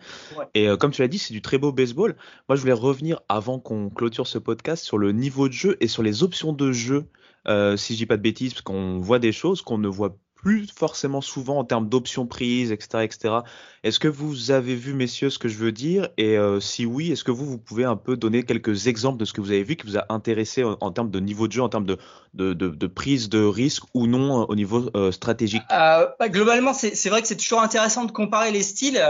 Et 0.54 0.68
comme 0.78 0.92
tu 0.92 1.02
l'as 1.02 1.08
dit, 1.08 1.18
c'est 1.18 1.34
du 1.34 1.42
très 1.42 1.58
beau 1.58 1.72
baseball. 1.72 2.14
Moi, 2.48 2.54
je 2.54 2.60
voulais 2.60 2.72
revenir 2.72 3.20
avant 3.28 3.58
qu'on 3.58 3.90
clôture 3.90 4.28
ce 4.28 4.38
podcast 4.38 4.84
sur 4.84 4.98
le 4.98 5.10
niveau 5.10 5.48
de 5.48 5.52
jeu 5.52 5.76
et 5.80 5.88
sur 5.88 6.04
les 6.04 6.22
options 6.22 6.52
de 6.52 6.70
jeu. 6.70 7.06
si 7.76 7.94
je 7.94 7.98
dis 7.98 8.06
pas 8.06 8.16
de 8.16 8.22
bêtises, 8.22 8.52
parce 8.52 8.62
qu'on 8.62 9.00
voit 9.00 9.18
des 9.18 9.32
choses 9.32 9.60
qu'on 9.60 9.78
ne 9.78 9.88
voit 9.88 10.16
plus 10.42 10.66
forcément 10.74 11.20
souvent 11.20 11.58
en 11.58 11.64
termes 11.64 11.88
d'options 11.88 12.26
prises, 12.26 12.72
etc., 12.72 13.04
etc. 13.04 13.34
Est-ce 13.84 14.00
que 14.00 14.08
vous 14.08 14.50
avez 14.50 14.74
vu, 14.74 14.92
messieurs, 14.92 15.30
ce 15.30 15.38
que 15.38 15.48
je 15.48 15.56
veux 15.56 15.70
dire? 15.70 16.08
Et 16.18 16.36
euh, 16.36 16.58
si 16.58 16.84
oui, 16.84 17.12
est-ce 17.12 17.22
que 17.22 17.30
vous, 17.30 17.46
vous 17.46 17.58
pouvez 17.58 17.84
un 17.84 17.96
peu 17.96 18.16
donner 18.16 18.42
quelques 18.42 18.88
exemples 18.88 19.18
de 19.18 19.24
ce 19.24 19.32
que 19.32 19.40
vous 19.40 19.52
avez 19.52 19.62
vu 19.62 19.76
qui 19.76 19.86
vous 19.86 19.96
a 19.96 20.04
intéressé 20.08 20.64
en, 20.64 20.90
termes 20.90 21.10
de 21.10 21.20
niveau 21.20 21.46
de 21.46 21.52
jeu, 21.52 21.62
en 21.62 21.68
termes 21.68 21.86
de, 21.86 22.86
prise 22.88 23.28
de 23.28 23.44
risque 23.44 23.84
ou 23.94 24.08
non 24.08 24.42
euh, 24.42 24.44
au 24.48 24.56
niveau 24.56 24.90
euh, 24.96 25.12
stratégique? 25.12 25.62
Bah, 25.70 26.16
Globalement, 26.28 26.74
c'est 26.74 27.08
vrai 27.08 27.22
que 27.22 27.28
c'est 27.28 27.36
toujours 27.36 27.62
intéressant 27.62 28.04
de 28.04 28.12
comparer 28.12 28.50
les 28.50 28.64
styles 28.64 29.00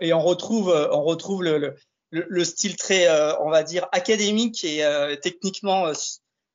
et 0.00 0.12
on 0.14 0.20
retrouve, 0.20 0.74
on 0.92 1.02
retrouve 1.02 1.42
le 1.42 2.44
style 2.44 2.76
très, 2.76 3.06
on 3.40 3.50
va 3.50 3.62
dire, 3.62 3.86
académique 3.92 4.64
et 4.64 4.82
techniquement 5.22 5.92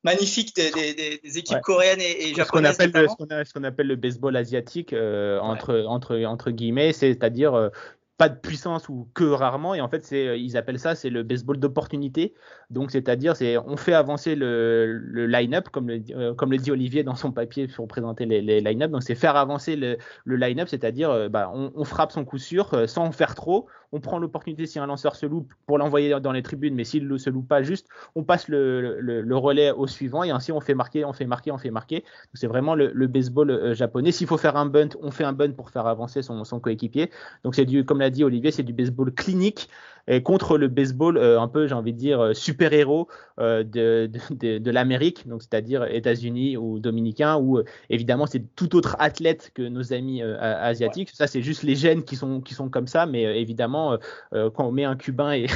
magnifique 0.06 0.54
des, 0.54 0.70
des, 0.70 1.20
des 1.22 1.38
équipes 1.38 1.60
coréennes 1.60 2.00
et, 2.00 2.32
japonaises. 2.32 2.76
Ce 2.76 2.78
qu'on 2.78 2.86
appelle, 2.86 3.46
ce 3.46 3.52
qu'on 3.52 3.64
appelle, 3.64 3.88
le 3.88 3.96
baseball 3.96 4.36
asiatique, 4.36 4.92
euh, 4.92 5.38
entre, 5.40 5.84
entre, 5.86 6.16
entre 6.24 6.50
guillemets, 6.52 6.92
c'est-à-dire 6.92 7.54
euh, 7.54 7.68
pas 8.16 8.28
de 8.28 8.38
puissance 8.38 8.88
ou 8.88 9.08
que 9.14 9.24
rarement. 9.24 9.74
Et 9.74 9.80
en 9.80 9.88
fait, 9.88 10.04
c'est, 10.04 10.40
ils 10.40 10.56
appellent 10.56 10.78
ça, 10.78 10.94
c'est 10.94 11.10
le 11.10 11.22
baseball 11.22 11.58
d'opportunité. 11.58 12.34
Donc, 12.70 12.90
c'est-à-dire, 12.90 13.36
c'est, 13.36 13.58
on 13.58 13.76
fait 13.76 13.92
avancer 13.92 14.34
le, 14.34 14.86
le 14.86 15.26
line-up, 15.26 15.68
comme 15.68 15.88
le, 15.88 16.00
euh, 16.10 16.34
comme 16.34 16.50
le 16.50 16.58
dit 16.58 16.70
Olivier 16.70 17.02
dans 17.04 17.14
son 17.14 17.32
papier 17.32 17.68
pour 17.68 17.86
présenter 17.88 18.24
les, 18.24 18.40
les 18.40 18.60
line-up. 18.60 18.90
Donc, 18.90 19.02
c'est 19.02 19.14
faire 19.14 19.36
avancer 19.36 19.76
le, 19.76 19.98
le 20.24 20.36
line-up, 20.36 20.68
c'est-à-dire, 20.68 21.10
euh, 21.10 21.28
bah, 21.28 21.50
on, 21.54 21.72
on, 21.74 21.84
frappe 21.84 22.12
son 22.12 22.24
coup 22.24 22.38
sûr 22.38 22.72
euh, 22.72 22.86
sans 22.86 23.04
en 23.04 23.12
faire 23.12 23.34
trop. 23.34 23.66
On 23.96 24.00
prend 24.00 24.18
l'opportunité 24.18 24.66
si 24.66 24.78
un 24.78 24.86
lanceur 24.86 25.16
se 25.16 25.24
loupe 25.24 25.54
pour 25.66 25.78
l'envoyer 25.78 26.20
dans 26.20 26.32
les 26.32 26.42
tribunes, 26.42 26.74
mais 26.74 26.84
s'il 26.84 27.08
ne 27.08 27.16
se 27.16 27.30
loupe 27.30 27.48
pas 27.48 27.62
juste, 27.62 27.88
on 28.14 28.24
passe 28.24 28.48
le, 28.48 29.00
le, 29.00 29.36
relais 29.36 29.70
au 29.70 29.86
suivant 29.86 30.22
et 30.22 30.30
ainsi 30.30 30.52
on 30.52 30.60
fait 30.60 30.74
marquer, 30.74 31.06
on 31.06 31.14
fait 31.14 31.24
marquer, 31.24 31.50
on 31.50 31.56
fait 31.56 31.70
marquer. 31.70 32.04
c'est 32.34 32.46
vraiment 32.46 32.74
le, 32.74 33.06
baseball 33.06 33.72
japonais. 33.72 34.12
S'il 34.12 34.26
faut 34.26 34.36
faire 34.36 34.56
un 34.56 34.66
bunt, 34.66 34.90
on 35.00 35.10
fait 35.10 35.24
un 35.24 35.32
bunt 35.32 35.52
pour 35.52 35.70
faire 35.70 35.86
avancer 35.86 36.20
son, 36.20 36.44
son 36.44 36.60
coéquipier. 36.60 37.10
Donc, 37.42 37.54
c'est 37.54 37.64
du, 37.64 37.86
comme 37.86 38.00
l'a 38.00 38.10
dit 38.10 38.22
Olivier, 38.22 38.50
c'est 38.50 38.62
du 38.62 38.74
baseball 38.74 39.12
clinique 39.14 39.70
et 40.08 40.22
contre 40.22 40.56
le 40.56 40.68
baseball 40.68 41.16
euh, 41.16 41.40
un 41.40 41.48
peu, 41.48 41.66
j'ai 41.66 41.74
envie 41.74 41.92
de 41.92 41.98
dire, 41.98 42.20
euh, 42.20 42.32
super-héros 42.32 43.08
euh, 43.40 43.64
de, 43.64 44.10
de, 44.30 44.58
de 44.58 44.70
l'Amérique, 44.70 45.26
donc 45.26 45.42
c'est-à-dire 45.42 45.84
États-Unis 45.84 46.56
ou 46.56 46.78
dominicains, 46.78 47.36
où 47.36 47.60
évidemment 47.90 48.26
c'est 48.26 48.54
tout 48.54 48.76
autre 48.76 48.96
athlète 48.98 49.50
que 49.54 49.62
nos 49.62 49.92
amis 49.92 50.22
asiatiques. 50.22 51.10
Ça, 51.12 51.26
c'est 51.26 51.42
juste 51.42 51.62
les 51.62 51.74
gènes 51.74 52.04
qui 52.04 52.16
sont, 52.16 52.40
qui 52.40 52.54
sont 52.54 52.68
comme 52.68 52.86
ça, 52.86 53.06
mais 53.06 53.40
évidemment, 53.40 53.85
quand 54.32 54.66
on 54.66 54.72
met 54.72 54.84
un 54.84 54.96
Cubain 54.96 55.32
et, 55.32 55.46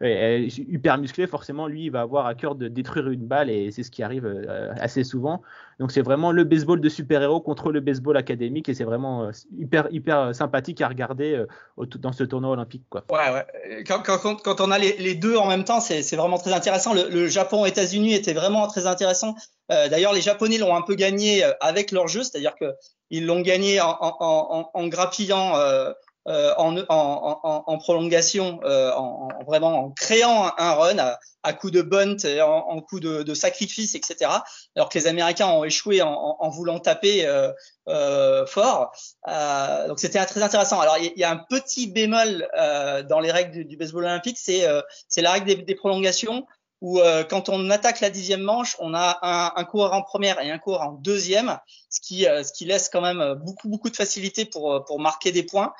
hyper 0.58 0.98
musclé, 0.98 1.26
forcément, 1.26 1.66
lui, 1.66 1.84
il 1.84 1.90
va 1.90 2.00
avoir 2.02 2.26
à 2.26 2.34
cœur 2.34 2.54
de 2.54 2.68
détruire 2.68 3.08
une 3.08 3.26
balle 3.26 3.50
et 3.50 3.70
c'est 3.70 3.82
ce 3.82 3.90
qui 3.90 4.02
arrive 4.02 4.26
assez 4.78 5.04
souvent. 5.04 5.42
Donc 5.78 5.92
c'est 5.92 6.02
vraiment 6.02 6.32
le 6.32 6.44
baseball 6.44 6.80
de 6.80 6.88
super-héros 6.88 7.40
contre 7.40 7.70
le 7.70 7.80
baseball 7.80 8.16
académique 8.16 8.68
et 8.68 8.74
c'est 8.74 8.84
vraiment 8.84 9.30
hyper, 9.58 9.88
hyper 9.90 10.34
sympathique 10.34 10.80
à 10.80 10.88
regarder 10.88 11.44
dans 11.76 12.12
ce 12.12 12.24
tournoi 12.24 12.52
olympique. 12.52 12.84
Ouais, 12.94 13.32
ouais 13.32 13.84
quand, 13.84 14.60
on 14.60 14.70
a 14.70 14.78
les, 14.78 15.14
deux 15.14 15.36
en 15.36 15.46
même 15.46 15.64
temps, 15.64 15.80
c'est 15.80 16.16
vraiment 16.16 16.38
très 16.38 16.52
intéressant. 16.52 16.94
Le, 16.94 17.08
le 17.08 17.28
Japon-États-Unis 17.28 18.14
était 18.14 18.32
vraiment 18.32 18.66
très 18.66 18.86
intéressant. 18.86 19.34
Euh, 19.72 19.88
D'ailleurs, 19.88 20.12
les 20.12 20.20
Japonais 20.20 20.58
l'ont 20.58 20.74
un 20.74 20.82
peu 20.82 20.94
gagné 20.94 21.44
euh, 21.44 21.52
avec 21.60 21.90
leur 21.90 22.08
jeu, 22.08 22.22
c'est-à-dire 22.22 22.54
qu'ils 22.54 23.26
l'ont 23.26 23.40
gagné 23.40 23.80
en, 23.80 24.86
grappillant 24.88 25.56
euh, 25.56 25.92
euh, 26.28 26.52
en, 26.56 26.76
en, 26.88 27.64
en, 27.68 27.78
prolongation, 27.78 28.58
euh, 28.64 28.90
en, 28.94 29.28
vraiment 29.46 29.78
en 29.78 29.90
créant 29.92 30.50
un, 30.58 30.72
run 30.72 30.98
à, 30.98 31.20
à 31.44 31.52
coup 31.52 31.70
de 31.70 31.82
bunt, 31.82 32.16
en, 32.40 32.64
en 32.68 32.80
coup 32.80 32.98
de, 32.98 33.22
de, 33.22 33.34
sacrifice, 33.34 33.94
etc. 33.94 34.32
Alors 34.74 34.88
que 34.88 34.98
les 34.98 35.06
Américains 35.06 35.46
ont 35.46 35.62
échoué 35.62 36.02
en, 36.02 36.48
voulant 36.48 36.80
taper 36.80 37.24
euh, 37.26 37.52
euh 37.88 38.44
fort. 38.44 38.90
Euh, 39.28 39.86
donc 39.86 40.00
c'était 40.00 40.24
très 40.26 40.42
intéressant. 40.42 40.80
Alors 40.80 40.96
il 40.98 41.12
y, 41.16 41.22
a 41.22 41.30
un 41.30 41.36
petit 41.48 41.86
bémol 41.86 42.48
dans 43.08 43.20
les 43.20 43.30
règles 43.30 43.64
du, 43.64 43.76
baseball 43.76 44.04
olympique, 44.04 44.38
c'est 44.40 44.66
c'est 45.08 45.22
la 45.22 45.30
règle 45.30 45.46
des, 45.46 45.56
des 45.62 45.74
prolongations 45.76 46.44
où 46.82 47.00
quand 47.30 47.48
on 47.48 47.70
attaque 47.70 48.00
la 48.00 48.10
dixième 48.10 48.42
manche, 48.42 48.76
on 48.80 48.92
a 48.94 49.18
un, 49.22 49.52
un 49.54 49.64
coureur 49.64 49.94
en 49.94 50.02
première 50.02 50.40
et 50.42 50.50
un 50.50 50.58
coureur 50.58 50.82
en 50.82 50.92
deuxième, 50.92 51.58
ce 51.88 52.00
qui, 52.00 52.24
ce 52.24 52.52
qui 52.52 52.64
laisse 52.66 52.90
quand 52.90 53.00
même 53.00 53.34
beaucoup 53.34 53.68
beaucoup 53.68 53.88
de 53.88 53.96
facilité 53.96 54.44
pour, 54.44 54.84
pour 54.84 55.00
marquer 55.00 55.32
des 55.32 55.42
points 55.44 55.72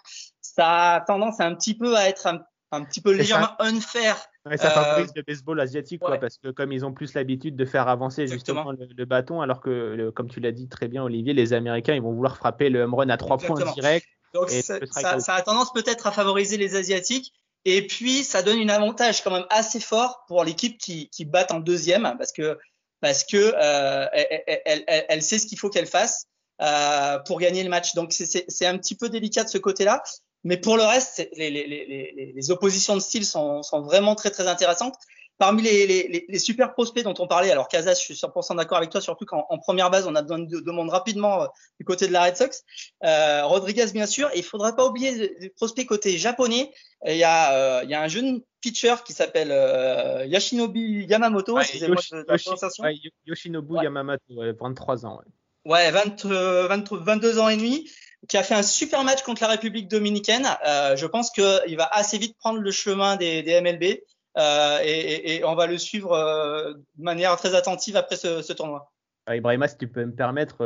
ça 0.56 0.94
a 0.94 1.00
tendance 1.02 1.38
un 1.40 1.54
petit 1.54 1.76
peu 1.76 1.96
à 1.96 2.08
être 2.08 2.26
un, 2.72 2.84
petit 2.84 3.00
peu 3.00 3.12
légèrement 3.12 3.50
unfair. 3.58 4.16
ça 4.56 4.70
favorise 4.70 5.10
euh, 5.10 5.12
le 5.16 5.22
baseball 5.22 5.60
asiatique, 5.60 6.00
quoi, 6.00 6.18
parce 6.18 6.38
que 6.38 6.48
comme 6.48 6.72
ils 6.72 6.84
ont 6.84 6.92
plus 6.92 7.14
l'habitude 7.14 7.56
de 7.56 7.64
faire 7.64 7.88
avancer 7.88 8.26
justement 8.26 8.72
le, 8.72 9.04
bâton, 9.04 9.42
alors 9.42 9.60
que, 9.60 10.10
comme 10.10 10.28
tu 10.28 10.40
l'as 10.40 10.52
dit 10.52 10.68
très 10.68 10.88
bien, 10.88 11.02
Olivier, 11.04 11.34
les 11.34 11.52
Américains, 11.52 11.94
ils 11.94 12.02
vont 12.02 12.12
vouloir 12.12 12.36
frapper 12.36 12.70
le 12.70 12.82
home 12.82 12.94
run 12.94 13.08
à 13.10 13.16
trois 13.18 13.36
points 13.36 13.72
direct. 13.74 14.06
Donc 14.34 14.50
ça, 14.50 14.78
ça, 15.20 15.34
a 15.34 15.42
tendance 15.42 15.72
peut-être 15.72 16.06
à 16.06 16.10
favoriser 16.10 16.56
les 16.56 16.74
Asiatiques. 16.74 17.32
Et 17.64 17.86
puis, 17.86 18.22
ça 18.22 18.42
donne 18.42 18.58
un 18.58 18.68
avantage 18.68 19.22
quand 19.22 19.30
même 19.30 19.46
assez 19.50 19.80
fort 19.80 20.24
pour 20.28 20.44
l'équipe 20.44 20.78
qui, 20.78 21.08
qui 21.10 21.24
bat 21.24 21.46
en 21.50 21.60
deuxième, 21.60 22.14
parce 22.16 22.32
que 22.32 22.58
parce 23.00 23.24
que 23.24 23.36
euh, 23.36 24.06
elle, 24.12 24.42
elle, 24.46 24.84
elle, 24.86 25.06
elle, 25.08 25.22
sait 25.22 25.38
ce 25.38 25.46
qu'il 25.46 25.58
faut 25.58 25.68
qu'elle 25.68 25.86
fasse 25.86 26.26
euh, 26.62 27.18
pour 27.26 27.38
gagner 27.38 27.62
le 27.62 27.68
match. 27.68 27.94
Donc 27.94 28.12
c'est 28.12 28.66
un 28.66 28.78
petit 28.78 28.94
peu 28.94 29.08
délicat 29.10 29.44
de 29.44 29.48
ce 29.48 29.58
côté-là. 29.58 30.02
Mais 30.44 30.56
pour 30.56 30.76
le 30.76 30.84
reste, 30.84 31.28
les, 31.36 31.50
les, 31.50 31.66
les, 31.66 32.32
les, 32.34 32.50
oppositions 32.50 32.94
de 32.94 33.00
style 33.00 33.24
sont, 33.24 33.62
sont, 33.62 33.82
vraiment 33.82 34.14
très 34.14 34.30
très 34.30 34.46
intéressantes. 34.46 34.94
parmi 35.38 35.62
les, 35.62 35.86
les, 35.86 36.24
les, 36.28 36.38
super 36.38 36.72
prospects 36.72 37.04
dont 37.04 37.14
on 37.18 37.26
parlait, 37.26 37.50
alors 37.50 37.68
Casas, 37.68 37.94
je 37.94 38.04
suis 38.04 38.14
100% 38.14 38.56
d'accord 38.56 38.78
avec 38.78 38.90
toi, 38.90 39.00
surtout 39.00 39.26
qu'en 39.26 39.44
en 39.48 39.58
première 39.58 39.90
base, 39.90 40.06
on 40.06 40.14
a 40.14 40.22
besoin 40.22 40.38
de 40.38 40.60
demandes 40.60 40.90
rapidement 40.90 41.42
euh, 41.42 41.46
du 41.78 41.84
côté 41.84 42.06
de 42.06 42.12
la 42.12 42.24
Red 42.24 42.36
Sox. 42.36 42.64
Euh, 43.04 43.44
Rodriguez, 43.44 43.86
bien 43.92 44.06
sûr. 44.06 44.30
Et 44.34 44.38
il 44.38 44.44
faudrait 44.44 44.76
pas 44.76 44.86
oublier 44.86 45.34
les 45.40 45.50
prospects 45.50 45.86
côté 45.86 46.16
japonais. 46.16 46.72
Il 47.04 47.16
y 47.16 47.24
a, 47.24 47.52
euh, 47.52 47.84
il 47.84 47.90
y 47.90 47.94
a 47.94 48.02
un 48.02 48.08
jeune 48.08 48.40
pitcher 48.60 48.94
qui 49.04 49.12
s'appelle 49.12 49.50
euh, 49.50 50.24
Yoshinobu 50.26 51.06
Yamamoto. 51.08 51.58
excusez-moi 51.58 51.96
de, 52.12 52.24
la 52.28 52.38
prononciation. 52.38 52.84
Yoshinobu 53.26 53.82
Yamamoto, 53.82 54.22
23 54.58 55.06
ans. 55.06 55.20
Ouais, 55.64 55.90
20, 55.90 56.24
22 56.24 57.38
ans 57.40 57.48
et 57.48 57.56
demi 57.56 57.90
qui 58.28 58.36
a 58.36 58.42
fait 58.42 58.54
un 58.54 58.62
super 58.62 59.04
match 59.04 59.22
contre 59.22 59.42
la 59.42 59.48
République 59.48 59.88
dominicaine. 59.88 60.46
Euh, 60.66 60.96
je 60.96 61.06
pense 61.06 61.30
qu'il 61.30 61.76
va 61.76 61.88
assez 61.92 62.18
vite 62.18 62.36
prendre 62.38 62.60
le 62.60 62.70
chemin 62.70 63.16
des, 63.16 63.60
MLB 63.62 64.00
euh, 64.38 64.78
et, 64.84 65.42
on 65.44 65.54
va 65.54 65.66
le 65.66 65.78
suivre 65.78 66.12
euh, 66.12 66.72
de 66.72 67.04
manière 67.04 67.36
très 67.36 67.54
attentive 67.54 67.96
après 67.96 68.16
ce, 68.16 68.52
tournoi. 68.52 68.92
Ibrahima, 69.28 69.66
si 69.66 69.76
tu 69.76 69.88
peux 69.88 70.04
me 70.04 70.14
permettre, 70.14 70.58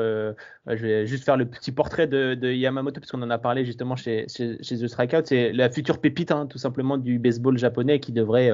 je 0.66 0.86
vais 0.86 1.06
juste 1.06 1.24
faire 1.24 1.38
le 1.38 1.48
petit 1.48 1.72
portrait 1.72 2.06
de, 2.06 2.34
de 2.34 2.52
Yamamoto, 2.52 3.00
puisqu'on 3.00 3.22
en 3.22 3.30
a 3.30 3.38
parlé 3.38 3.64
justement 3.64 3.96
chez, 3.96 4.26
The 4.26 4.86
Strikeout. 4.86 5.24
C'est 5.24 5.52
la 5.52 5.70
future 5.70 5.98
pépite, 5.98 6.30
hein, 6.30 6.46
tout 6.46 6.58
simplement, 6.58 6.98
du 6.98 7.18
baseball 7.18 7.56
japonais 7.56 8.00
qui 8.00 8.12
devrait 8.12 8.52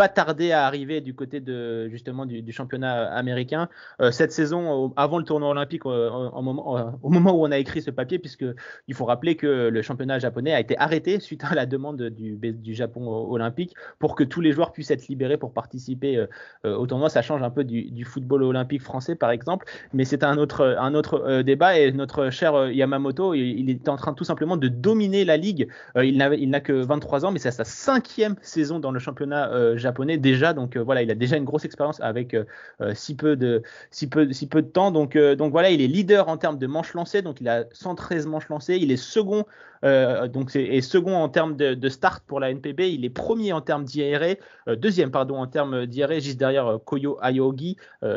pas 0.00 0.08
tarder 0.08 0.50
à 0.50 0.64
arriver 0.64 1.02
du 1.02 1.14
côté 1.14 1.40
de 1.40 1.86
justement 1.90 2.24
du, 2.24 2.52
championnat 2.52 3.12
américain. 3.12 3.68
Euh, 4.00 4.10
cette 4.10 4.32
saison, 4.32 4.94
avant 4.96 5.18
le 5.18 5.24
tournoi 5.24 5.50
olympique, 5.50 5.84
en, 5.84 6.40
moment, 6.40 6.98
au 7.02 7.10
moment 7.10 7.32
où 7.32 7.44
on 7.46 7.50
a 7.50 7.58
écrit 7.58 7.82
ce 7.82 7.90
papier, 7.90 8.18
puisque 8.18 8.46
il 8.88 8.94
faut 8.94 9.04
rappeler 9.04 9.36
que 9.36 9.68
le 9.68 9.82
championnat 9.82 10.18
japonais 10.18 10.54
a 10.54 10.60
été 10.60 10.74
arrêté 10.78 11.20
suite 11.20 11.44
à 11.44 11.54
la 11.54 11.66
demande 11.66 12.00
du, 12.00 12.38
du 12.38 12.74
Japon 12.74 13.06
olympique 13.30 13.74
pour 13.98 14.14
que 14.14 14.24
tous 14.24 14.40
les 14.40 14.52
joueurs 14.52 14.72
puissent 14.72 14.90
être 14.90 15.06
libérés 15.08 15.36
pour 15.36 15.52
participer 15.52 16.24
au 16.64 16.86
tournoi. 16.86 17.10
Ça 17.10 17.20
change 17.20 17.42
un 17.42 17.50
peu 17.50 17.64
du, 17.64 18.04
football 18.06 18.44
olympique 18.44 18.80
français, 18.80 19.16
par 19.16 19.30
exemple 19.30 19.66
mais 19.92 20.04
c'est 20.06 20.24
un 20.24 20.38
autre, 20.38 20.76
un 20.78 20.94
autre 20.94 21.22
euh, 21.26 21.42
débat. 21.42 21.78
Et 21.78 21.92
notre 21.92 22.30
cher 22.30 22.54
euh, 22.54 22.72
Yamamoto, 22.72 23.34
il, 23.34 23.68
est 23.68 23.88
en 23.88 23.96
train 23.96 24.14
tout 24.14 24.24
simplement 24.24 24.56
de 24.56 24.68
dominer 24.68 25.24
la 25.24 25.36
ligue. 25.36 25.68
Euh, 25.96 26.04
il 26.04 26.16
n'a 26.16 26.60
que 26.60 26.72
23 26.72 27.26
ans, 27.26 27.32
mais 27.32 27.38
c'est 27.38 27.50
sa 27.50 27.64
cinquième 27.64 28.36
saison 28.40 28.78
dans 28.78 28.92
le 28.92 28.98
championnat 28.98 29.76
japonais 29.76 29.89
déjà. 30.18 30.52
Donc 30.52 30.76
voilà, 30.76 31.02
il 31.02 31.10
a 31.10 31.14
déjà 31.14 31.36
une 31.36 31.44
grosse 31.44 31.64
expérience 31.64 32.00
avec 32.00 32.36
si 32.94 33.14
peu 33.16 33.36
de 33.36 33.62
si 33.90 34.08
peu 34.08 34.32
si 34.32 34.46
peu 34.46 34.62
de 34.62 34.68
temps. 34.68 34.90
Donc 34.90 35.16
donc 35.16 35.52
voilà, 35.52 35.70
il 35.70 35.80
est 35.80 35.86
leader 35.86 36.28
en 36.28 36.36
termes 36.36 36.58
de 36.58 36.66
manches 36.66 36.94
lancées. 36.94 37.22
Donc 37.22 37.40
il 37.40 37.48
a 37.48 37.64
113 37.72 38.26
manches 38.26 38.48
lancées. 38.48 38.76
Il 38.76 38.90
est 38.90 38.96
second 38.96 39.44
euh, 39.84 40.28
donc 40.28 40.50
c'est 40.50 40.80
second 40.80 41.16
en 41.16 41.28
termes 41.28 41.56
de, 41.56 41.88
start 41.88 42.24
pour 42.26 42.40
la 42.40 42.50
NPB. 42.50 42.92
Il 42.92 43.04
est 43.04 43.10
premier 43.10 43.52
en 43.52 43.60
termes 43.60 43.84
d'IRA, 43.84 44.34
euh, 44.68 44.76
deuxième 44.76 45.10
pardon 45.10 45.36
en 45.36 45.46
termes 45.46 45.86
d'IRA, 45.86 46.18
juste 46.18 46.38
derrière 46.38 46.66
euh, 46.66 46.78
Koyo 46.78 47.18
Ayogi. 47.20 47.76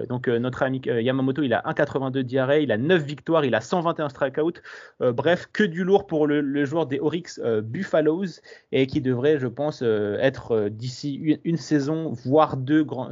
donc 0.09 0.27
notre 0.27 0.63
ami 0.63 0.81
Yamamoto, 0.85 1.41
il 1.41 1.53
a 1.53 1.61
1,82 1.61 2.23
d'IRA, 2.23 2.59
il 2.59 2.71
a 2.71 2.77
9 2.77 3.03
victoires, 3.03 3.45
il 3.45 3.55
a 3.55 3.61
121 3.61 4.09
strikeouts. 4.09 4.59
bref, 4.99 5.47
que 5.51 5.63
du 5.63 5.83
lourd 5.83 6.07
pour 6.07 6.27
le, 6.27 6.65
joueur 6.65 6.85
des 6.85 6.99
Oryx 6.99 7.39
Buffaloes 7.63 8.41
et 8.71 8.87
qui 8.87 9.01
devrait, 9.01 9.39
je 9.39 9.47
pense, 9.47 9.81
être 9.81 10.69
d'ici 10.69 11.39
une, 11.43 11.57
saison, 11.57 12.11
voire 12.11 12.57
deux, 12.57 12.83
grands, 12.83 13.11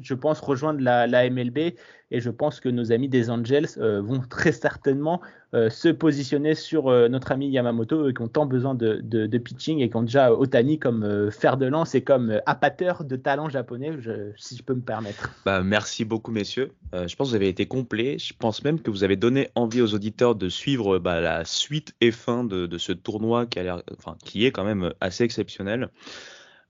je, 0.00 0.14
pense, 0.14 0.40
rejoindre 0.40 0.80
la, 0.80 1.30
MLB 1.30 1.58
et 2.10 2.20
je 2.20 2.30
pense 2.30 2.60
que 2.60 2.68
nos 2.68 2.92
amis 2.92 3.08
des 3.08 3.30
Angels 3.30 3.68
vont 3.76 4.20
très 4.28 4.52
certainement 4.52 5.20
euh, 5.54 5.70
se 5.70 5.88
positionner 5.88 6.54
sur 6.54 6.88
euh, 6.88 7.08
notre 7.08 7.32
ami 7.32 7.48
Yamamoto 7.48 8.12
qui 8.12 8.22
ont 8.22 8.28
tant 8.28 8.46
besoin 8.46 8.74
de, 8.74 9.38
pitching 9.38 9.80
et 9.80 9.88
qui 9.88 9.96
ont 9.96 10.02
déjà 10.02 10.32
Otani 10.32 10.78
comme 10.78 11.30
fer 11.30 11.56
de 11.56 11.66
lance 11.66 11.94
et 11.94 12.02
comme 12.02 12.40
appâteur 12.46 13.04
de 13.04 13.16
talent 13.16 13.48
japonais, 13.48 13.92
si 14.36 14.56
je 14.56 14.62
peux 14.62 14.74
me 14.74 14.80
permettre. 14.80 15.30
Bah, 15.44 15.62
merci 15.62 16.04
beaucoup 16.04 16.32
messieurs. 16.32 16.72
je 16.92 17.14
pense 17.16 17.28
que 17.28 17.30
vous 17.30 17.36
avez 17.36 17.48
été 17.48 17.66
complet. 17.66 18.18
Je 18.18 18.34
pense 18.38 18.62
même 18.62 18.80
que 18.80 18.90
vous 18.90 19.04
avez 19.04 19.16
donné 19.16 19.48
envie 19.54 19.80
aux 19.80 19.94
auditeurs 19.94 20.34
de 20.34 20.48
suivre 20.48 20.98
bah, 20.98 21.20
la 21.20 21.44
suite 21.44 21.94
et 22.00 22.10
fin 22.10 22.44
de, 22.44 22.78
ce 22.78 22.92
tournoi 22.92 23.46
qui, 23.46 23.58
a 23.60 23.82
enfin, 23.98 24.16
qui 24.24 24.44
est 24.44 24.52
quand 24.52 24.64
même 24.64 24.92
assez 25.00 25.24
exceptionnel. 25.24 25.88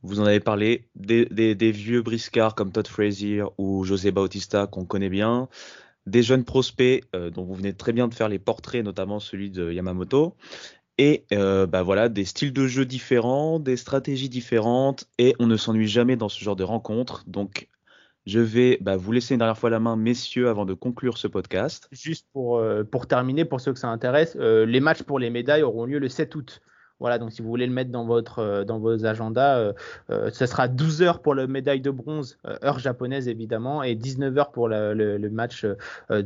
Vous 0.03 0.21
en 0.21 0.25
avez 0.25 0.41
parlé, 0.41 0.89
des, 0.95 1.73
vieux 1.73 2.03
briscards 2.03 2.55
comme 2.55 2.71
Todd 2.71 2.87
Frazier 2.87 3.43
ou 3.59 3.85
José 3.85 4.13
Bautista 4.13 4.69
qu'on 4.69 4.85
connaît 4.85 5.09
bien, 5.09 5.49
des 6.07 6.23
jeunes 6.23 6.45
prospects 6.45 7.05
euh, 7.15 7.31
dont 7.31 7.45
vous 7.45 7.55
venez 7.55 7.73
très 7.73 7.93
bien 7.93 8.09
de 8.09 8.15
faire 8.15 8.29
les 8.29 8.39
portraits, 8.39 8.85
notamment 8.85 9.21
celui 9.21 9.51
de 9.51 9.73
Yamamoto, 9.73 10.37
et 10.97 11.25
euh, 11.33 11.67
bah 11.67 11.83
voilà, 11.83 12.09
des 12.09 12.25
styles 12.25 12.53
de 12.53 12.67
jeu 12.67 12.85
différents, 12.85 13.61
des 13.61 13.77
stratégies 13.77 14.29
différentes, 14.29 15.07
et 15.19 15.35
on 15.39 15.47
ne 15.47 15.57
s'ennuie 15.57 15.87
jamais 15.87 16.17
dans 16.17 16.29
ce 16.29 16.43
genre 16.43 16.57
de 16.57 16.65
rencontres. 16.65 17.25
Donc 17.27 17.69
je 18.27 18.41
vais 18.41 18.79
bah, 18.81 18.97
vous 18.97 19.13
laisser 19.13 19.35
une 19.35 19.39
dernière 19.39 19.59
fois 19.59 19.71
la 19.71 19.81
main, 19.81 19.97
messieurs, 19.97 20.49
avant 20.49 20.65
de 20.65 20.75
conclure 20.75 21.17
ce 21.17 21.29
podcast. 21.29 21.89
Juste 21.93 22.27
pour, 22.33 22.59
euh, 22.59 22.83
pour 22.85 23.07
terminer, 23.07 23.45
pour 23.45 23.61
ceux 23.61 23.73
que 23.73 23.79
ça 23.79 23.89
intéresse, 23.89 24.35
les 24.37 24.81
matchs 24.81 25.03
pour 25.03 25.19
les 25.19 25.31
médailles 25.31 25.63
auront 25.63 25.85
lieu 25.85 25.99
le 25.99 26.09
7 26.09 26.35
août. 26.35 26.61
Voilà, 27.01 27.19
donc 27.19 27.31
si 27.31 27.43
vous 27.43 27.49
voulez 27.49 27.67
le 27.67 27.73
mettre 27.73 27.91
dans, 27.91 28.05
votre, 28.05 28.41
euh, 28.41 28.65
dans 28.65 28.79
vos 28.79 29.07
agendas, 29.07 29.59
euh, 29.59 29.73
euh, 30.11 30.31
ce 30.33 30.47
sera 30.47 30.67
12 30.67 31.03
heures 31.03 31.23
pour 31.23 31.35
la 31.35 31.47
médaille 31.47 31.81
de 31.81 31.91
bronze, 31.91 32.39
heure 32.65 32.79
japonaise 32.79 33.29
évidemment, 33.29 33.83
et 33.83 33.95
19 33.95 34.37
heures 34.37 34.51
pour 34.51 34.69
la, 34.69 34.95
le, 34.95 35.17
le, 35.17 35.31
match 35.31 35.65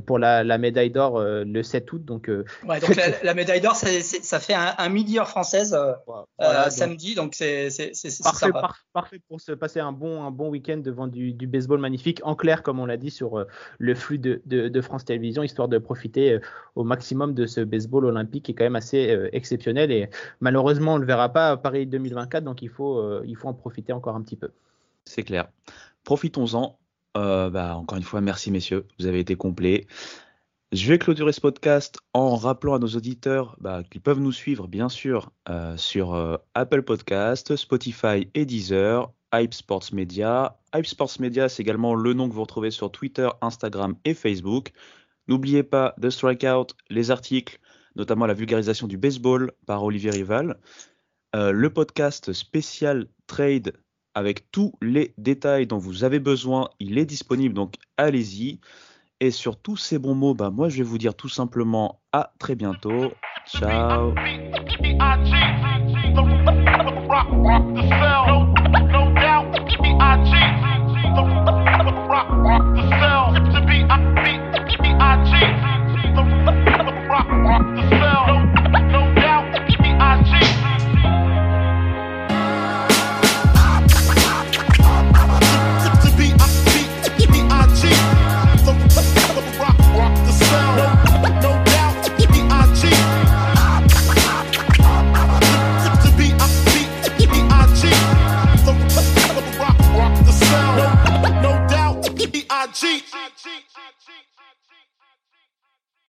pour 0.07 0.19
la, 0.19 0.45
la 0.45 0.59
médaille 0.59 0.91
d'or 0.91 1.21
le 1.21 1.63
7 1.63 1.93
août. 1.93 2.05
Donc, 2.05 2.29
ouais, 2.29 2.81
donc 2.81 2.97
la, 2.97 3.23
la, 3.23 3.35
médaille 3.35 3.61
d'or, 3.61 3.75
ça 3.75 4.41
fait 4.41 4.55
un, 4.55 4.75
un, 4.79 4.89
midi 4.89 5.19
heure 5.19 5.29
française 5.29 5.77
voilà, 6.39 6.65
donc, 6.65 6.73
samedi, 6.73 7.15
donc 7.15 7.35
c'est 7.35 7.69
parfait, 8.23 8.47
sympa. 8.47 8.61
Par, 8.61 8.79
parfait 8.93 9.21
pour 9.29 9.41
se 9.41 9.53
passer 9.53 9.81
un 9.81 9.93
bon, 9.93 10.23
un 10.25 10.31
bon 10.31 10.49
week-end 10.49 10.79
devant 10.79 11.07
du, 11.07 11.33
du, 11.33 11.47
baseball 11.47 11.81
magnifique, 11.81 12.21
en 12.25 12.35
clair, 12.35 12.63
comme 12.63 12.81
on 12.81 12.87
l'a 12.87 12.97
dit, 12.97 13.11
sur 13.11 13.45
le 13.79 13.95
flux 13.95 14.19
de, 14.19 14.41
de, 14.47 14.69
de, 14.69 14.81
France 14.81 15.05
Télévisions, 15.05 15.43
histoire 15.43 15.69
de 15.69 15.79
profiter 15.79 16.39
au 16.77 16.85
maximum 16.85 17.35
de 17.35 17.47
ce 17.47 17.61
baseball 17.61 18.07
olympique 18.07 18.45
qui 18.45 18.53
est 18.53 18.55
quand 18.55 18.65
même 18.65 18.77
assez 18.77 19.29
exceptionnel 19.33 19.91
et 19.93 20.09
malheureusement 20.41 20.62
malheureusement, 20.63 20.95
on 20.95 20.97
ne 20.97 21.01
le 21.01 21.07
verra 21.07 21.29
pas 21.31 21.51
à 21.51 21.57
Paris 21.57 21.87
2024, 21.87 22.45
donc 22.45 22.63
il 22.63 22.69
faut, 22.69 22.99
euh, 22.99 23.23
il 23.27 23.37
faut 23.37 23.49
en 23.49 23.55
profiter 23.55 23.93
encore 23.93 24.15
un 24.15 24.23
petit 24.23 24.37
peu. 24.37 24.51
C'est 25.05 25.25
clair. 25.25 25.49
Profitons-en. 26.05 26.79
Euh, 27.17 27.51
bah, 27.51 27.77
encore 27.77 27.99
une 27.99 28.05
fois, 28.05 28.21
merci 28.21 28.51
messieurs, 28.51 28.87
vous 28.99 29.07
avez 29.07 29.19
été 29.19 29.35
complets. 29.35 29.87
Je 30.71 30.89
vais 30.89 30.99
clôturer 30.99 31.33
ce 31.33 31.41
podcast 31.41 31.99
en 32.15 32.37
rappelant 32.37 32.75
à 32.75 32.79
nos 32.79 32.87
auditeurs 32.87 33.57
bah, 33.61 33.83
qu'ils 33.91 34.01
peuvent 34.01 34.21
nous 34.21 34.33
suivre, 34.33 34.69
bien 34.69 34.89
sûr, 34.89 35.31
euh, 35.49 35.77
sur 35.77 36.39
Apple 36.55 36.83
Podcast, 36.83 37.57
Spotify 37.57 38.29
et 38.35 38.47
Deezer, 38.47 39.13
Hype 39.35 39.53
Sports 39.53 39.93
Media. 39.93 40.59
Hype 40.75 40.87
Sports 40.87 41.17
Media, 41.19 41.49
c'est 41.49 41.63
également 41.63 41.95
le 41.95 42.15
nom 42.15 42.29
que 42.29 42.35
vous 42.35 42.41
retrouvez 42.41 42.71
sur 42.71 42.91
Twitter, 42.91 43.29
Instagram 43.43 43.97
et 44.05 44.15
Facebook. 44.15 44.73
N'oubliez 45.29 45.65
pas 45.65 45.95
The 46.01 46.09
Strikeout, 46.09 46.69
les 46.89 47.11
articles, 47.11 47.59
notamment 47.97 48.27
la 48.27 48.35
vulgarisation 48.35 48.87
du 48.87 48.97
baseball 48.97 49.53
par 49.67 49.83
Olivier 49.85 50.11
Rival, 50.11 50.59
euh, 51.35 51.53
le 51.53 51.71
podcast 51.71 52.33
spécial 52.33 53.07
trade 53.27 53.73
avec 54.15 54.51
tous 54.51 54.75
les 54.83 55.15
détails 55.17 55.67
dont 55.67 55.79
vous 55.79 56.05
avez 56.05 56.19
besoin, 56.19 56.69
il 56.79 56.99
est 56.99 57.07
disponible, 57.07 57.55
donc 57.55 57.77
allez-y. 57.97 58.61
Et 59.21 59.31
sur 59.31 59.57
tous 59.57 59.77
ces 59.77 59.99
bons 59.99 60.17
mots, 60.17 60.35
bah 60.35 60.51
moi 60.51 60.69
je 60.69 60.79
vais 60.79 60.83
vous 60.83 60.99
dire 60.99 61.15
tout 61.15 61.29
simplement 61.29 62.03
à 62.13 62.33
très 62.39 62.57
bientôt. 62.57 63.13
Ciao. 63.47 64.15